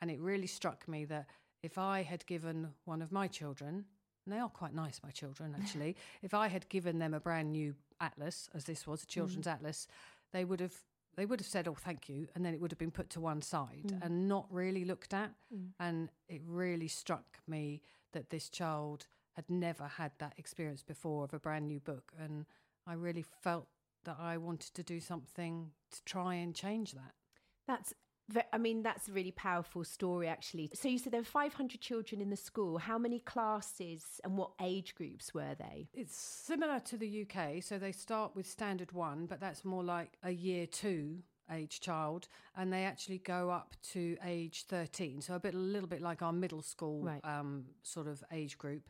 And 0.00 0.10
it 0.10 0.18
really 0.18 0.46
struck 0.46 0.88
me 0.88 1.04
that 1.06 1.26
if 1.62 1.78
I 1.78 2.02
had 2.02 2.26
given 2.26 2.68
one 2.84 3.02
of 3.02 3.12
my 3.12 3.26
children, 3.26 3.84
and 4.24 4.34
they 4.34 4.38
are 4.38 4.48
quite 4.48 4.74
nice, 4.74 5.00
my 5.02 5.10
children 5.10 5.54
actually, 5.60 5.96
if 6.22 6.34
I 6.34 6.48
had 6.48 6.68
given 6.68 6.98
them 6.98 7.14
a 7.14 7.20
brand 7.20 7.52
new 7.52 7.74
atlas, 8.00 8.48
as 8.54 8.64
this 8.64 8.86
was 8.86 9.02
a 9.02 9.06
mm. 9.06 9.10
children's 9.10 9.46
atlas, 9.46 9.86
they 10.32 10.44
would 10.44 10.60
have 10.60 10.74
they 11.16 11.26
would 11.26 11.40
have 11.40 11.46
said, 11.46 11.66
"Oh, 11.68 11.74
thank 11.74 12.08
you," 12.08 12.28
and 12.34 12.44
then 12.44 12.54
it 12.54 12.60
would 12.60 12.70
have 12.70 12.78
been 12.78 12.90
put 12.92 13.10
to 13.10 13.20
one 13.20 13.42
side 13.42 13.86
mm. 13.88 14.04
and 14.04 14.28
not 14.28 14.46
really 14.50 14.84
looked 14.84 15.12
at. 15.12 15.32
Mm. 15.54 15.70
And 15.78 16.08
it 16.28 16.40
really 16.46 16.88
struck 16.88 17.40
me 17.46 17.82
that 18.12 18.30
this 18.30 18.48
child 18.48 19.06
had 19.32 19.44
never 19.48 19.84
had 19.84 20.12
that 20.18 20.34
experience 20.36 20.82
before 20.82 21.24
of 21.24 21.34
a 21.34 21.38
brand 21.38 21.66
new 21.66 21.80
book, 21.80 22.12
and 22.18 22.46
I 22.86 22.94
really 22.94 23.24
felt 23.42 23.68
that 24.04 24.16
I 24.18 24.38
wanted 24.38 24.74
to 24.74 24.82
do 24.82 25.00
something 25.00 25.70
to 25.90 26.04
try 26.04 26.34
and 26.34 26.54
change 26.54 26.92
that. 26.92 27.14
That's, 27.66 27.92
I 28.52 28.58
mean, 28.58 28.82
that's 28.82 29.08
a 29.08 29.12
really 29.12 29.32
powerful 29.32 29.84
story, 29.84 30.28
actually. 30.28 30.70
So 30.74 30.88
you 30.88 30.98
said 30.98 31.12
there 31.12 31.20
were 31.20 31.24
500 31.24 31.80
children 31.80 32.20
in 32.20 32.30
the 32.30 32.36
school. 32.36 32.78
How 32.78 32.98
many 32.98 33.20
classes 33.20 34.20
and 34.24 34.36
what 34.36 34.50
age 34.60 34.94
groups 34.94 35.32
were 35.34 35.54
they? 35.58 35.88
It's 35.94 36.16
similar 36.16 36.80
to 36.80 36.96
the 36.96 37.26
UK, 37.26 37.62
so 37.62 37.78
they 37.78 37.92
start 37.92 38.34
with 38.36 38.46
standard 38.46 38.92
one, 38.92 39.26
but 39.26 39.40
that's 39.40 39.64
more 39.64 39.84
like 39.84 40.16
a 40.22 40.30
year 40.30 40.66
two 40.66 41.22
age 41.52 41.80
child, 41.80 42.28
and 42.56 42.72
they 42.72 42.84
actually 42.84 43.18
go 43.18 43.50
up 43.50 43.74
to 43.82 44.16
age 44.24 44.64
13. 44.68 45.20
So 45.20 45.34
a 45.34 45.40
bit, 45.40 45.54
a 45.54 45.58
little 45.58 45.88
bit 45.88 46.00
like 46.00 46.22
our 46.22 46.32
middle 46.32 46.62
school 46.62 47.02
Right. 47.02 47.24
um, 47.24 47.64
sort 47.82 48.06
of 48.06 48.22
age 48.32 48.56
group. 48.56 48.88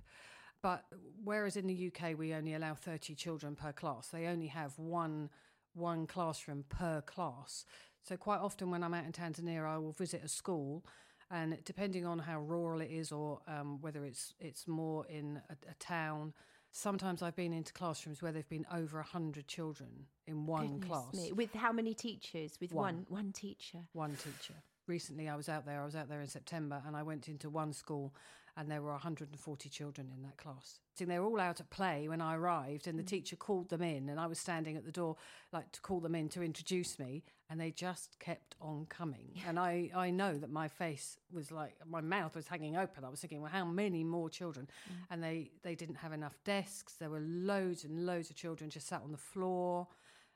But 0.63 0.85
whereas 1.25 1.57
in 1.57 1.67
the 1.67 1.91
UK 1.91 2.19
we 2.19 2.35
only 2.35 2.53
allow 2.55 2.75
30 2.75 3.15
children 3.15 3.57
per 3.57 3.73
class, 3.73 4.09
they 4.09 4.27
only 4.27 4.49
have 4.49 4.79
one 4.79 5.31
one 5.75 6.07
classroom 6.07 6.65
per 6.69 7.01
class. 7.01 7.65
So 8.03 8.17
quite 8.17 8.41
often 8.41 8.71
when 8.71 8.83
I'm 8.83 8.95
out 8.95 9.05
in 9.05 9.13
Tanzania, 9.13 9.65
I 9.67 9.79
will 9.79 9.93
visit 9.93 10.23
a 10.25 10.29
school, 10.29 10.85
and 11.31 11.59
depending 11.65 12.07
on 12.07 12.19
how 12.19 12.41
rural 12.41 12.81
it 12.81 12.91
is 12.91 13.13
or 13.13 13.41
um, 13.47 13.81
whether 13.81 14.05
it's 14.05 14.35
it's 14.41 14.67
more 14.67 15.07
in 15.07 15.41
a, 15.49 15.53
a 15.71 15.75
town, 15.79 16.33
sometimes 16.73 17.23
I've 17.23 17.37
been 17.37 17.53
into 17.53 17.73
classrooms 17.73 18.23
where 18.23 18.33
there've 18.33 18.49
been 18.49 18.67
over 18.75 19.03
hundred 19.03 19.47
children 19.47 20.07
in 20.27 20.47
one 20.47 20.79
Goodness 20.79 20.89
class, 20.89 21.15
me. 21.15 21.33
With 21.33 21.55
how 21.55 21.73
many 21.73 21.95
teachers? 21.95 22.59
With 22.61 22.73
One. 22.73 23.07
one, 23.09 23.25
one 23.25 23.33
teacher. 23.33 23.79
one 23.93 24.17
teacher. 24.17 24.55
Recently, 24.87 25.29
I 25.29 25.37
was 25.37 25.49
out 25.49 25.67
there. 25.67 25.81
I 25.83 25.85
was 25.85 25.95
out 25.95 26.09
there 26.09 26.21
in 26.21 26.27
September, 26.27 26.83
and 26.87 26.97
I 26.97 27.03
went 27.05 27.29
into 27.29 27.49
one 27.49 27.73
school, 27.73 28.13
and 28.61 28.71
there 28.71 28.83
were 28.83 28.91
140 28.91 29.69
children 29.71 30.13
in 30.15 30.23
that 30.23 30.37
class. 30.37 30.81
So 30.93 31.07
they 31.07 31.19
were 31.19 31.25
all 31.25 31.41
out 31.41 31.61
at 31.61 31.71
play 31.71 32.09
when 32.09 32.21
I 32.21 32.37
arrived, 32.37 32.87
and 32.87 32.99
the 32.99 33.03
teacher 33.03 33.35
called 33.35 33.71
them 33.71 33.81
in, 33.81 34.11
and 34.11 34.21
I 34.21 34.27
was 34.27 34.39
standing 34.39 34.77
at 34.77 34.85
the 34.85 34.93
door, 34.93 35.17
like 35.51 35.73
to 35.73 35.81
call 35.81 35.99
them 35.99 36.15
in 36.15 36.29
to 36.29 36.43
introduce 36.43 36.99
me, 36.99 37.25
and 37.49 37.59
they 37.59 37.71
just 37.71 38.19
kept 38.19 38.57
on 38.61 38.85
coming. 38.91 39.41
And 39.49 39.59
I, 39.59 39.91
I 39.97 40.11
know 40.11 40.37
that 40.37 40.51
my 40.51 40.69
face 40.69 41.17
was 41.33 41.51
like 41.51 41.73
my 41.89 42.03
mouth 42.03 42.37
was 42.37 42.49
hanging 42.49 42.77
open. 42.77 43.03
I 43.03 43.09
was 43.09 43.21
thinking, 43.21 43.41
well, 43.41 43.51
how 43.51 43.65
many 43.65 44.05
more 44.05 44.29
children? 44.29 44.69
And 45.11 45.25
they 45.25 45.53
they 45.63 45.75
didn't 45.75 45.97
have 45.97 46.13
enough 46.13 46.37
desks. 46.45 46.93
There 46.95 47.09
were 47.09 47.21
loads 47.21 47.85
and 47.85 48.05
loads 48.05 48.29
of 48.29 48.37
children 48.37 48.69
just 48.69 48.89
sat 48.89 49.01
on 49.03 49.11
the 49.11 49.19
floor. 49.19 49.89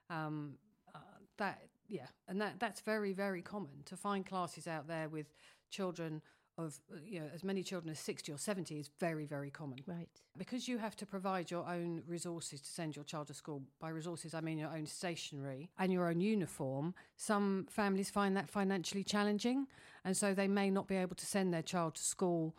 Um, 0.08 0.54
uh, 0.94 0.98
that 1.36 1.60
yeah, 1.88 2.06
and 2.26 2.40
that 2.40 2.58
that's 2.58 2.80
very 2.80 3.12
very 3.12 3.42
common 3.42 3.82
to 3.84 3.98
find 3.98 4.24
classes 4.24 4.66
out 4.66 4.88
there 4.88 5.10
with 5.10 5.26
children 5.70 6.22
of 6.56 6.78
uh, 6.92 6.96
you 7.04 7.18
know 7.20 7.26
as 7.34 7.42
many 7.42 7.62
children 7.62 7.90
as 7.90 7.98
60 7.98 8.32
or 8.32 8.38
70 8.38 8.78
is 8.78 8.90
very 9.00 9.26
very 9.26 9.50
common 9.50 9.78
Right. 9.86 10.08
because 10.38 10.68
you 10.68 10.78
have 10.78 10.94
to 10.96 11.06
provide 11.06 11.50
your 11.50 11.66
own 11.68 12.02
resources 12.06 12.60
to 12.60 12.68
send 12.68 12.94
your 12.96 13.04
child 13.04 13.26
to 13.28 13.34
school 13.34 13.62
by 13.80 13.88
resources 13.88 14.34
i 14.34 14.40
mean 14.40 14.58
your 14.58 14.70
own 14.70 14.86
stationery 14.86 15.70
and 15.78 15.92
your 15.92 16.08
own 16.08 16.20
uniform 16.20 16.94
some 17.16 17.66
families 17.70 18.10
find 18.10 18.36
that 18.36 18.48
financially 18.48 19.02
challenging 19.04 19.66
and 20.04 20.16
so 20.16 20.32
they 20.34 20.48
may 20.48 20.70
not 20.70 20.86
be 20.86 20.96
able 20.96 21.16
to 21.16 21.26
send 21.26 21.52
their 21.52 21.62
child 21.62 21.94
to 21.96 22.02
school 22.02 22.54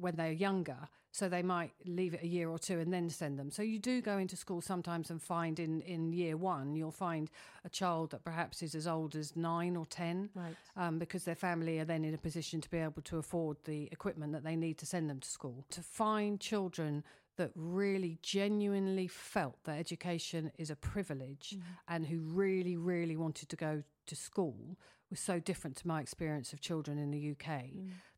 when 0.00 0.16
they're 0.16 0.32
younger 0.32 0.88
So 1.14 1.28
they 1.28 1.44
might 1.44 1.70
leave 1.86 2.12
it 2.12 2.24
a 2.24 2.26
year 2.26 2.48
or 2.50 2.58
two 2.58 2.80
and 2.80 2.92
then 2.92 3.08
send 3.08 3.38
them. 3.38 3.48
So 3.48 3.62
you 3.62 3.78
do 3.78 4.02
go 4.02 4.18
into 4.18 4.34
school 4.34 4.60
sometimes 4.60 5.10
and 5.10 5.22
find 5.22 5.60
in, 5.60 5.80
in 5.82 6.12
year 6.12 6.36
one, 6.36 6.74
you'll 6.74 6.90
find 6.90 7.30
a 7.64 7.68
child 7.68 8.10
that 8.10 8.24
perhaps 8.24 8.64
is 8.64 8.74
as 8.74 8.88
old 8.88 9.14
as 9.14 9.36
nine 9.36 9.76
or 9.76 9.86
10, 9.86 10.30
Right. 10.34 10.56
um, 10.76 10.98
because 10.98 11.22
their 11.22 11.36
family 11.36 11.78
are 11.78 11.84
then 11.84 12.04
in 12.04 12.14
a 12.14 12.18
position 12.18 12.60
to 12.62 12.68
be 12.68 12.78
able 12.78 13.00
to 13.02 13.18
afford 13.18 13.58
the 13.62 13.84
equipment 13.92 14.32
that 14.32 14.42
they 14.42 14.56
need 14.56 14.76
to 14.78 14.86
send 14.86 15.08
them 15.08 15.20
to 15.20 15.28
school. 15.28 15.64
To 15.70 15.82
find 15.82 16.40
children 16.40 17.04
that 17.36 17.52
really 17.54 18.18
genuinely 18.20 19.06
felt 19.06 19.62
that 19.66 19.78
education 19.78 20.50
is 20.58 20.68
a 20.68 20.74
privilege 20.76 21.56
and 21.86 22.06
who 22.06 22.18
really, 22.22 22.76
really 22.76 23.16
wanted 23.16 23.48
to 23.50 23.56
go 23.56 23.84
to 24.06 24.16
school 24.16 24.76
was 25.10 25.20
so 25.20 25.38
different 25.38 25.76
to 25.76 25.86
my 25.86 26.00
experience 26.00 26.52
of 26.52 26.60
children 26.60 26.98
in 26.98 27.12
the 27.12 27.30
UK 27.30 27.70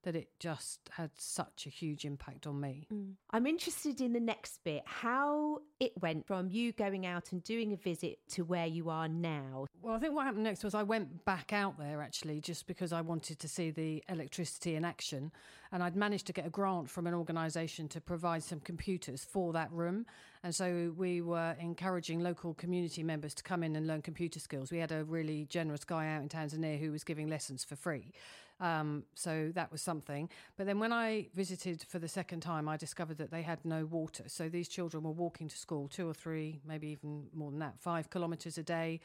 that 0.07 0.15
it 0.15 0.29
just 0.39 0.89
had 0.93 1.11
such 1.19 1.67
a 1.67 1.69
huge 1.69 2.05
impact 2.05 2.47
on 2.47 2.61
me. 2.61 2.87
Mm. 2.95 3.15
I'm 3.33 3.45
interested 3.45 4.01
in 4.01 4.13
the 4.13 4.21
next 4.21 4.63
bit, 4.63 4.85
how 4.87 5.63
it 5.81 6.01
went 6.01 6.29
from 6.29 6.49
you 6.49 6.71
going 6.71 7.05
out 7.05 7.33
and 7.33 7.43
doing 7.43 7.73
a 7.73 7.77
visit 7.77 8.21
to 8.29 8.45
where 8.45 8.67
you 8.67 8.89
are 8.89 9.09
now. 9.09 9.67
Well, 9.83 9.95
I 9.95 9.99
think 9.99 10.15
what 10.15 10.25
happened 10.25 10.45
next 10.45 10.63
was 10.63 10.77
I 10.77 10.85
went 10.85 11.25
back 11.25 11.53
out 11.53 11.77
there 11.77 12.01
actually 12.01 12.41
just 12.41 12.69
because 12.69 12.93
I 12.93 13.01
wanted 13.01 13.41
to 13.41 13.49
see 13.49 13.73
the 13.73 14.05
electricity 14.09 14.77
in 14.77 14.85
action. 14.85 15.33
And 15.73 15.83
I'd 15.83 15.97
managed 15.97 16.29
to 16.29 16.33
get 16.33 16.47
a 16.47 16.51
grant 16.51 16.89
from 16.89 17.09
an 17.09 17.15
organisation 17.15 17.89
to 17.89 18.01
provide 18.01 18.45
some 18.45 18.61
computers 18.61 19.25
for 19.25 19.53
that 19.55 19.73
room. 19.73 20.07
And 20.45 20.55
so 20.55 20.95
we 20.97 21.21
were 21.21 21.57
encouraging 21.59 22.21
local 22.21 22.55
community 22.55 23.03
members 23.03 23.35
to 23.35 23.43
come 23.43 23.65
in 23.65 23.75
and 23.75 23.89
learn 23.89 24.03
computer 24.03 24.39
skills. 24.39 24.71
We 24.71 24.79
had 24.79 24.93
a 24.93 25.03
really 25.03 25.47
generous 25.47 25.83
guy 25.83 26.07
out 26.15 26.23
in 26.23 26.29
Tanzania 26.29 26.79
who 26.79 26.93
was 26.93 27.03
giving 27.03 27.27
lessons 27.27 27.65
for 27.65 27.75
free. 27.75 28.13
Um, 28.59 29.05
so 29.15 29.53
that 29.55 29.71
was 29.71 29.83
something. 29.83 30.31
But 30.57 30.67
then 30.67 30.79
when 30.79 30.93
I 30.93 31.29
visited 31.35 31.85
for 31.89 31.99
the 31.99 32.09
second 32.09 32.41
time, 32.41 32.69
I 32.69 32.77
discovered 32.77 33.19
that 33.19 33.31
they 33.31 33.43
had 33.43 33.65
no 33.65 33.85
water. 33.85 34.25
So 34.29 34.49
these 34.49 34.69
children 34.69 35.03
were 35.03 35.13
walking 35.13 35.49
to 35.49 35.57
school 35.57 35.89
two 35.89 36.09
or 36.09 36.15
three, 36.15 36.61
maybe 36.67 36.89
even 36.89 37.27
more 37.35 37.51
than 37.51 37.61
that, 37.61 37.75
five 37.81 38.09
kilometres 38.11 38.57
a 38.59 38.63
day 38.63 39.01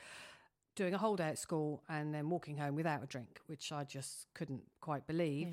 doing 0.76 0.94
a 0.94 0.98
whole 0.98 1.16
day 1.16 1.28
at 1.28 1.38
school 1.38 1.84
and 1.90 2.14
then 2.14 2.30
walking 2.30 2.58
home 2.58 2.76
without 2.76 3.04
a 3.04 3.06
drink, 3.06 3.40
which 3.48 3.72
I 3.72 3.84
just 3.84 4.28
couldn't 4.34 4.62
quite 4.80 5.06
believe. 5.06 5.50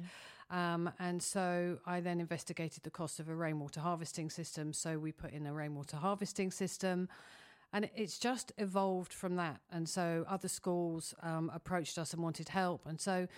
Um, 0.51 0.91
and 0.99 1.23
so 1.23 1.79
I 1.85 2.01
then 2.01 2.21
investigated 2.21 2.83
the 2.83 2.91
cost 2.91 3.21
of 3.21 3.29
a 3.29 3.35
rainwater 3.35 3.81
harvesting 3.81 4.31
system. 4.31 4.73
So 4.73 4.99
we 4.99 5.13
put 5.13 5.33
in 5.33 5.47
a 5.47 5.53
rainwater 5.53 5.97
harvesting 5.97 6.51
system. 6.51 7.09
And 7.73 7.91
it's 7.95 8.19
just 8.19 8.53
evolved 8.57 9.13
from 9.13 9.37
that. 9.37 9.61
And 9.71 9.87
so 9.87 10.25
other 10.27 10.49
schools 10.49 11.15
um, 11.23 11.51
approached 11.55 11.99
us 11.99 12.15
and 12.15 12.23
wanted 12.23 12.49
help. 12.49 12.87
And 12.87 12.99
so 12.99 13.29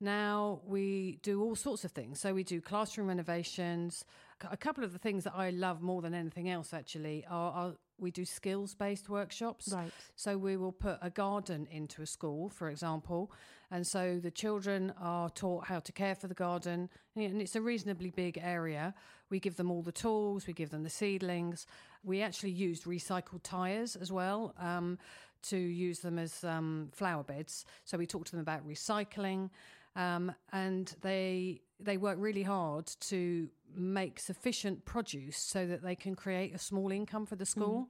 now 0.00 0.60
we 0.66 1.18
do 1.22 1.42
all 1.42 1.54
sorts 1.54 1.84
of 1.84 1.92
things. 1.92 2.20
So 2.20 2.32
we 2.32 2.44
do 2.44 2.60
classroom 2.60 3.08
renovations. 3.08 4.04
A 4.50 4.56
couple 4.56 4.82
of 4.84 4.92
the 4.92 4.98
things 4.98 5.24
that 5.24 5.34
I 5.36 5.50
love 5.50 5.82
more 5.82 6.00
than 6.00 6.14
anything 6.14 6.48
else 6.48 6.72
actually 6.72 7.24
are, 7.28 7.52
are 7.52 7.74
we 7.98 8.10
do 8.10 8.24
skills 8.24 8.74
based 8.74 9.08
workshops. 9.08 9.72
Right. 9.72 9.92
So 10.16 10.38
we 10.38 10.56
will 10.56 10.72
put 10.72 10.98
a 11.02 11.10
garden 11.10 11.68
into 11.70 12.02
a 12.02 12.06
school, 12.06 12.48
for 12.48 12.70
example, 12.70 13.30
and 13.70 13.86
so 13.86 14.18
the 14.18 14.30
children 14.30 14.92
are 15.00 15.28
taught 15.30 15.66
how 15.66 15.80
to 15.80 15.92
care 15.92 16.14
for 16.14 16.26
the 16.26 16.34
garden, 16.34 16.88
and 17.14 17.40
it's 17.40 17.54
a 17.54 17.60
reasonably 17.60 18.10
big 18.10 18.38
area. 18.42 18.94
We 19.28 19.38
give 19.38 19.56
them 19.56 19.70
all 19.70 19.82
the 19.82 19.92
tools, 19.92 20.46
we 20.46 20.54
give 20.54 20.70
them 20.70 20.82
the 20.82 20.90
seedlings. 20.90 21.66
We 22.02 22.22
actually 22.22 22.52
used 22.52 22.84
recycled 22.84 23.42
tyres 23.42 23.94
as 23.94 24.10
well 24.10 24.54
um, 24.58 24.98
to 25.42 25.56
use 25.56 26.00
them 26.00 26.18
as 26.18 26.42
um, 26.42 26.88
flower 26.92 27.22
beds. 27.22 27.64
So 27.84 27.98
we 27.98 28.06
talk 28.06 28.24
to 28.24 28.32
them 28.32 28.40
about 28.40 28.66
recycling, 28.66 29.50
um, 29.96 30.32
and 30.52 30.94
they 31.00 31.62
they 31.78 31.96
work 31.96 32.16
really 32.18 32.42
hard 32.42 32.86
to 33.00 33.48
make 33.74 34.20
sufficient 34.20 34.84
produce 34.84 35.38
so 35.38 35.66
that 35.66 35.82
they 35.82 35.94
can 35.94 36.14
create 36.14 36.54
a 36.54 36.58
small 36.58 36.90
income 36.90 37.24
for 37.26 37.36
the 37.36 37.46
school. 37.46 37.88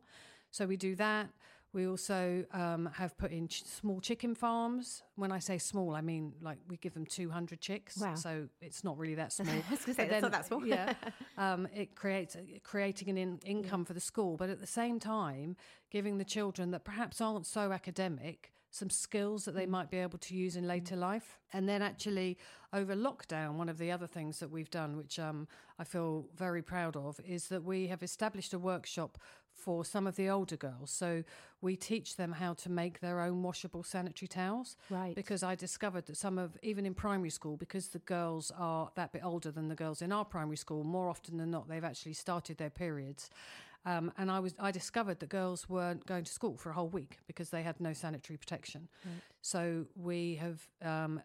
So 0.51 0.67
we 0.67 0.77
do 0.77 0.95
that. 0.97 1.31
We 1.73 1.87
also 1.87 2.45
um, 2.53 2.91
have 2.95 3.17
put 3.17 3.31
in 3.31 3.47
ch- 3.47 3.65
small 3.65 4.01
chicken 4.01 4.35
farms. 4.35 5.03
When 5.15 5.31
I 5.31 5.39
say 5.39 5.57
small, 5.59 5.95
I 5.95 6.01
mean 6.01 6.33
like 6.43 6.59
we 6.69 6.77
give 6.77 6.95
them 6.95 7.07
200 7.07 7.61
chicks. 7.61 7.97
Wow. 7.97 8.17
So 8.17 8.49
it's 8.61 8.83
not 8.83 8.99
really 8.99 9.15
that 9.15 9.33
small. 9.33 9.55
I 9.55 9.71
was 9.71 9.81
say, 9.81 10.09
that's 10.09 10.23
not 10.23 10.33
that 10.33 10.47
small. 10.47 10.67
yeah, 10.67 10.95
um, 11.39 11.69
it 11.73 11.95
creates 11.95 12.37
creating 12.65 13.09
an 13.09 13.17
in, 13.17 13.39
income 13.45 13.85
for 13.85 13.93
the 13.93 14.01
school, 14.01 14.37
but 14.37 14.51
at 14.51 14.61
the 14.61 14.67
same 14.67 14.99
time, 14.99 15.57
giving 15.91 16.19
the 16.19 16.25
children 16.25 16.73
that 16.73 16.85
perhaps 16.85 17.21
aren't 17.21 17.47
so 17.47 17.71
academic 17.71 18.53
some 18.71 18.91
skills 18.91 19.45
that 19.45 19.55
they 19.55 19.66
Mm. 19.66 19.71
might 19.71 19.91
be 19.91 19.99
able 19.99 20.18
to 20.18 20.35
use 20.35 20.57
in 20.57 20.66
later 20.66 20.97
life. 20.97 21.39
And 21.53 21.68
then 21.68 21.83
actually 21.83 22.39
over 22.73 22.95
lockdown, 22.95 23.55
one 23.55 23.68
of 23.68 23.79
the 23.79 23.91
other 23.91 24.07
things 24.07 24.39
that 24.39 24.51
we've 24.51 24.71
done, 24.71 24.97
which 24.97 25.18
um, 25.18 25.49
I 25.79 25.85
feel 25.85 26.29
very 26.37 26.62
proud 26.62 26.97
of, 26.97 27.21
is 27.21 27.49
that 27.49 27.64
we 27.64 27.89
have 27.89 28.03
established 28.03 28.55
a 28.55 28.59
workshop 28.59 29.18
for 29.53 29.85
some 29.85 30.07
of 30.07 30.14
the 30.14 30.29
older 30.29 30.57
girls. 30.57 30.91
So 30.91 31.25
we 31.61 31.77
teach 31.77 32.16
them 32.16 32.33
how 32.33 32.55
to 32.55 32.71
make 32.71 33.01
their 33.01 33.21
own 33.21 33.43
washable 33.43 33.83
sanitary 33.83 34.29
towels. 34.29 34.77
Right. 34.89 35.14
Because 35.14 35.43
I 35.43 35.55
discovered 35.57 36.07
that 36.07 36.16
some 36.16 36.39
of, 36.39 36.57
even 36.62 36.87
in 36.87 36.95
primary 36.95 37.31
school, 37.31 37.57
because 37.57 37.89
the 37.89 37.99
girls 37.99 38.53
are 38.57 38.91
that 38.95 39.12
bit 39.12 39.25
older 39.25 39.51
than 39.51 39.68
the 39.68 39.75
girls 39.75 40.01
in 40.01 40.12
our 40.12 40.25
primary 40.25 40.57
school, 40.57 40.85
more 40.85 41.11
often 41.11 41.37
than 41.37 41.51
not, 41.51 41.68
they've 41.68 41.85
actually 41.85 42.14
started 42.14 42.57
their 42.57 42.71
periods. 42.71 43.31
Um, 43.87 44.12
and 44.18 44.31
I 44.31 44.41
was 44.41 44.55
I 44.59 44.70
discovered 44.70 45.20
that 45.20 45.28
girls 45.28 45.68
weren't 45.68 46.05
going 46.07 46.24
to 46.24 46.33
school 46.33 46.57
for 46.57 46.70
a 46.70 46.74
whole 46.74 46.89
week 46.89 47.18
because 47.26 47.51
they 47.51 47.62
had 47.62 47.81
no 47.81 47.93
sanitary 47.93 48.37
protection. 48.37 48.89
So 49.41 49.87
we 49.97 50.35
have 50.37 50.68
um, 50.83 51.22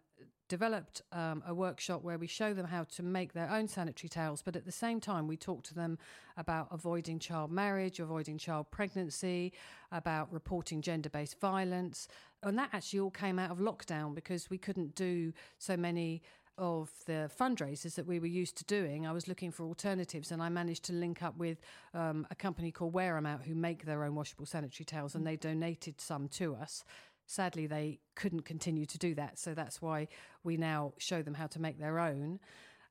developed 0.48 1.02
um, 1.12 1.42
a 1.46 1.54
workshop 1.54 2.02
where 2.02 2.18
we 2.18 2.26
show 2.26 2.54
them 2.54 2.66
how 2.66 2.84
to 2.84 3.02
make 3.02 3.32
their 3.32 3.50
own 3.50 3.68
sanitary 3.68 4.08
towels, 4.08 4.42
but 4.42 4.56
at 4.56 4.64
the 4.64 4.72
same 4.72 5.00
time 5.00 5.26
we 5.26 5.36
talk 5.36 5.64
to 5.64 5.74
them 5.74 5.98
about 6.36 6.68
avoiding 6.70 7.18
child 7.18 7.50
marriage, 7.50 7.98
avoiding 7.98 8.38
child 8.38 8.70
pregnancy, 8.70 9.52
about 9.90 10.32
reporting 10.32 10.80
gender-based 10.80 11.40
violence, 11.40 12.08
and 12.42 12.58
that 12.58 12.70
actually 12.72 13.00
all 13.00 13.10
came 13.10 13.38
out 13.38 13.50
of 13.50 13.58
lockdown 13.58 14.14
because 14.14 14.48
we 14.48 14.58
couldn't 14.58 14.94
do 14.94 15.32
so 15.58 15.76
many 15.76 16.22
of 16.58 16.90
the 17.06 17.30
fundraisers 17.38 17.94
that 17.94 18.06
we 18.06 18.18
were 18.18 18.26
used 18.26 18.56
to 18.58 18.64
doing, 18.64 19.06
I 19.06 19.12
was 19.12 19.28
looking 19.28 19.50
for 19.50 19.64
alternatives, 19.64 20.30
and 20.30 20.42
I 20.42 20.48
managed 20.48 20.84
to 20.84 20.92
link 20.92 21.22
up 21.22 21.36
with 21.36 21.58
um, 21.94 22.26
a 22.30 22.34
company 22.34 22.70
called 22.70 22.92
Wear 22.92 23.16
'em 23.16 23.26
Out 23.26 23.42
who 23.42 23.54
make 23.54 23.84
their 23.84 24.04
own 24.04 24.14
washable 24.14 24.46
sanitary 24.46 24.84
towels, 24.84 25.14
and 25.14 25.26
they 25.26 25.36
donated 25.36 26.00
some 26.00 26.28
to 26.28 26.54
us. 26.54 26.84
Sadly, 27.26 27.66
they 27.66 27.98
couldn't 28.14 28.42
continue 28.42 28.86
to 28.86 28.98
do 28.98 29.14
that, 29.16 29.38
so 29.38 29.52
that's 29.52 29.82
why 29.82 30.08
we 30.44 30.56
now 30.56 30.92
show 30.98 31.22
them 31.22 31.34
how 31.34 31.46
to 31.48 31.60
make 31.60 31.78
their 31.78 31.98
own. 31.98 32.38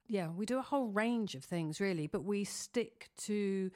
Yeah, 0.08 0.30
we 0.30 0.46
do 0.46 0.60
a 0.60 0.62
whole 0.62 0.88
range 0.88 1.36
of 1.36 1.44
things 1.44 1.80
really, 1.80 2.08
but 2.08 2.24
we 2.24 2.44
stick 2.44 3.10
to 3.18 3.72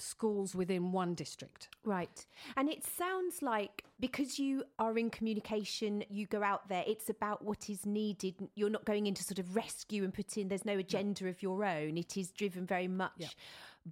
schools 0.00 0.54
within 0.54 0.92
one 0.92 1.14
district. 1.14 1.68
Right. 1.84 2.26
And 2.56 2.68
it 2.68 2.84
sounds 2.84 3.42
like 3.42 3.84
because 3.98 4.38
you 4.38 4.64
are 4.78 4.96
in 4.98 5.10
communication, 5.10 6.04
you 6.08 6.26
go 6.26 6.42
out 6.42 6.68
there, 6.68 6.84
it's 6.86 7.10
about 7.10 7.44
what 7.44 7.68
is 7.68 7.84
needed. 7.86 8.34
You're 8.54 8.70
not 8.70 8.84
going 8.84 9.06
in 9.06 9.14
to 9.14 9.22
sort 9.24 9.38
of 9.38 9.54
rescue 9.54 10.04
and 10.04 10.12
put 10.12 10.36
in, 10.36 10.48
there's 10.48 10.64
no 10.64 10.78
agenda 10.78 11.28
of 11.28 11.42
your 11.42 11.64
own. 11.64 11.98
It 11.98 12.16
is 12.16 12.30
driven 12.30 12.66
very 12.66 12.88
much 12.88 13.12
Yeah. 13.18 13.28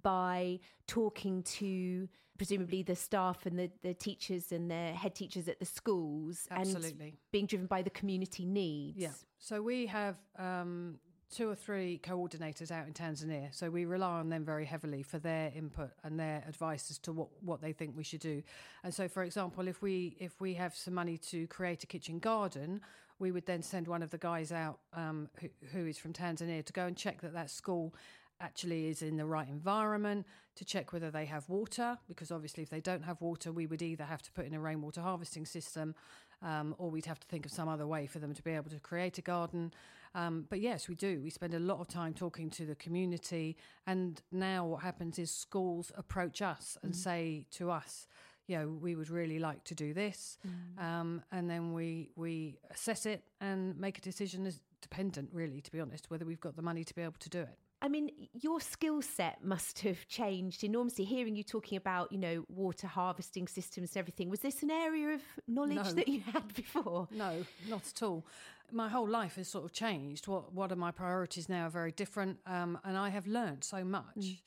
by 0.01 0.59
talking 0.87 1.43
to 1.43 2.09
presumably 2.37 2.81
the 2.83 2.95
staff 2.95 3.45
and 3.45 3.59
the, 3.59 3.69
the 3.83 3.93
teachers 3.93 4.53
and 4.53 4.71
the 4.71 4.93
head 4.93 5.13
teachers 5.13 5.49
at 5.49 5.59
the 5.59 5.65
schools 5.65 6.47
Absolutely. 6.49 7.09
and 7.09 7.17
being 7.31 7.45
driven 7.45 7.67
by 7.67 7.81
the 7.81 7.89
community 7.89 8.45
needs. 8.45 8.97
Yeah. 8.97 9.11
So 9.39 9.61
we 9.61 9.87
have 9.87 10.15
um, 10.37 10.99
two 11.33 11.49
or 11.49 11.55
three 11.55 11.99
coordinators 12.03 12.71
out 12.71 12.87
in 12.87 12.93
Tanzania. 12.93 13.53
So 13.53 13.69
we 13.69 13.85
rely 13.85 14.19
on 14.19 14.29
them 14.29 14.43
very 14.43 14.65
heavily 14.65 15.03
for 15.03 15.19
their 15.19 15.51
input 15.55 15.91
and 16.03 16.19
their 16.19 16.43
advice 16.47 16.89
as 16.89 16.97
to 16.99 17.11
what, 17.11 17.27
what 17.41 17.61
they 17.61 17.71
think 17.71 17.95
we 17.95 18.03
should 18.03 18.21
do. 18.21 18.41
And 18.83 18.93
so, 18.93 19.07
for 19.07 19.23
example, 19.23 19.67
if 19.67 19.81
we 19.81 20.15
if 20.19 20.41
we 20.41 20.55
have 20.55 20.75
some 20.75 20.93
money 20.93 21.17
to 21.29 21.47
create 21.47 21.83
a 21.83 21.87
kitchen 21.87 22.19
garden, 22.19 22.81
we 23.19 23.31
would 23.31 23.45
then 23.45 23.61
send 23.61 23.87
one 23.87 24.01
of 24.01 24.09
the 24.09 24.17
guys 24.17 24.51
out 24.51 24.79
um, 24.93 25.29
who, 25.39 25.49
who 25.71 25.85
is 25.85 25.97
from 25.97 26.13
Tanzania 26.13 26.65
to 26.65 26.73
go 26.73 26.85
and 26.85 26.97
check 26.97 27.21
that 27.21 27.33
that 27.33 27.51
school 27.51 27.93
actually 28.41 28.87
is 28.87 29.01
in 29.01 29.17
the 29.17 29.25
right 29.25 29.49
environment 29.49 30.25
to 30.55 30.63
check 30.63 30.93
whether 30.93 31.11
they 31.11 31.25
have 31.25 31.47
water 31.49 31.97
because 32.07 32.31
obviously 32.31 32.63
if 32.63 32.69
they 32.69 32.79
don't 32.79 33.03
have 33.03 33.19
water 33.19 33.51
we 33.51 33.65
would 33.65 33.81
either 33.81 34.05
have 34.05 34.21
to 34.21 34.31
put 34.31 34.45
in 34.45 34.53
a 34.53 34.59
rainwater 34.59 35.01
harvesting 35.01 35.45
system 35.45 35.93
um, 36.41 36.73
or 36.77 36.89
we'd 36.89 37.05
have 37.05 37.19
to 37.19 37.27
think 37.27 37.45
of 37.45 37.51
some 37.51 37.67
other 37.67 37.85
way 37.85 38.07
for 38.07 38.19
them 38.19 38.33
to 38.33 38.41
be 38.41 38.51
able 38.51 38.69
to 38.69 38.79
create 38.79 39.17
a 39.17 39.21
garden 39.21 39.73
um, 40.15 40.45
but 40.49 40.59
yes 40.59 40.87
we 40.87 40.95
do 40.95 41.21
we 41.23 41.29
spend 41.29 41.53
a 41.53 41.59
lot 41.59 41.79
of 41.79 41.87
time 41.87 42.13
talking 42.13 42.49
to 42.49 42.65
the 42.65 42.75
community 42.75 43.55
and 43.87 44.21
now 44.31 44.65
what 44.65 44.81
happens 44.83 45.19
is 45.19 45.31
schools 45.31 45.91
approach 45.95 46.41
us 46.41 46.77
and 46.83 46.95
say 46.95 47.45
to 47.51 47.69
us 47.71 48.07
you 48.47 48.57
know, 48.57 48.67
we 48.81 48.95
would 48.95 49.11
really 49.11 49.37
like 49.37 49.63
to 49.65 49.75
do 49.75 49.93
this, 49.93 50.39
um, 50.79 51.21
and 51.31 51.47
then 51.47 51.71
we 51.71 52.09
we 52.15 52.57
assess 52.71 53.05
it 53.05 53.21
and 53.39 53.77
make 53.79 53.99
a 53.99 54.01
decision 54.01 54.47
as 54.47 54.59
dependent, 54.81 55.29
really, 55.31 55.61
to 55.61 55.71
be 55.71 55.79
honest, 55.79 56.09
whether 56.09 56.25
we've 56.25 56.39
got 56.41 56.55
the 56.55 56.63
money 56.63 56.83
to 56.83 56.95
be 56.95 57.03
able 57.03 57.19
to 57.19 57.29
do 57.29 57.41
it. 57.41 57.59
I 57.81 57.87
mean, 57.87 58.09
your 58.33 58.59
skill 58.59 59.03
set 59.03 59.43
must 59.43 59.79
have 59.81 60.05
changed 60.07 60.63
enormously. 60.63 61.05
Hearing 61.05 61.35
you 61.35 61.43
talking 61.43 61.77
about, 61.77 62.11
you 62.11 62.17
know, 62.17 62.43
water 62.49 62.87
harvesting 62.87 63.47
systems 63.47 63.91
and 63.91 63.97
everything, 63.97 64.29
was 64.29 64.39
this 64.39 64.63
an 64.63 64.71
area 64.71 65.09
of 65.13 65.21
knowledge 65.47 65.75
No. 65.75 65.91
that 65.93 66.07
you 66.07 66.21
had 66.21 66.51
before? 66.53 67.07
No, 67.11 67.45
not 67.69 67.83
at 67.87 68.01
all. 68.03 68.25
My 68.73 68.89
whole 68.89 69.07
life 69.07 69.35
has 69.35 69.47
sort 69.47 69.65
of 69.65 69.71
changed. 69.71 70.27
What 70.27 70.53
what 70.53 70.71
are 70.71 70.75
my 70.75 70.91
priorities 70.91 71.49
now 71.49 71.67
are 71.67 71.69
very 71.71 71.91
different, 71.91 72.39
um, 72.45 72.79
and 72.83 72.97
I 72.97 73.09
have 73.09 73.27
learned 73.27 73.63
so 73.63 73.83
much. 73.83 74.17
Mm. 74.17 74.41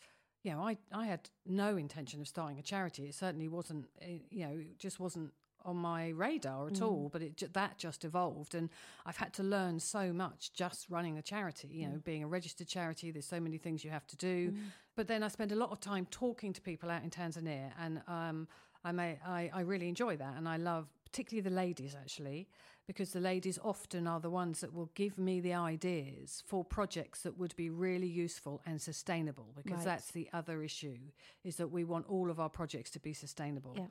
You 0.44 0.50
know, 0.52 0.62
I 0.62 0.76
I 0.92 1.06
had 1.06 1.30
no 1.46 1.76
intention 1.76 2.20
of 2.20 2.28
starting 2.28 2.58
a 2.58 2.62
charity. 2.62 3.04
It 3.06 3.14
certainly 3.14 3.48
wasn't. 3.48 3.86
eh, 4.00 4.18
You 4.30 4.46
know, 4.46 4.56
it 4.58 4.78
just 4.78 4.98
wasn't 5.00 5.32
on 5.64 5.76
my 5.76 6.08
radar 6.08 6.66
at 6.66 6.74
Mm. 6.74 6.82
all. 6.82 7.08
But 7.08 7.22
it 7.22 7.52
that 7.52 7.78
just 7.78 8.04
evolved, 8.04 8.54
and 8.54 8.68
I've 9.06 9.18
had 9.18 9.32
to 9.34 9.42
learn 9.42 9.78
so 9.80 10.12
much 10.12 10.52
just 10.52 10.88
running 10.90 11.16
a 11.18 11.22
charity. 11.22 11.68
You 11.68 11.88
know, 11.88 11.98
being 12.04 12.24
a 12.24 12.28
registered 12.28 12.66
charity, 12.68 13.10
there's 13.12 13.28
so 13.28 13.40
many 13.40 13.58
things 13.58 13.84
you 13.84 13.90
have 13.90 14.06
to 14.08 14.16
do. 14.16 14.56
But 14.96 15.06
then 15.06 15.22
I 15.22 15.28
spend 15.28 15.52
a 15.52 15.56
lot 15.56 15.70
of 15.70 15.78
time 15.80 16.06
talking 16.10 16.52
to 16.54 16.60
people 16.60 16.90
out 16.90 17.02
in 17.04 17.10
Tanzania, 17.10 17.72
and 17.78 18.02
um, 18.08 18.48
I 18.84 18.90
may 18.92 19.20
I, 19.24 19.50
I 19.54 19.60
really 19.60 19.88
enjoy 19.88 20.16
that, 20.16 20.36
and 20.36 20.48
I 20.48 20.56
love 20.56 20.88
particularly 21.12 21.46
the 21.48 21.54
ladies 21.54 21.94
actually, 21.94 22.48
because 22.86 23.12
the 23.12 23.20
ladies 23.20 23.58
often 23.62 24.06
are 24.06 24.18
the 24.18 24.30
ones 24.30 24.60
that 24.60 24.72
will 24.72 24.90
give 24.94 25.18
me 25.18 25.40
the 25.40 25.52
ideas 25.52 26.42
for 26.46 26.64
projects 26.64 27.22
that 27.22 27.38
would 27.38 27.54
be 27.54 27.68
really 27.68 28.06
useful 28.06 28.62
and 28.64 28.80
sustainable. 28.80 29.52
Because 29.54 29.78
Right. 29.78 29.84
that's 29.84 30.10
the 30.12 30.28
other 30.32 30.62
issue 30.62 30.98
is 31.44 31.56
that 31.56 31.68
we 31.68 31.84
want 31.84 32.06
all 32.08 32.30
of 32.30 32.40
our 32.40 32.48
projects 32.48 32.90
to 32.92 32.98
be 32.98 33.12
sustainable. 33.12 33.74
Yeah. 33.76 33.88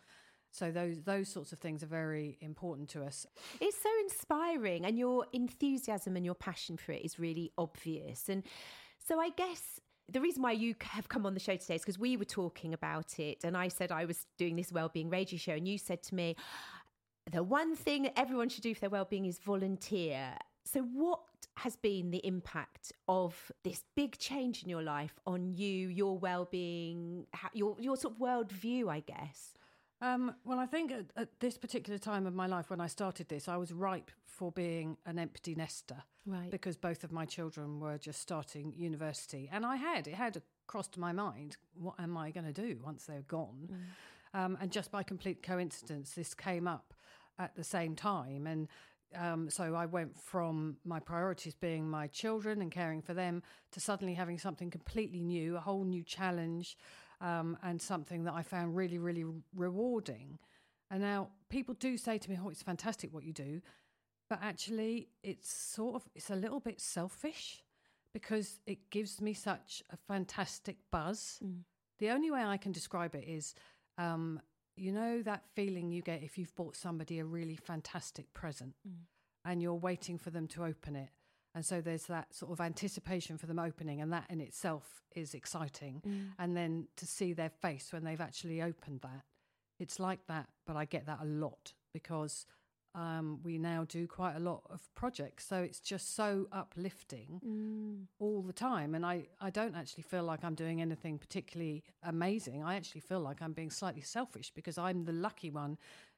So 0.54 0.72
those 0.72 1.04
those 1.04 1.30
sorts 1.30 1.54
of 1.54 1.60
things 1.60 1.82
are 1.82 1.94
very 2.04 2.38
important 2.42 2.90
to 2.90 3.04
us. 3.04 3.26
It's 3.62 3.78
so 3.82 3.90
inspiring, 4.02 4.86
and 4.86 4.98
your 4.98 5.26
enthusiasm 5.32 6.18
and 6.18 6.26
your 6.26 6.36
passion 6.36 6.76
for 6.76 6.92
it 6.92 7.06
is 7.06 7.18
really 7.20 7.52
obvious. 7.58 8.28
And 8.28 8.44
so, 9.00 9.18
I 9.20 9.30
guess 9.30 9.80
the 10.10 10.20
reason 10.20 10.42
why 10.44 10.52
you 10.52 10.76
have 10.82 11.08
come 11.08 11.26
on 11.26 11.34
the 11.34 11.40
show 11.40 11.56
today 11.56 11.76
is 11.76 11.82
because 11.84 11.98
we 11.98 12.18
were 12.18 12.26
talking 12.26 12.74
about 12.74 13.18
it, 13.18 13.46
and 13.46 13.56
I 13.56 13.70
said 13.70 13.92
I 13.94 14.04
was 14.04 14.28
doing 14.38 14.58
this 14.58 14.72
wellbeing 14.74 15.10
radio 15.10 15.38
show, 15.38 15.54
and 15.54 15.66
you 15.66 15.78
said 15.78 16.04
to 16.04 16.16
me, 16.16 16.36
the 17.32 17.44
one 17.44 17.76
thing 17.76 18.10
everyone 18.16 18.50
should 18.50 18.64
do 18.64 18.74
for 18.74 18.82
their 18.82 18.90
well-being 18.90 19.26
is 19.26 19.40
volunteer. 19.40 20.34
So, 20.64 20.82
what 20.82 21.22
has 21.58 21.76
been 21.76 22.12
the 22.12 22.26
impact 22.26 22.92
of 23.08 23.52
this 23.64 23.84
big 23.96 24.18
change 24.18 24.64
in 24.64 24.70
your 24.70 24.82
life 24.84 25.20
on 25.26 25.54
you, 25.54 25.90
your 25.90 26.18
well-being, 26.18 27.26
your 27.54 27.76
your 27.80 27.98
sort 27.98 28.16
of 28.16 28.20
worldview? 28.20 28.90
I 28.90 29.00
guess. 29.02 29.54
Um, 30.02 30.34
well, 30.46 30.58
I 30.58 30.66
think 30.66 30.92
at, 30.92 31.06
at 31.16 31.40
this 31.40 31.58
particular 31.58 32.00
time 32.00 32.26
of 32.26 32.34
my 32.34 32.48
life, 32.48 32.72
when 32.72 32.82
I 32.82 32.88
started 32.88 33.30
this, 33.30 33.48
I 33.48 33.58
was 33.58 33.72
ripe 33.72 34.10
for 34.26 34.52
being 34.52 34.98
an 35.06 35.20
empty 35.20 35.54
nester. 35.54 35.98
Right. 36.26 36.50
Because 36.50 36.76
both 36.76 37.04
of 37.04 37.12
my 37.12 37.26
children 37.26 37.80
were 37.80 38.00
just 38.00 38.20
starting 38.20 38.74
university. 38.76 39.48
And 39.52 39.64
I 39.64 39.76
had, 39.76 40.08
it 40.08 40.16
had 40.16 40.42
crossed 40.66 40.98
my 40.98 41.12
mind, 41.12 41.58
what 41.76 42.00
am 42.00 42.18
I 42.18 42.32
going 42.32 42.52
to 42.52 42.54
do 42.54 42.80
once 42.84 43.06
they're 43.06 43.22
gone? 43.28 43.70
Um, 44.34 44.58
and 44.60 44.72
just 44.72 44.92
by 44.92 45.04
complete 45.04 45.44
coincidence, 45.44 46.14
this 46.14 46.34
came 46.34 46.68
up 46.68 46.96
at 47.40 47.56
the 47.56 47.64
same 47.64 47.96
time. 47.96 48.48
And 48.48 48.68
um, 49.16 49.50
so 49.50 49.76
I 49.76 49.86
went 49.86 50.18
from 50.18 50.78
my 50.86 51.00
priorities 51.00 51.56
being 51.56 51.90
my 51.90 52.08
children 52.08 52.62
and 52.62 52.72
caring 52.72 53.02
for 53.02 53.14
them 53.14 53.44
to 53.72 53.80
suddenly 53.80 54.14
having 54.14 54.38
something 54.38 54.70
completely 54.70 55.24
new, 55.24 55.58
a 55.58 55.60
whole 55.60 55.84
new 55.84 56.04
challenge, 56.04 56.78
um, 57.20 57.58
and 57.64 57.82
something 57.82 58.24
that 58.24 58.34
I 58.34 58.42
found 58.42 58.76
really, 58.76 58.98
really 58.98 59.26
rewarding. 59.56 60.40
And 60.90 61.02
now 61.02 61.30
people 61.50 61.76
do 61.76 61.98
say 61.98 62.18
to 62.18 62.30
me, 62.30 62.38
"Oh, 62.42 62.50
it's 62.50 62.64
fantastic 62.64 63.14
what 63.14 63.24
you 63.24 63.34
do," 63.34 63.62
but 64.30 64.40
actually, 64.42 65.10
it's 65.24 65.52
sort 65.52 65.96
of 65.96 66.10
it's 66.16 66.30
a 66.30 66.36
little 66.36 66.60
bit 66.60 66.82
selfish 66.82 67.64
because 68.14 68.60
it 68.66 68.90
gives 68.90 69.22
me 69.22 69.34
such 69.34 69.84
a 69.90 69.98
fantastic 69.98 70.78
buzz. 70.92 71.40
The 72.00 72.10
only 72.10 72.32
way 72.32 72.44
I 72.44 72.58
can 72.58 72.72
describe 72.72 73.16
it 73.16 73.26
is, 73.26 73.54
um, 73.98 74.42
you 74.76 74.92
know, 74.92 75.22
that 75.22 75.44
feeling 75.56 75.92
you 75.92 76.02
get 76.02 76.24
if 76.24 76.38
you've 76.38 76.56
bought 76.56 76.76
somebody 76.76 77.20
a 77.20 77.26
really 77.26 77.56
fantastic 77.56 78.34
present 78.34 78.74
mm. 78.88 78.94
and 79.46 79.62
you're 79.62 79.74
waiting 79.74 80.18
for 80.18 80.30
them 80.30 80.48
to 80.48 80.64
open 80.64 80.96
it. 80.96 81.10
And 81.54 81.66
so 81.66 81.82
there's 81.82 82.06
that 82.06 82.34
sort 82.34 82.52
of 82.52 82.62
anticipation 82.62 83.38
for 83.38 83.46
them 83.46 83.60
opening, 83.60 84.00
and 84.00 84.14
that 84.14 84.26
in 84.30 84.40
itself 84.40 85.04
is 85.14 85.34
exciting. 85.34 86.02
Mm. 86.08 86.28
And 86.40 86.56
then 86.56 86.88
to 86.96 87.06
see 87.06 87.34
their 87.34 87.50
face 87.50 87.92
when 87.92 88.06
they've 88.06 88.22
actually 88.22 88.62
opened 88.62 89.02
that, 89.02 89.24
it's 89.78 90.00
like 90.00 90.26
that. 90.28 90.48
But 90.66 90.78
I 90.78 90.86
get 90.86 91.08
that 91.08 91.20
a 91.22 91.26
lot 91.26 91.74
because 91.94 92.46
um, 92.94 93.40
we 93.44 93.58
now 93.58 93.86
do 93.88 94.08
quite 94.08 94.36
a 94.36 94.40
lot 94.40 94.64
of 94.70 94.82
projects. 94.96 95.48
So 95.48 95.58
it's 95.58 95.80
just 95.80 96.16
so 96.16 96.48
uplifting 96.52 97.40
all 98.20 98.42
the 98.42 98.54
time. 98.54 98.96
And 98.96 99.06
I, 99.06 99.28
I 99.40 99.50
don't 99.50 99.76
actually 99.76 100.04
feel 100.04 100.24
like 100.24 100.44
I'm 100.44 100.56
doing 100.56 100.82
anything 100.82 101.18
particularly 101.18 101.84
amazing. 102.04 102.64
I 102.64 102.76
actually 102.76 103.02
feel 103.02 103.22
like 103.22 103.42
I'm 103.42 103.54
being 103.54 103.72
slightly 103.72 104.02
selfish 104.02 104.52
because 104.54 104.78
I'm 104.78 105.06
the 105.06 105.14
lucky 105.14 105.50
one 105.50 105.78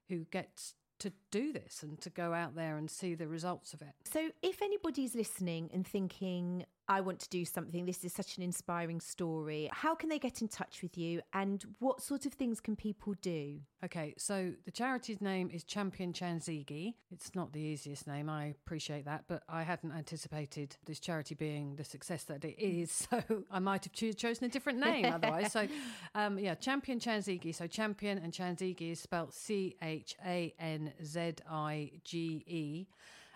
who 0.09 0.25
gets 0.31 0.75
to 0.99 1.11
do 1.31 1.51
this 1.51 1.83
and 1.83 1.99
to 2.01 2.09
go 2.09 2.33
out 2.33 2.55
there 2.55 2.77
and 2.77 2.89
see 2.89 3.13
the 3.13 3.27
results 3.27 3.73
of 3.73 3.81
it. 3.81 3.93
So, 4.05 4.29
if 4.41 4.61
anybody's 4.61 5.15
listening 5.15 5.69
and 5.73 5.85
thinking, 5.85 6.65
I 6.87 7.01
want 7.01 7.19
to 7.21 7.29
do 7.29 7.45
something, 7.45 7.85
this 7.85 8.03
is 8.03 8.13
such 8.13 8.37
an 8.37 8.43
inspiring 8.43 8.99
story, 8.99 9.69
how 9.71 9.95
can 9.95 10.09
they 10.09 10.19
get 10.19 10.41
in 10.41 10.47
touch 10.47 10.81
with 10.81 10.97
you 10.97 11.21
and 11.33 11.63
what 11.79 12.01
sort 12.01 12.25
of 12.25 12.33
things 12.33 12.59
can 12.59 12.75
people 12.75 13.13
do? 13.21 13.59
Okay, 13.83 14.13
so 14.17 14.51
the 14.65 14.71
charity's 14.71 15.21
name 15.21 15.49
is 15.51 15.63
Champion 15.63 16.13
Chanzige. 16.13 16.93
It's 17.11 17.35
not 17.35 17.53
the 17.53 17.59
easiest 17.59 18.07
name, 18.07 18.29
I 18.29 18.47
appreciate 18.47 19.05
that, 19.05 19.25
but 19.27 19.43
I 19.47 19.63
hadn't 19.63 19.91
anticipated 19.91 20.75
this 20.85 20.99
charity 20.99 21.35
being 21.35 21.75
the 21.75 21.83
success 21.83 22.23
that 22.25 22.43
it 22.43 22.59
is, 22.59 22.91
so 23.09 23.43
I 23.51 23.59
might 23.59 23.85
have 23.85 23.93
choo- 23.93 24.13
chosen 24.13 24.45
a 24.45 24.49
different 24.49 24.79
name 24.79 25.05
otherwise. 25.13 25.51
So, 25.51 25.67
um, 26.15 26.37
yeah, 26.37 26.55
Champion 26.55 26.99
Chanzige. 26.99 27.53
So, 27.55 27.67
Champion 27.67 28.17
and 28.17 28.33
Chanzige 28.33 28.91
is 28.91 28.99
spelled 28.99 29.33
C 29.33 29.75
H 29.81 30.15
A 30.25 30.53
N 30.59 30.93
Z 31.03 31.35
I 31.49 31.91
G 32.03 32.43
E. 32.47 32.87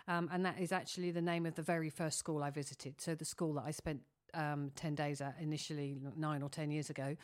Um, 0.07 0.29
and 0.31 0.45
that 0.45 0.59
is 0.59 0.71
actually 0.71 1.11
the 1.11 1.21
name 1.21 1.45
of 1.45 1.55
the 1.55 1.61
very 1.61 1.89
first 1.89 2.17
school 2.17 2.43
I 2.43 2.49
visited. 2.49 3.01
So, 3.01 3.15
the 3.15 3.25
school 3.25 3.53
that 3.53 3.63
I 3.65 3.71
spent 3.71 4.01
um, 4.33 4.71
10 4.75 4.95
days 4.95 5.21
at 5.21 5.35
initially 5.41 5.97
nine 6.15 6.41
or 6.41 6.49
10 6.49 6.71
years 6.71 6.89
ago. 6.89 7.15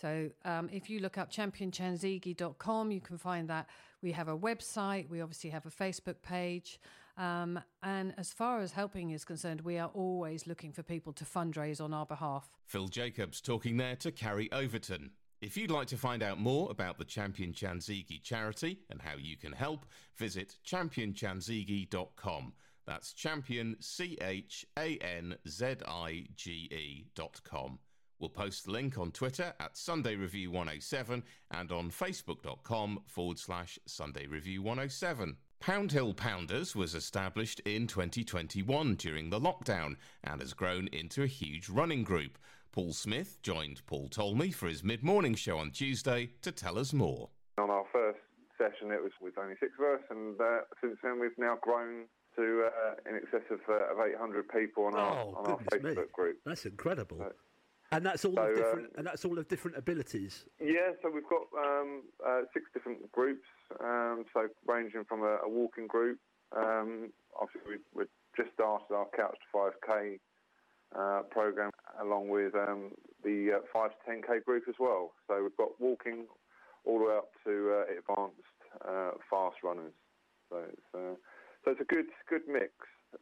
So 0.00 0.30
um, 0.44 0.68
if 0.72 0.88
you 0.88 1.00
look 1.00 1.18
up 1.18 1.30
championchanzige.com, 1.30 2.90
you 2.90 3.00
can 3.00 3.18
find 3.18 3.48
that 3.48 3.66
we 4.02 4.12
have 4.12 4.28
a 4.28 4.36
website, 4.36 5.08
we 5.08 5.20
obviously 5.20 5.50
have 5.50 5.66
a 5.66 5.70
Facebook 5.70 6.22
page. 6.22 6.80
Um, 7.16 7.60
and 7.82 8.14
as 8.16 8.32
far 8.32 8.60
as 8.60 8.72
helping 8.72 9.10
is 9.10 9.24
concerned, 9.24 9.60
we 9.60 9.78
are 9.78 9.90
always 9.92 10.46
looking 10.46 10.72
for 10.72 10.82
people 10.82 11.12
to 11.14 11.24
fundraise 11.24 11.80
on 11.80 11.92
our 11.92 12.06
behalf. 12.06 12.50
Phil 12.64 12.88
Jacobs 12.88 13.40
talking 13.40 13.76
there 13.76 13.96
to 13.96 14.10
Carrie 14.10 14.50
Overton. 14.52 15.10
If 15.40 15.56
you'd 15.56 15.70
like 15.70 15.86
to 15.88 15.96
find 15.96 16.22
out 16.22 16.38
more 16.38 16.70
about 16.70 16.98
the 16.98 17.04
Champion 17.04 17.52
Chanzige 17.54 18.22
charity 18.22 18.80
and 18.90 19.00
how 19.00 19.16
you 19.16 19.38
can 19.38 19.52
help, 19.52 19.86
visit 20.16 20.56
championchanzige.com. 20.66 22.52
That's 22.86 23.12
champion, 23.14 23.76
C 23.80 24.18
H 24.20 24.66
A 24.78 24.98
N 24.98 25.36
Z 25.48 25.76
I 25.86 26.26
G 26.36 26.68
E 26.70 27.06
dot 27.14 27.40
com. 27.42 27.78
We'll 28.18 28.28
post 28.28 28.66
the 28.66 28.72
link 28.72 28.98
on 28.98 29.12
Twitter 29.12 29.54
at 29.60 29.78
Sunday 29.78 30.14
Review 30.14 30.50
107 30.50 31.22
and 31.52 31.72
on 31.72 31.90
facebook.com 31.90 33.00
forward 33.06 33.38
slash 33.38 33.78
Sunday 33.86 34.26
Review 34.26 34.60
107. 34.62 35.36
Pound 35.60 35.92
Hill 35.92 36.12
Pounders 36.12 36.76
was 36.76 36.94
established 36.94 37.60
in 37.60 37.86
2021 37.86 38.94
during 38.96 39.30
the 39.30 39.40
lockdown 39.40 39.96
and 40.24 40.40
has 40.40 40.52
grown 40.52 40.88
into 40.88 41.22
a 41.22 41.26
huge 41.26 41.70
running 41.70 42.02
group. 42.02 42.36
Paul 42.72 42.92
Smith 42.92 43.38
joined 43.42 43.82
Paul 43.86 44.08
Talmey 44.08 44.54
for 44.54 44.68
his 44.68 44.84
mid 44.84 45.02
morning 45.02 45.34
show 45.34 45.58
on 45.58 45.70
Tuesday 45.72 46.30
to 46.42 46.52
tell 46.52 46.78
us 46.78 46.92
more. 46.92 47.28
On 47.58 47.68
our 47.68 47.84
first 47.92 48.18
session, 48.56 48.92
it 48.92 49.02
was 49.02 49.12
with 49.20 49.36
only 49.38 49.54
six 49.58 49.72
of 49.78 49.84
us, 49.98 50.04
and 50.10 50.40
uh, 50.40 50.60
since 50.80 50.96
then 51.02 51.18
we've 51.18 51.36
now 51.36 51.56
grown 51.60 52.04
to 52.36 52.68
uh, 52.68 52.94
in 53.10 53.16
excess 53.16 53.42
of, 53.50 53.58
uh, 53.68 53.92
of 53.92 53.98
800 54.08 54.48
people 54.48 54.84
on 54.84 54.94
our, 54.94 55.18
Oh, 55.18 55.34
on 55.36 55.46
our 55.50 55.56
goodness 55.68 55.94
Facebook 55.94 55.96
me. 55.96 56.12
group. 56.12 56.36
That's 56.46 56.64
incredible. 56.66 57.18
So- 57.18 57.32
and 57.92 58.06
that's 58.06 58.24
all 58.24 58.36
so, 58.36 58.42
of 58.42 58.54
different. 58.56 58.86
um, 58.86 58.92
and 58.98 59.06
that's 59.08 59.24
all 59.24 59.36
of 59.36 59.48
different 59.48 59.76
abilities. 59.76 60.44
Yeah, 60.60 60.92
so 61.02 61.10
we've 61.10 61.24
got 61.28 61.42
um, 61.58 62.02
uh, 62.24 62.42
six 62.54 62.66
different 62.72 63.10
groups, 63.10 63.48
um, 63.80 64.24
so 64.32 64.46
ranging 64.64 65.02
from 65.08 65.22
a, 65.22 65.38
a 65.44 65.48
walking 65.48 65.88
group. 65.88 66.20
Um, 66.56 67.10
obviously, 67.40 67.68
we, 67.68 67.76
we've 67.92 68.08
just 68.36 68.54
started 68.54 68.94
our 68.94 69.06
Couch 69.16 69.36
to 69.52 69.58
5K 69.58 70.20
uh, 70.98 71.22
program, 71.30 71.70
along 72.00 72.28
with 72.28 72.54
um, 72.54 72.92
the 73.24 73.58
uh, 73.58 73.66
5 73.72 73.90
to 73.90 74.10
10K 74.10 74.44
group 74.44 74.64
as 74.68 74.74
well. 74.78 75.12
So 75.28 75.42
we've 75.42 75.56
got 75.56 75.80
walking 75.80 76.26
all 76.84 76.98
the 76.98 77.04
way 77.06 77.16
up 77.16 77.30
to 77.44 77.72
uh, 77.74 77.98
advanced 77.98 78.58
uh, 78.86 79.10
fast 79.28 79.56
runners. 79.62 79.92
So 80.50 80.56
it's, 80.68 80.94
uh, 80.94 81.14
so 81.64 81.70
it's 81.72 81.80
a 81.80 81.84
good 81.84 82.06
good 82.28 82.42
mix, 82.48 82.72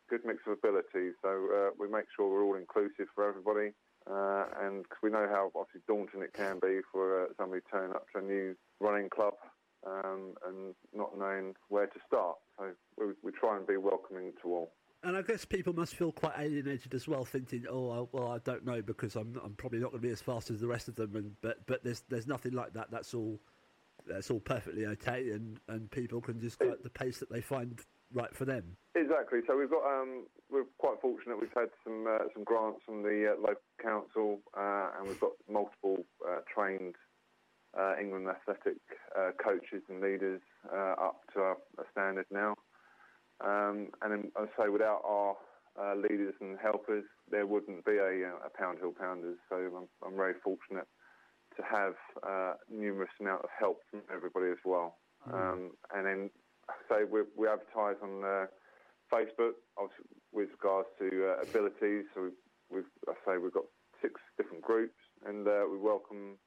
good 0.09 0.25
mix 0.25 0.39
of 0.47 0.53
abilities. 0.53 1.15
So 1.23 1.29
uh, 1.29 1.71
we 1.79 1.89
make 1.89 2.07
sure 2.17 2.31
we're 2.31 2.45
all 2.45 2.57
inclusive 2.57 3.07
for 3.15 3.29
everybody. 3.29 3.73
And 4.07 4.87
we 5.03 5.11
know 5.11 5.27
how 5.29 5.53
obviously 5.55 5.83
daunting 5.87 6.23
it 6.23 6.33
can 6.33 6.59
be 6.61 6.81
for 6.91 7.29
somebody 7.37 7.61
turning 7.71 7.95
up 7.95 8.07
to 8.13 8.21
a 8.21 8.23
new 8.23 8.57
running 8.81 9.11
club 9.11 9.35
um, 9.87 10.35
and 10.47 10.75
not 10.95 11.19
knowing 11.19 11.55
where 11.69 11.87
to 11.87 11.99
start. 12.07 12.37
So 12.59 12.71
we, 12.97 13.13
we 13.23 13.33
try 13.33 13.57
and 13.57 13.67
be 13.67 13.77
welcoming 13.77 14.33
to 14.43 14.49
all. 14.49 14.73
And 15.05 15.17
I 15.17 15.23
guess 15.23 15.45
people 15.45 15.73
must 15.73 15.95
feel 15.95 16.11
quite 16.11 16.35
alienated 16.39 16.93
as 16.93 17.07
well, 17.07 17.25
thinking, 17.25 17.65
"Oh, 17.71 18.09
well, 18.13 18.33
I 18.33 18.39
don't 18.39 18.65
know 18.65 18.83
because 18.83 19.15
I'm 19.15 19.41
I'm 19.45 19.55
probably 19.55 19.79
not 19.79 19.93
going 19.93 20.03
to 20.03 20.07
be 20.07 20.13
as 20.13 20.21
fast 20.21 20.51
as 20.51 20.61
the 20.61 20.67
rest 20.67 20.89
of 20.89 20.97
them." 20.97 21.15
And 21.15 21.37
but 21.41 21.65
but 21.67 21.85
there's 21.85 22.03
there's 22.09 22.27
nothing 22.27 22.53
like 22.53 22.73
that. 22.73 22.91
That's 22.91 23.15
all 23.15 23.39
that's 24.07 24.31
all 24.31 24.41
perfectly 24.41 24.87
okay, 24.87 25.31
and 25.31 25.61
and 25.69 25.91
people 25.91 26.21
can 26.21 26.41
just 26.41 26.59
go 26.59 26.71
at 26.71 26.83
the 26.83 26.91
pace 26.91 27.19
that 27.19 27.31
they 27.31 27.41
find 27.41 27.81
right 28.13 28.35
for 28.35 28.45
them. 28.45 28.77
Exactly. 28.95 29.41
So 29.47 29.57
we've 29.57 29.71
got 29.71 29.85
um, 29.85 30.27
we're 30.51 30.65
quite 30.79 31.01
fortunate. 31.01 31.41
We've 31.41 31.51
had 31.55 31.69
some 31.85 32.07
uh, 32.09 32.25
some 32.35 32.45
grants 32.45 32.81
from 32.85 33.03
the 33.03 33.35
uh, 33.35 33.41
local 33.41 33.63
council, 33.83 34.41
uh, 34.57 34.91
and 34.99 35.09
we've 35.09 35.21
got 35.21 35.33
multiple 35.49 36.05
uh, 36.27 36.41
trained 36.53 36.97
uh, 37.79 37.95
England 38.01 38.27
athletic 38.29 38.81
uh, 39.17 39.31
coaches 39.43 39.83
and 39.89 40.01
leaders 40.01 40.41
up 40.73 41.21
to 41.35 41.41
our, 41.41 41.57
standard 41.93 42.27
now. 42.31 42.55
Um, 43.45 43.89
and 44.03 44.31
say 44.59 44.69
without 44.69 45.03
our 45.05 45.37
leaders 45.97 46.35
and 46.41 46.59
helpers, 46.61 47.05
there 47.31 47.47
wouldn't 47.47 47.85
be 47.85 47.93
a, 47.93 48.33
a 48.45 48.51
Pound 48.59 48.79
Hill 48.79 48.95
Pounders. 48.99 49.39
So 49.49 49.57
I'm, 49.57 49.89
I'm 50.05 50.17
very 50.17 50.35
fortunate 50.43 50.87
to 51.57 51.63
have 51.63 51.95
numerous 52.71 53.11
amount 53.21 53.43
of 53.43 53.51
help 53.59 53.79
from 53.91 54.03
everybody 54.15 54.51
as 54.51 54.59
well. 54.65 54.99
Mm. 55.29 55.35
Um, 55.35 55.71
and 55.95 56.07
then, 56.07 56.31
say 56.89 57.05
we, 57.05 57.23
we 57.37 57.49
advertise 57.49 57.97
on 58.03 58.49
Facebook, 59.13 59.53
with 60.33 60.49
regards 60.51 60.89
to 60.99 61.07
uh, 61.33 61.43
abilities. 61.43 62.05
So 62.15 62.23
we've, 62.23 62.41
we've, 62.71 62.93
I 63.09 63.15
say 63.27 63.39
we've 63.39 63.53
got 63.53 63.65
six 64.03 64.21
different 64.37 64.63
groups, 64.63 64.99
and 65.27 65.47
uh, 65.47 65.65
we 65.71 65.79
welcome 65.79 66.39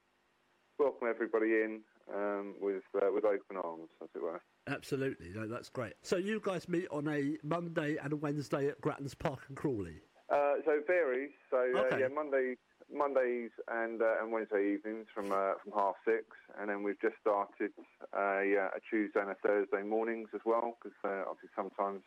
welcome 0.78 1.08
everybody 1.08 1.46
in 1.46 1.80
um, 2.14 2.54
with 2.60 2.82
uh, 2.96 3.10
with 3.12 3.24
open 3.24 3.56
arms, 3.62 3.88
as 4.02 4.08
it 4.14 4.22
were. 4.22 4.40
Absolutely, 4.68 5.30
no, 5.34 5.48
that's 5.48 5.68
great. 5.68 5.94
So 6.02 6.16
you 6.16 6.40
guys 6.44 6.68
meet 6.68 6.86
on 6.90 7.08
a 7.08 7.36
Monday 7.42 7.96
and 8.02 8.12
a 8.12 8.16
Wednesday 8.16 8.68
at 8.68 8.80
Grattons 8.80 9.14
Park 9.14 9.40
and 9.48 9.56
Crawley. 9.56 10.00
Uh, 10.30 10.54
so 10.64 10.72
it 10.72 10.86
varies. 10.86 11.30
So 11.50 11.58
uh, 11.76 11.80
okay. 11.86 12.00
yeah, 12.00 12.08
Monday, 12.08 12.54
Mondays 12.92 13.50
and 13.68 14.00
uh, 14.00 14.22
and 14.22 14.32
Wednesday 14.32 14.74
evenings 14.74 15.06
from 15.14 15.28
from 15.28 15.72
half 15.74 15.94
six, 16.04 16.24
and 16.60 16.70
then 16.70 16.82
we've 16.82 17.00
just 17.00 17.16
started 17.20 17.72
a, 18.16 18.68
a 18.76 18.80
Tuesday 18.88 19.20
and 19.20 19.30
a 19.30 19.36
Thursday 19.44 19.82
mornings 19.82 20.28
as 20.34 20.40
well, 20.44 20.78
because 20.80 20.96
obviously 21.04 21.50
sometimes 21.56 22.02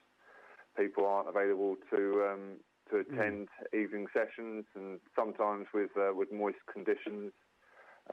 people 0.78 1.06
aren't 1.06 1.30
available 1.30 1.76
to 1.91 2.24
um, 2.32 2.58
to 2.89 3.03
hmm. 3.03 3.14
attend 3.14 3.47
mm. 3.47 3.84
evening 3.84 4.08
sessions, 4.14 4.66
and 4.76 4.99
sometimes 5.16 5.68
with 5.74 5.91
uh, 5.97 6.14
with 6.14 6.32
moist 6.32 6.60
conditions, 6.72 7.32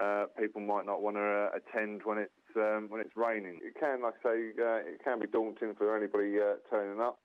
uh, 0.00 0.24
people 0.38 0.60
might 0.60 0.86
not 0.86 1.02
want 1.02 1.16
to 1.16 1.22
uh, 1.22 1.50
attend 1.54 2.02
when 2.04 2.18
it's 2.18 2.32
um, 2.56 2.86
when 2.88 3.00
it's 3.00 3.16
raining. 3.16 3.60
It 3.62 3.74
can, 3.78 4.02
like 4.02 4.14
I 4.24 4.28
say, 4.28 4.38
uh, 4.58 4.80
it 4.86 5.00
can 5.04 5.20
be 5.20 5.26
daunting 5.26 5.74
for 5.76 5.96
anybody 5.96 6.38
uh, 6.38 6.56
turning 6.70 7.00
up, 7.00 7.18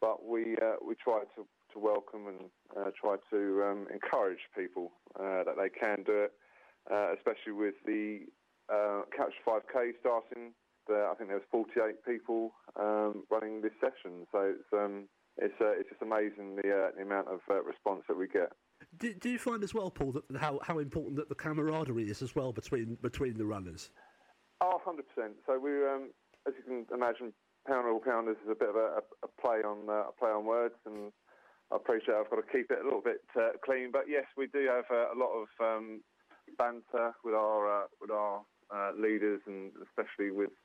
but 0.00 0.24
we 0.24 0.56
uh, 0.56 0.76
we 0.84 0.94
try 0.94 1.22
to, 1.36 1.46
to 1.72 1.78
welcome 1.78 2.26
and 2.26 2.50
try 3.00 3.16
to 3.30 3.62
um, 3.64 3.86
encourage 3.92 4.40
people 4.56 4.92
that 5.18 5.56
they 5.56 5.68
can 5.68 6.04
do 6.04 6.26
it, 6.28 6.32
especially 7.16 7.52
with 7.52 7.74
the 7.86 8.20
Couch 9.16 9.34
5K 9.46 9.92
starting 10.00 10.52
uh, 10.90 11.10
I 11.10 11.14
think 11.14 11.28
there 11.28 11.38
was 11.38 11.46
48 11.50 12.04
people 12.04 12.52
um, 12.78 13.24
running 13.30 13.60
this 13.60 13.72
session. 13.80 14.26
So 14.32 14.54
it's 14.54 14.68
um, 14.72 15.08
it's 15.36 15.54
uh, 15.60 15.72
it's 15.78 15.88
just 15.88 16.02
amazing 16.02 16.56
the 16.56 16.70
uh, 16.70 16.90
the 16.96 17.02
amount 17.02 17.28
of 17.28 17.40
uh, 17.50 17.62
response 17.62 18.02
that 18.08 18.16
we 18.16 18.28
get. 18.28 18.52
Do, 18.98 19.12
do 19.14 19.28
you 19.28 19.38
find 19.38 19.62
as 19.64 19.74
well, 19.74 19.90
Paul, 19.90 20.12
that 20.12 20.40
how, 20.40 20.60
how 20.62 20.78
important 20.78 21.16
that 21.16 21.28
the 21.28 21.34
camaraderie 21.34 22.08
is 22.08 22.22
as 22.22 22.34
well 22.34 22.52
between 22.52 22.96
between 23.02 23.36
the 23.36 23.44
runners? 23.44 23.90
Oh, 24.88 24.94
100%. 25.18 25.30
So 25.46 25.58
we, 25.58 25.70
um, 25.84 26.10
as 26.46 26.54
you 26.56 26.64
can 26.64 26.86
imagine, 26.94 27.32
Pounder 27.66 27.90
or 27.90 28.00
Pounders 28.00 28.36
is 28.44 28.50
a 28.50 28.54
bit 28.54 28.70
of 28.70 28.76
a, 28.76 29.02
a 29.22 29.28
play 29.40 29.60
on 29.60 29.88
uh, 29.88 30.08
a 30.08 30.12
play 30.18 30.30
on 30.30 30.46
words, 30.46 30.74
and 30.86 31.12
I 31.70 31.76
appreciate 31.76 32.14
I've 32.14 32.30
got 32.30 32.36
to 32.36 32.52
keep 32.52 32.70
it 32.70 32.78
a 32.80 32.84
little 32.84 33.02
bit 33.02 33.20
uh, 33.36 33.60
clean. 33.64 33.90
But 33.92 34.04
yes, 34.08 34.24
we 34.36 34.46
do 34.46 34.66
have 34.68 34.88
a 34.90 35.18
lot 35.18 35.32
of 35.36 35.48
um, 35.60 36.00
banter 36.56 37.12
with 37.24 37.34
our 37.34 37.86
with 38.00 38.10
our 38.10 38.40
leaders, 38.96 39.40
and 39.46 39.72
especially 39.84 40.30
with 40.30 40.56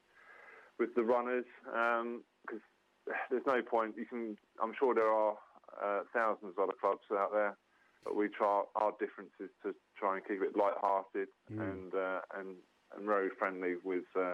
with 0.79 0.95
the 0.95 1.03
runners 1.03 1.45
because 1.65 2.63
um, 2.63 3.19
there's 3.29 3.45
no 3.45 3.61
point. 3.61 3.95
You 3.97 4.05
can, 4.05 4.37
I'm 4.61 4.73
sure 4.79 4.95
there 4.95 5.11
are 5.11 5.35
uh, 5.83 6.03
thousands 6.13 6.53
of 6.57 6.63
other 6.63 6.77
clubs 6.79 7.03
out 7.11 7.33
there, 7.33 7.57
but 8.05 8.15
we 8.15 8.29
try 8.29 8.63
our 8.75 8.93
differences 8.99 9.51
to 9.63 9.75
try 9.97 10.15
and 10.15 10.25
keep 10.25 10.41
it 10.41 10.55
light-hearted 10.55 11.27
mm. 11.51 11.59
and 11.59 11.93
uh, 11.93 12.21
and 12.39 12.55
and 13.03 13.09
very 13.09 13.29
friendly 13.37 13.75
with 13.83 14.05
uh, 14.17 14.33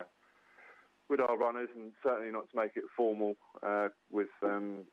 with 1.09 1.19
our 1.19 1.37
runners, 1.37 1.69
and 1.75 1.91
certainly 2.03 2.31
not 2.31 2.49
to 2.51 2.57
make 2.57 2.71
it 2.75 2.83
formal 2.95 3.35
uh, 3.63 3.87
with 4.11 4.29
um, 4.43 4.85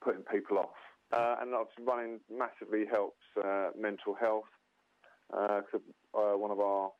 putting 0.00 0.22
people 0.22 0.58
off. 0.58 0.78
Uh, 1.12 1.36
and 1.40 1.52
obviously, 1.54 1.84
running 1.84 2.20
massively 2.30 2.84
helps 2.90 3.22
uh, 3.42 3.70
mental 3.78 4.14
health. 4.14 4.44
Uh, 5.32 5.60
one 6.12 6.50
of 6.50 6.60
our 6.60 6.90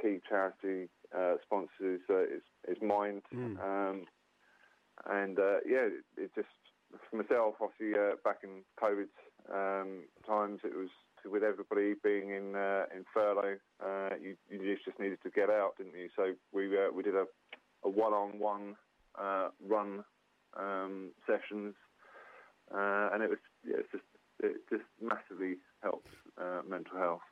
key 0.00 0.18
charity 0.28 0.88
uh, 1.16 1.34
sponsors 1.42 2.00
uh, 2.08 2.22
is 2.22 2.42
is 2.68 2.76
Mind, 2.82 3.22
mm. 3.34 3.58
um, 3.62 4.06
and 5.06 5.38
uh, 5.38 5.58
yeah, 5.66 5.86
it, 5.86 6.04
it, 6.16 6.30
just 6.34 6.48
for 7.08 7.16
myself, 7.16 7.54
obviously 7.60 7.98
uh, 7.98 8.16
back 8.24 8.38
in 8.42 8.62
COVID 8.82 9.10
um, 9.52 10.04
times, 10.26 10.60
it 10.64 10.76
was 10.76 10.90
with 11.24 11.42
everybody 11.42 11.94
being 12.02 12.30
in 12.30 12.54
uh, 12.54 12.84
in 12.94 13.04
furlough, 13.12 13.56
uh, 13.84 14.10
you, 14.20 14.36
you 14.50 14.76
just 14.84 14.98
needed 14.98 15.18
to 15.22 15.30
get 15.30 15.50
out, 15.50 15.76
didn't 15.78 15.94
you? 15.94 16.08
So 16.16 16.34
we 16.52 16.68
we 16.94 17.02
did 17.02 17.14
a, 17.14 17.26
a 17.84 17.88
one-on-one 17.88 18.76
run 19.66 20.04
um, 20.56 21.10
sessions, 21.26 21.74
and 22.70 23.22
it 23.22 23.30
was 23.30 23.38
yeah, 23.66 23.76
it's 23.78 23.92
just 23.92 24.04
it 24.40 24.56
just 24.70 24.84
massively 25.00 25.56
helps 25.82 26.10
mental 26.68 26.96
health. 26.96 27.29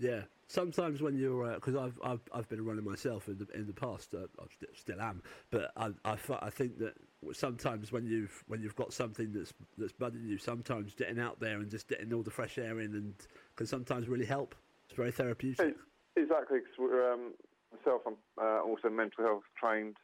Yeah, 0.00 0.22
sometimes 0.46 1.02
when 1.02 1.14
you're 1.14 1.54
because 1.54 1.74
uh, 1.74 1.82
I've, 1.82 2.00
I've 2.02 2.20
I've 2.32 2.48
been 2.48 2.64
running 2.64 2.84
myself 2.84 3.28
in 3.28 3.36
the 3.36 3.46
in 3.54 3.66
the 3.66 3.74
past, 3.74 4.14
uh, 4.14 4.20
I 4.38 4.44
st- 4.50 4.76
still 4.76 5.00
am, 5.00 5.22
but 5.50 5.72
I, 5.76 5.90
I, 6.06 6.16
I 6.40 6.48
think 6.48 6.78
that 6.78 6.94
sometimes 7.32 7.92
when 7.92 8.06
you've 8.06 8.42
when 8.48 8.62
you've 8.62 8.76
got 8.76 8.94
something 8.94 9.30
that's 9.32 9.52
that's 9.76 9.92
budding 9.92 10.24
you, 10.24 10.38
sometimes 10.38 10.94
getting 10.94 11.20
out 11.20 11.38
there 11.38 11.58
and 11.58 11.70
just 11.70 11.86
getting 11.86 12.14
all 12.14 12.22
the 12.22 12.30
fresh 12.30 12.56
air 12.56 12.80
in 12.80 12.94
and 12.94 13.14
can 13.56 13.66
sometimes 13.66 14.08
really 14.08 14.24
help. 14.24 14.54
It's 14.86 14.96
very 14.96 15.12
therapeutic. 15.12 15.76
Exactly, 16.16 16.60
because 16.60 17.12
um, 17.12 17.34
myself, 17.76 18.02
I'm 18.06 18.16
uh, 18.40 18.62
also 18.62 18.88
mental 18.88 19.24
health 19.24 19.44
trained. 19.62 19.96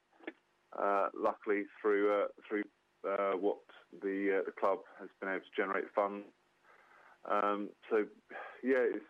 Uh, 0.79 1.09
luckily, 1.19 1.63
through 1.81 2.13
uh, 2.13 2.27
through 2.47 2.65
uh, 3.09 3.33
what 3.33 3.59
the 4.03 4.43
the 4.45 4.53
club 4.61 4.81
has 5.01 5.09
been 5.21 5.31
able 5.31 5.41
to 5.41 5.57
generate 5.57 5.87
funds. 5.95 6.27
Um, 7.25 7.71
so, 7.91 8.05
yeah, 8.63 8.87
it's 8.95 9.05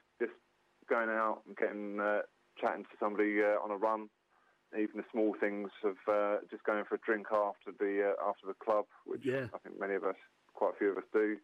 going 0.89 1.09
out 1.09 1.43
and 1.47 1.57
getting 1.57 2.01
uh, 2.01 2.20
chatting 2.61 2.84
to 2.84 2.97
somebody 2.99 3.41
uh, 3.43 3.62
on 3.62 3.70
a 3.70 3.76
run, 3.76 4.09
even 4.74 4.97
the 4.97 5.05
small 5.12 5.34
things 5.39 5.70
of 5.84 5.97
uh, 6.09 6.39
just 6.51 6.64
going 6.64 6.84
for 6.84 6.97
a 6.97 6.99
drink 7.05 7.26
after 7.32 7.72
the 7.78 8.12
uh, 8.12 8.28
after 8.28 8.47
the 8.47 8.55
club, 8.55 8.87
which 9.05 9.22
yeah. 9.24 9.47
I 9.55 9.59
think 9.59 9.78
many 9.78 9.95
of 9.95 10.05
us, 10.05 10.16
quite 10.55 10.74
a 10.74 10.78
few 10.78 10.91
of 10.91 10.99
us 10.99 11.05
do, 11.12 11.37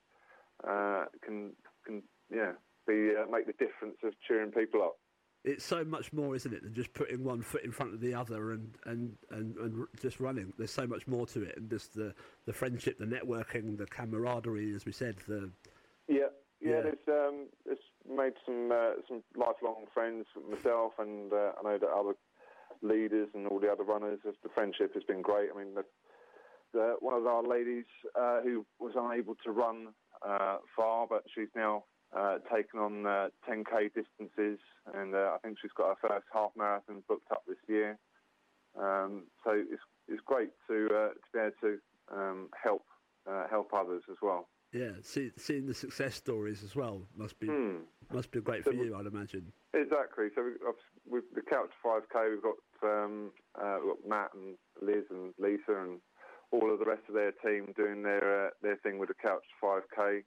uh, 0.68 1.04
can 1.24 1.52
can 1.86 2.02
yeah 2.32 2.52
be 2.86 3.12
uh, 3.16 3.30
make 3.30 3.46
the 3.46 3.52
difference 3.52 3.96
of 4.04 4.12
cheering 4.26 4.50
people 4.50 4.82
up. 4.82 4.96
It's 5.44 5.64
so 5.64 5.84
much 5.84 6.12
more, 6.12 6.36
isn't 6.36 6.54
it, 6.54 6.62
than 6.62 6.72
just 6.72 6.92
putting 6.94 7.24
one 7.24 7.42
foot 7.42 7.64
in 7.64 7.72
front 7.72 7.92
of 7.94 8.00
the 8.00 8.14
other 8.14 8.52
and, 8.52 8.76
and, 8.84 9.16
and, 9.30 9.56
and 9.56 9.86
just 10.00 10.20
running. 10.20 10.52
There's 10.56 10.70
so 10.70 10.86
much 10.86 11.08
more 11.08 11.26
to 11.26 11.42
it, 11.42 11.56
and 11.56 11.68
just 11.68 11.94
the, 11.94 12.14
the 12.46 12.52
friendship, 12.52 12.96
the 13.00 13.06
networking, 13.06 13.76
the 13.76 13.86
camaraderie, 13.86 14.72
as 14.72 14.86
we 14.86 14.92
said. 14.92 15.16
The 15.26 15.50
yeah, 16.72 16.78
yeah. 16.84 16.90
There's 17.04 17.28
um, 17.28 17.46
there's 17.64 17.78
made 18.08 18.34
some 18.44 18.70
uh, 18.72 18.94
some 19.08 19.22
lifelong 19.36 19.86
friends 19.92 20.26
myself, 20.50 20.92
and 20.98 21.32
uh, 21.32 21.52
I 21.58 21.62
know 21.62 21.78
that 21.78 21.88
other 21.88 22.14
leaders 22.82 23.28
and 23.34 23.46
all 23.46 23.60
the 23.60 23.70
other 23.70 23.84
runners. 23.84 24.20
The 24.24 24.48
friendship 24.54 24.94
has 24.94 25.02
been 25.04 25.22
great. 25.22 25.50
I 25.54 25.58
mean, 25.58 25.74
the, 25.74 25.84
the, 26.72 26.96
one 27.00 27.14
of 27.14 27.26
our 27.26 27.42
ladies 27.42 27.84
uh, 28.18 28.40
who 28.42 28.66
was 28.78 28.92
unable 28.96 29.36
to 29.44 29.50
run 29.50 29.88
uh, 30.26 30.58
far, 30.76 31.06
but 31.06 31.22
she's 31.34 31.48
now 31.54 31.84
uh, 32.16 32.38
taken 32.54 32.80
on 32.80 33.04
10k 33.48 33.72
uh, 33.72 33.88
distances, 33.94 34.58
and 34.94 35.14
I 35.14 35.36
think 35.42 35.58
she's 35.60 35.72
got 35.76 35.96
her 35.96 36.08
first 36.08 36.26
half 36.32 36.50
marathon 36.56 37.02
booked 37.08 37.30
up 37.30 37.42
this 37.46 37.58
year. 37.68 37.98
Um, 38.78 39.24
so 39.44 39.52
it's 39.52 39.82
it's 40.08 40.22
great 40.24 40.50
to 40.68 40.88
to 40.88 41.10
be 41.32 41.38
able 41.38 41.50
to 41.60 41.78
um, 42.10 42.48
help 42.62 42.84
help 43.50 43.70
others 43.74 44.02
as 44.10 44.16
well. 44.22 44.48
Yeah, 44.72 44.92
see, 45.02 45.30
seeing 45.36 45.66
the 45.66 45.74
success 45.74 46.14
stories 46.14 46.62
as 46.62 46.74
well 46.74 47.02
must 47.14 47.38
be 47.38 47.48
hmm. 47.48 47.78
must 48.10 48.30
be 48.30 48.40
great 48.40 48.64
for 48.64 48.72
so 48.72 48.82
you, 48.82 48.96
I'd 48.96 49.06
imagine. 49.06 49.52
Exactly. 49.74 50.26
So 50.34 50.50
we've, 51.08 51.22
the 51.34 51.42
Couch 51.42 51.70
5K, 51.84 52.30
we've 52.30 52.42
got 52.42 52.56
um, 52.82 53.32
uh, 53.60 53.76
we've 53.84 53.94
got 53.94 54.08
Matt 54.08 54.30
and 54.34 54.56
Liz 54.80 55.04
and 55.10 55.34
Lisa 55.38 55.78
and 55.78 56.00
all 56.52 56.72
of 56.72 56.78
the 56.78 56.86
rest 56.86 57.02
of 57.08 57.14
their 57.14 57.32
team 57.32 57.72
doing 57.76 58.02
their 58.02 58.46
uh, 58.46 58.50
their 58.62 58.76
thing 58.76 58.98
with 58.98 59.10
the 59.10 59.14
Couch 59.14 59.44
5K, 59.62 60.22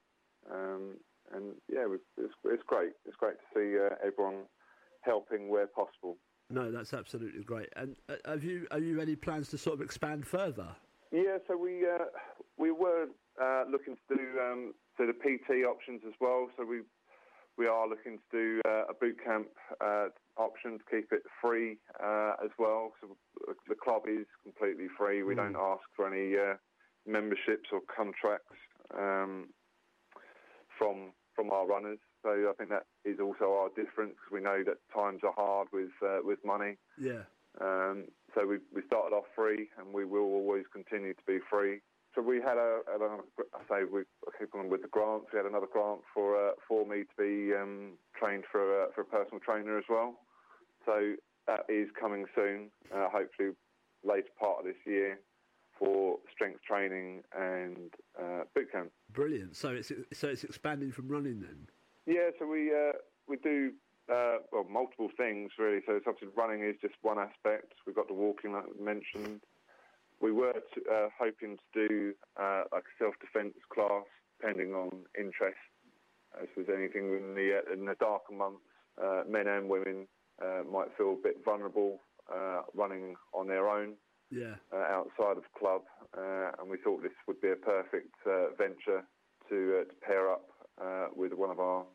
um, 0.51 0.97
and 1.33 1.55
yeah, 1.71 1.85
it's, 2.17 2.33
it's 2.45 2.63
great. 2.67 2.91
It's 3.05 3.15
great 3.15 3.35
to 3.37 3.45
see 3.55 3.77
uh, 3.79 3.95
everyone 4.05 4.45
helping 5.01 5.49
where 5.49 5.67
possible. 5.67 6.17
No, 6.51 6.71
that's 6.71 6.93
absolutely 6.93 7.43
great. 7.43 7.69
And 7.75 7.95
uh, 8.09 8.15
have 8.25 8.43
you 8.43 8.67
have 8.71 8.83
you 8.83 9.01
any 9.01 9.15
plans 9.15 9.49
to 9.49 9.57
sort 9.57 9.75
of 9.75 9.81
expand 9.81 10.27
further? 10.27 10.67
Yeah, 11.11 11.37
so 11.47 11.57
we 11.57 11.85
uh, 11.87 12.05
we 12.57 12.71
were 12.71 13.07
uh, 13.41 13.63
looking 13.69 13.95
to 13.95 14.15
do 14.15 14.23
um, 14.39 14.73
so 14.97 15.05
the 15.05 15.13
PT 15.13 15.65
options 15.65 16.01
as 16.07 16.13
well. 16.19 16.47
So 16.57 16.65
we 16.65 16.81
we 17.57 17.67
are 17.67 17.87
looking 17.87 18.17
to 18.17 18.23
do 18.31 18.61
uh, 18.67 18.83
a 18.89 18.93
boot 18.93 19.17
camp 19.23 19.47
uh, 19.81 20.07
option 20.37 20.77
to 20.77 20.83
keep 20.91 21.11
it 21.11 21.23
free 21.41 21.77
uh, 22.03 22.33
as 22.43 22.51
well. 22.59 22.91
So 23.01 23.15
the 23.67 23.75
club 23.75 24.03
is 24.07 24.25
completely 24.43 24.87
free. 24.97 25.23
We 25.23 25.33
mm. 25.33 25.37
don't 25.37 25.55
ask 25.55 25.83
for 25.95 26.11
any 26.11 26.35
uh, 26.37 26.55
memberships 27.07 27.69
or 27.71 27.81
contracts 27.95 28.57
um, 28.97 29.47
from 30.77 31.11
from 31.35 31.51
our 31.51 31.67
runners. 31.67 31.99
So 32.23 32.29
I 32.49 32.53
think 32.57 32.69
that 32.71 32.85
is 33.03 33.19
also 33.19 33.53
our 33.53 33.69
difference. 33.75 34.15
We 34.31 34.41
know 34.41 34.63
that 34.65 34.77
times 34.93 35.21
are 35.23 35.33
hard 35.35 35.67
with 35.71 35.91
uh, 36.01 36.19
with 36.23 36.39
money. 36.45 36.77
Yeah. 36.99 37.23
Um, 37.61 38.05
so 38.33 38.45
we 38.45 38.57
we 38.73 38.81
started 38.87 39.15
off 39.15 39.25
free, 39.35 39.69
and 39.77 39.93
we 39.93 40.05
will 40.05 40.25
always 40.25 40.65
continue 40.73 41.13
to 41.13 41.25
be 41.27 41.39
free. 41.49 41.79
So 42.15 42.21
we 42.21 42.37
had 42.37 42.57
a, 42.57 42.79
I 42.87 43.59
say 43.69 43.83
we 43.91 44.01
I 44.01 44.31
keep 44.39 44.55
on 44.55 44.69
with 44.69 44.81
the 44.81 44.87
grants. 44.87 45.27
We 45.33 45.37
had 45.37 45.45
another 45.45 45.67
grant 45.71 45.99
for 46.13 46.49
uh, 46.49 46.51
for 46.67 46.85
me 46.85 47.03
to 47.03 47.15
be 47.17 47.53
um, 47.53 47.97
trained 48.17 48.45
for 48.49 48.85
a, 48.85 48.87
for 48.95 49.01
a 49.01 49.05
personal 49.05 49.39
trainer 49.39 49.77
as 49.77 49.83
well. 49.89 50.19
So 50.85 51.15
that 51.47 51.65
is 51.67 51.89
coming 51.99 52.25
soon. 52.33 52.71
Uh, 52.93 53.09
hopefully 53.11 53.49
later 54.03 54.29
part 54.39 54.59
of 54.59 54.65
this 54.65 54.75
year 54.85 55.19
for 55.77 56.17
strength 56.31 56.61
training 56.65 57.23
and 57.37 57.93
uh, 58.17 58.43
boot 58.55 58.71
camp. 58.71 58.91
Brilliant. 59.11 59.57
So 59.57 59.69
it's 59.69 59.91
so 60.13 60.29
it's 60.29 60.45
expanding 60.45 60.93
from 60.93 61.09
running 61.09 61.41
then. 61.41 61.67
Yeah. 62.05 62.29
So 62.39 62.47
we 62.47 62.71
uh, 62.71 62.93
we 63.27 63.35
do 63.37 63.73
uh, 64.09 64.37
well 64.53 64.65
multiple 64.69 65.09
things 65.17 65.51
really. 65.59 65.81
So 65.85 65.95
it's 65.95 66.05
obviously 66.07 66.29
running 66.37 66.63
is 66.63 66.75
just 66.81 66.95
one 67.01 67.19
aspect. 67.19 67.73
We've 67.85 67.95
got 67.95 68.07
the 68.07 68.13
walking 68.13 68.53
like 68.53 68.63
mentioned. 68.79 69.41
We 70.21 70.31
were 70.31 70.53
to, 70.53 70.81
uh, 70.91 71.09
hoping 71.19 71.57
to 71.57 71.87
do 71.87 72.13
uh, 72.39 72.63
like 72.71 72.83
a 72.83 73.03
self-defense 73.03 73.55
class, 73.73 74.05
depending 74.39 74.73
on 74.73 74.89
interest. 75.17 75.57
If 76.41 76.49
there's 76.55 76.77
anything 76.77 77.13
in 77.13 77.35
the 77.35 77.59
uh, 77.59 77.73
in 77.73 77.85
the 77.85 77.95
darker 77.99 78.33
months, 78.33 78.63
uh, 79.01 79.23
men 79.27 79.47
and 79.47 79.69
women 79.69 80.07
might 80.69 80.89
feel 80.97 81.13
a 81.13 81.23
bit 81.23 81.37
vulnerable 81.45 81.99
running 82.73 83.15
on 83.33 83.47
their 83.47 83.69
own 83.69 83.93
yeah. 84.31 84.55
uh, 84.73 84.77
outside 84.77 85.37
of 85.37 85.43
club, 85.57 85.81
uh, 86.17 86.51
and 86.59 86.69
we 86.69 86.77
thought 86.77 87.01
this 87.01 87.11
would 87.27 87.39
be 87.41 87.51
a 87.51 87.55
perfect 87.55 88.13
uh, 88.25 88.49
venture 88.57 89.03
to, 89.49 89.85
to 89.87 89.95
pair 90.05 90.31
up 90.31 90.45
with 91.15 91.33
one 91.33 91.49
of 91.49 91.59
our 91.59 91.85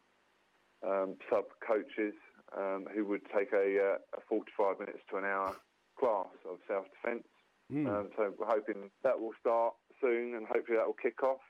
um, 0.87 1.17
sub 1.29 1.45
coaches 1.67 2.15
um, 2.57 2.87
who 2.95 3.05
would 3.05 3.23
take 3.37 3.53
a, 3.53 3.97
a, 4.17 4.21
45 4.29 4.81
minutes 4.81 5.01
to 5.11 5.17
an 5.17 5.25
hour 5.25 5.55
class 5.99 6.33
of 6.49 6.59
self 6.67 6.87
defence. 7.03 7.25
Mm. 7.73 7.87
Um, 7.87 8.09
so 8.17 8.33
we're 8.39 8.47
hoping 8.47 8.91
that 9.03 9.19
will 9.19 9.35
start 9.41 9.75
soon, 10.01 10.35
and 10.35 10.47
hopefully 10.47 10.79
that 10.79 10.87
will 10.87 10.95
kick 11.01 11.23
off 11.23 11.41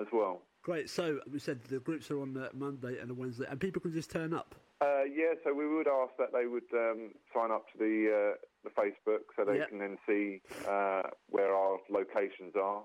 as 0.00 0.06
well. 0.12 0.42
Great. 0.62 0.90
So 0.90 1.18
we 1.30 1.38
said 1.38 1.62
the 1.64 1.80
groups 1.80 2.10
are 2.10 2.20
on 2.20 2.32
the 2.34 2.50
Monday 2.54 2.98
and 3.00 3.10
a 3.10 3.14
Wednesday, 3.14 3.46
and 3.48 3.58
people 3.58 3.80
can 3.80 3.92
just 3.92 4.10
turn 4.10 4.34
up. 4.34 4.54
Uh, 4.80 5.02
yeah, 5.02 5.34
so 5.42 5.52
we 5.52 5.66
would 5.66 5.88
ask 5.88 6.12
that 6.18 6.32
they 6.32 6.46
would 6.46 6.70
um, 6.72 7.10
sign 7.34 7.50
up 7.50 7.66
to 7.72 7.78
the 7.78 8.34
uh, 8.34 8.36
the 8.62 8.70
Facebook 8.70 9.26
so 9.34 9.44
they 9.44 9.58
yep. 9.58 9.70
can 9.70 9.78
then 9.78 9.98
see 10.06 10.40
uh, 10.68 11.02
where 11.28 11.52
our 11.52 11.78
locations 11.90 12.54
are. 12.54 12.84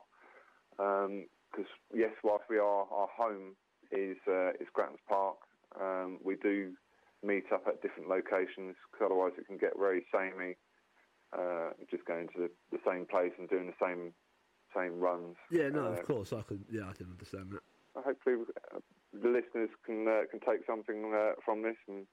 Because 0.77 1.69
um, 1.69 1.93
yes, 1.93 2.11
whilst 2.23 2.45
we 2.49 2.57
are 2.57 2.87
our 2.89 3.07
home 3.15 3.55
is 3.91 4.17
uh, 4.27 4.51
is 4.59 4.67
Grattons 4.73 4.99
Park, 5.07 5.37
um, 5.79 6.17
we 6.23 6.35
do 6.35 6.73
meet 7.21 7.45
up 7.53 7.63
at 7.67 7.81
different 7.83 8.09
locations 8.09 8.75
because 8.91 9.05
otherwise 9.05 9.33
it 9.37 9.45
can 9.45 9.57
get 9.57 9.77
very 9.77 10.03
samey. 10.11 10.55
Uh, 11.33 11.71
just 11.89 12.05
going 12.05 12.27
to 12.27 12.45
the, 12.45 12.49
the, 12.71 12.79
same 12.85 13.05
place 13.05 13.31
and 13.39 13.49
doing 13.49 13.65
the 13.65 13.85
same 13.85 14.13
same 14.75 14.99
runs. 14.99 15.35
Yeah, 15.49 15.69
no, 15.69 15.85
of 15.85 16.05
course 16.05 16.31
I 16.31 16.41
can. 16.41 16.63
Yeah, 16.69 16.89
I 16.89 16.93
can 16.93 17.07
understand 17.09 17.51
that. 17.51 17.61
Hopefully, 17.95 18.45
the 19.13 19.29
listeners 19.29 19.69
can 19.85 20.07
uh, 20.07 20.29
can 20.29 20.39
take 20.39 20.65
something 20.67 21.11
uh, 21.15 21.33
from 21.43 21.63
this 21.63 21.77
and 21.87 22.05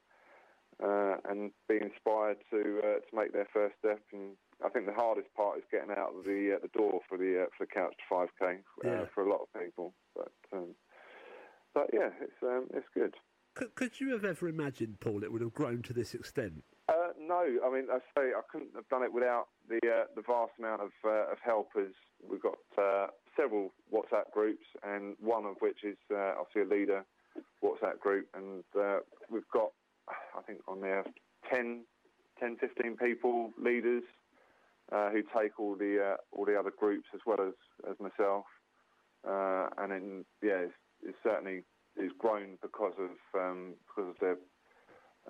uh, 0.83 1.17
and 1.29 1.51
be 1.69 1.77
inspired 1.77 2.39
to 2.51 2.81
uh, 2.81 3.01
to 3.01 3.13
make 3.13 3.33
their 3.33 3.49
first 3.53 3.75
step. 3.79 4.01
And 4.13 4.37
I 4.65 4.69
think 4.69 4.87
the 4.87 4.95
hardest 4.95 5.29
part 5.37 5.59
is 5.59 5.65
getting 5.71 5.91
out 5.91 6.15
of 6.17 6.25
the 6.25 6.57
uh, 6.57 6.59
the 6.63 6.73
door 6.73 7.01
for 7.09 7.19
the 7.19 7.47
for 7.57 7.67
the 7.67 7.73
couch 7.73 7.95
to 7.97 8.15
5k 8.15 8.59
yeah. 8.85 9.05
for 9.15 9.25
a 9.25 9.31
lot 9.31 9.41
of 9.43 9.61
people. 9.61 9.93
But 10.15 10.33
um, 10.53 10.75
but 11.75 11.91
yeah, 11.93 12.11
it's 12.21 12.41
um, 12.43 12.69
it's 12.73 12.89
good. 12.95 13.15
Could, 13.55 13.75
could 13.75 14.01
you 14.01 14.13
have 14.13 14.25
ever 14.25 14.49
imagined, 14.49 15.01
Paul, 15.01 15.25
it 15.25 15.33
would 15.33 15.43
have 15.43 15.53
grown 15.53 15.83
to 15.83 15.93
this 15.93 16.15
extent? 16.15 16.63
Uh, 16.89 17.00
no, 17.31 17.47
I 17.65 17.71
mean, 17.73 17.87
I 17.91 17.99
say 18.19 18.35
I 18.35 18.43
couldn't 18.51 18.75
have 18.75 18.89
done 18.89 19.05
it 19.05 19.13
without 19.13 19.47
the 19.69 19.79
uh, 19.87 20.05
the 20.17 20.23
vast 20.23 20.53
amount 20.59 20.83
of, 20.83 20.91
uh, 21.05 21.31
of 21.31 21.39
helpers. 21.43 21.95
We've 22.29 22.43
got 22.43 22.59
several 23.37 23.73
WhatsApp 23.95 24.33
groups, 24.35 24.67
and 24.83 25.15
one 25.21 25.47
of 25.47 25.57
which 25.61 25.85
is 25.85 25.97
obviously 26.11 26.63
a 26.63 26.75
leader 26.79 27.05
WhatsApp 27.63 28.01
group, 28.01 28.27
and 28.35 28.65
we've 29.31 29.49
got 29.53 29.71
I 30.37 30.43
think 30.43 30.61
on 30.67 30.81
there 30.81 31.05
10, 31.53 31.85
10 32.39 32.57
15 32.61 32.97
people, 32.97 33.51
leaders, 33.63 34.03
uh, 34.93 35.11
who 35.11 35.23
take 35.23 35.59
all 35.59 35.77
the 35.77 36.15
uh, 36.15 36.17
all 36.33 36.45
the 36.45 36.59
other 36.59 36.73
groups 36.77 37.07
as 37.15 37.21
well 37.27 37.39
as 37.41 37.55
as 37.89 37.97
myself, 38.01 38.45
uh, 39.27 39.69
and 39.79 39.93
then 39.93 40.25
yeah, 40.43 40.67
it's, 40.67 40.75
it's, 41.03 41.19
certainly 41.23 41.63
is 41.97 42.11
grown 42.19 42.59
because 42.63 42.95
of 42.99 43.41
um, 43.41 43.75
because 43.87 44.11
of 44.11 44.17
their 44.21 44.37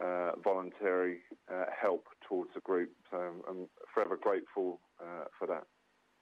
uh, 0.03 0.32
voluntary 0.43 1.18
uh, 1.53 1.64
help 1.80 2.07
towards 2.28 2.51
the 2.55 2.61
group. 2.61 2.91
So 3.11 3.18
I'm 3.49 3.66
forever 3.93 4.18
grateful 4.20 4.80
uh, 5.01 5.24
for 5.38 5.47
that. 5.49 5.64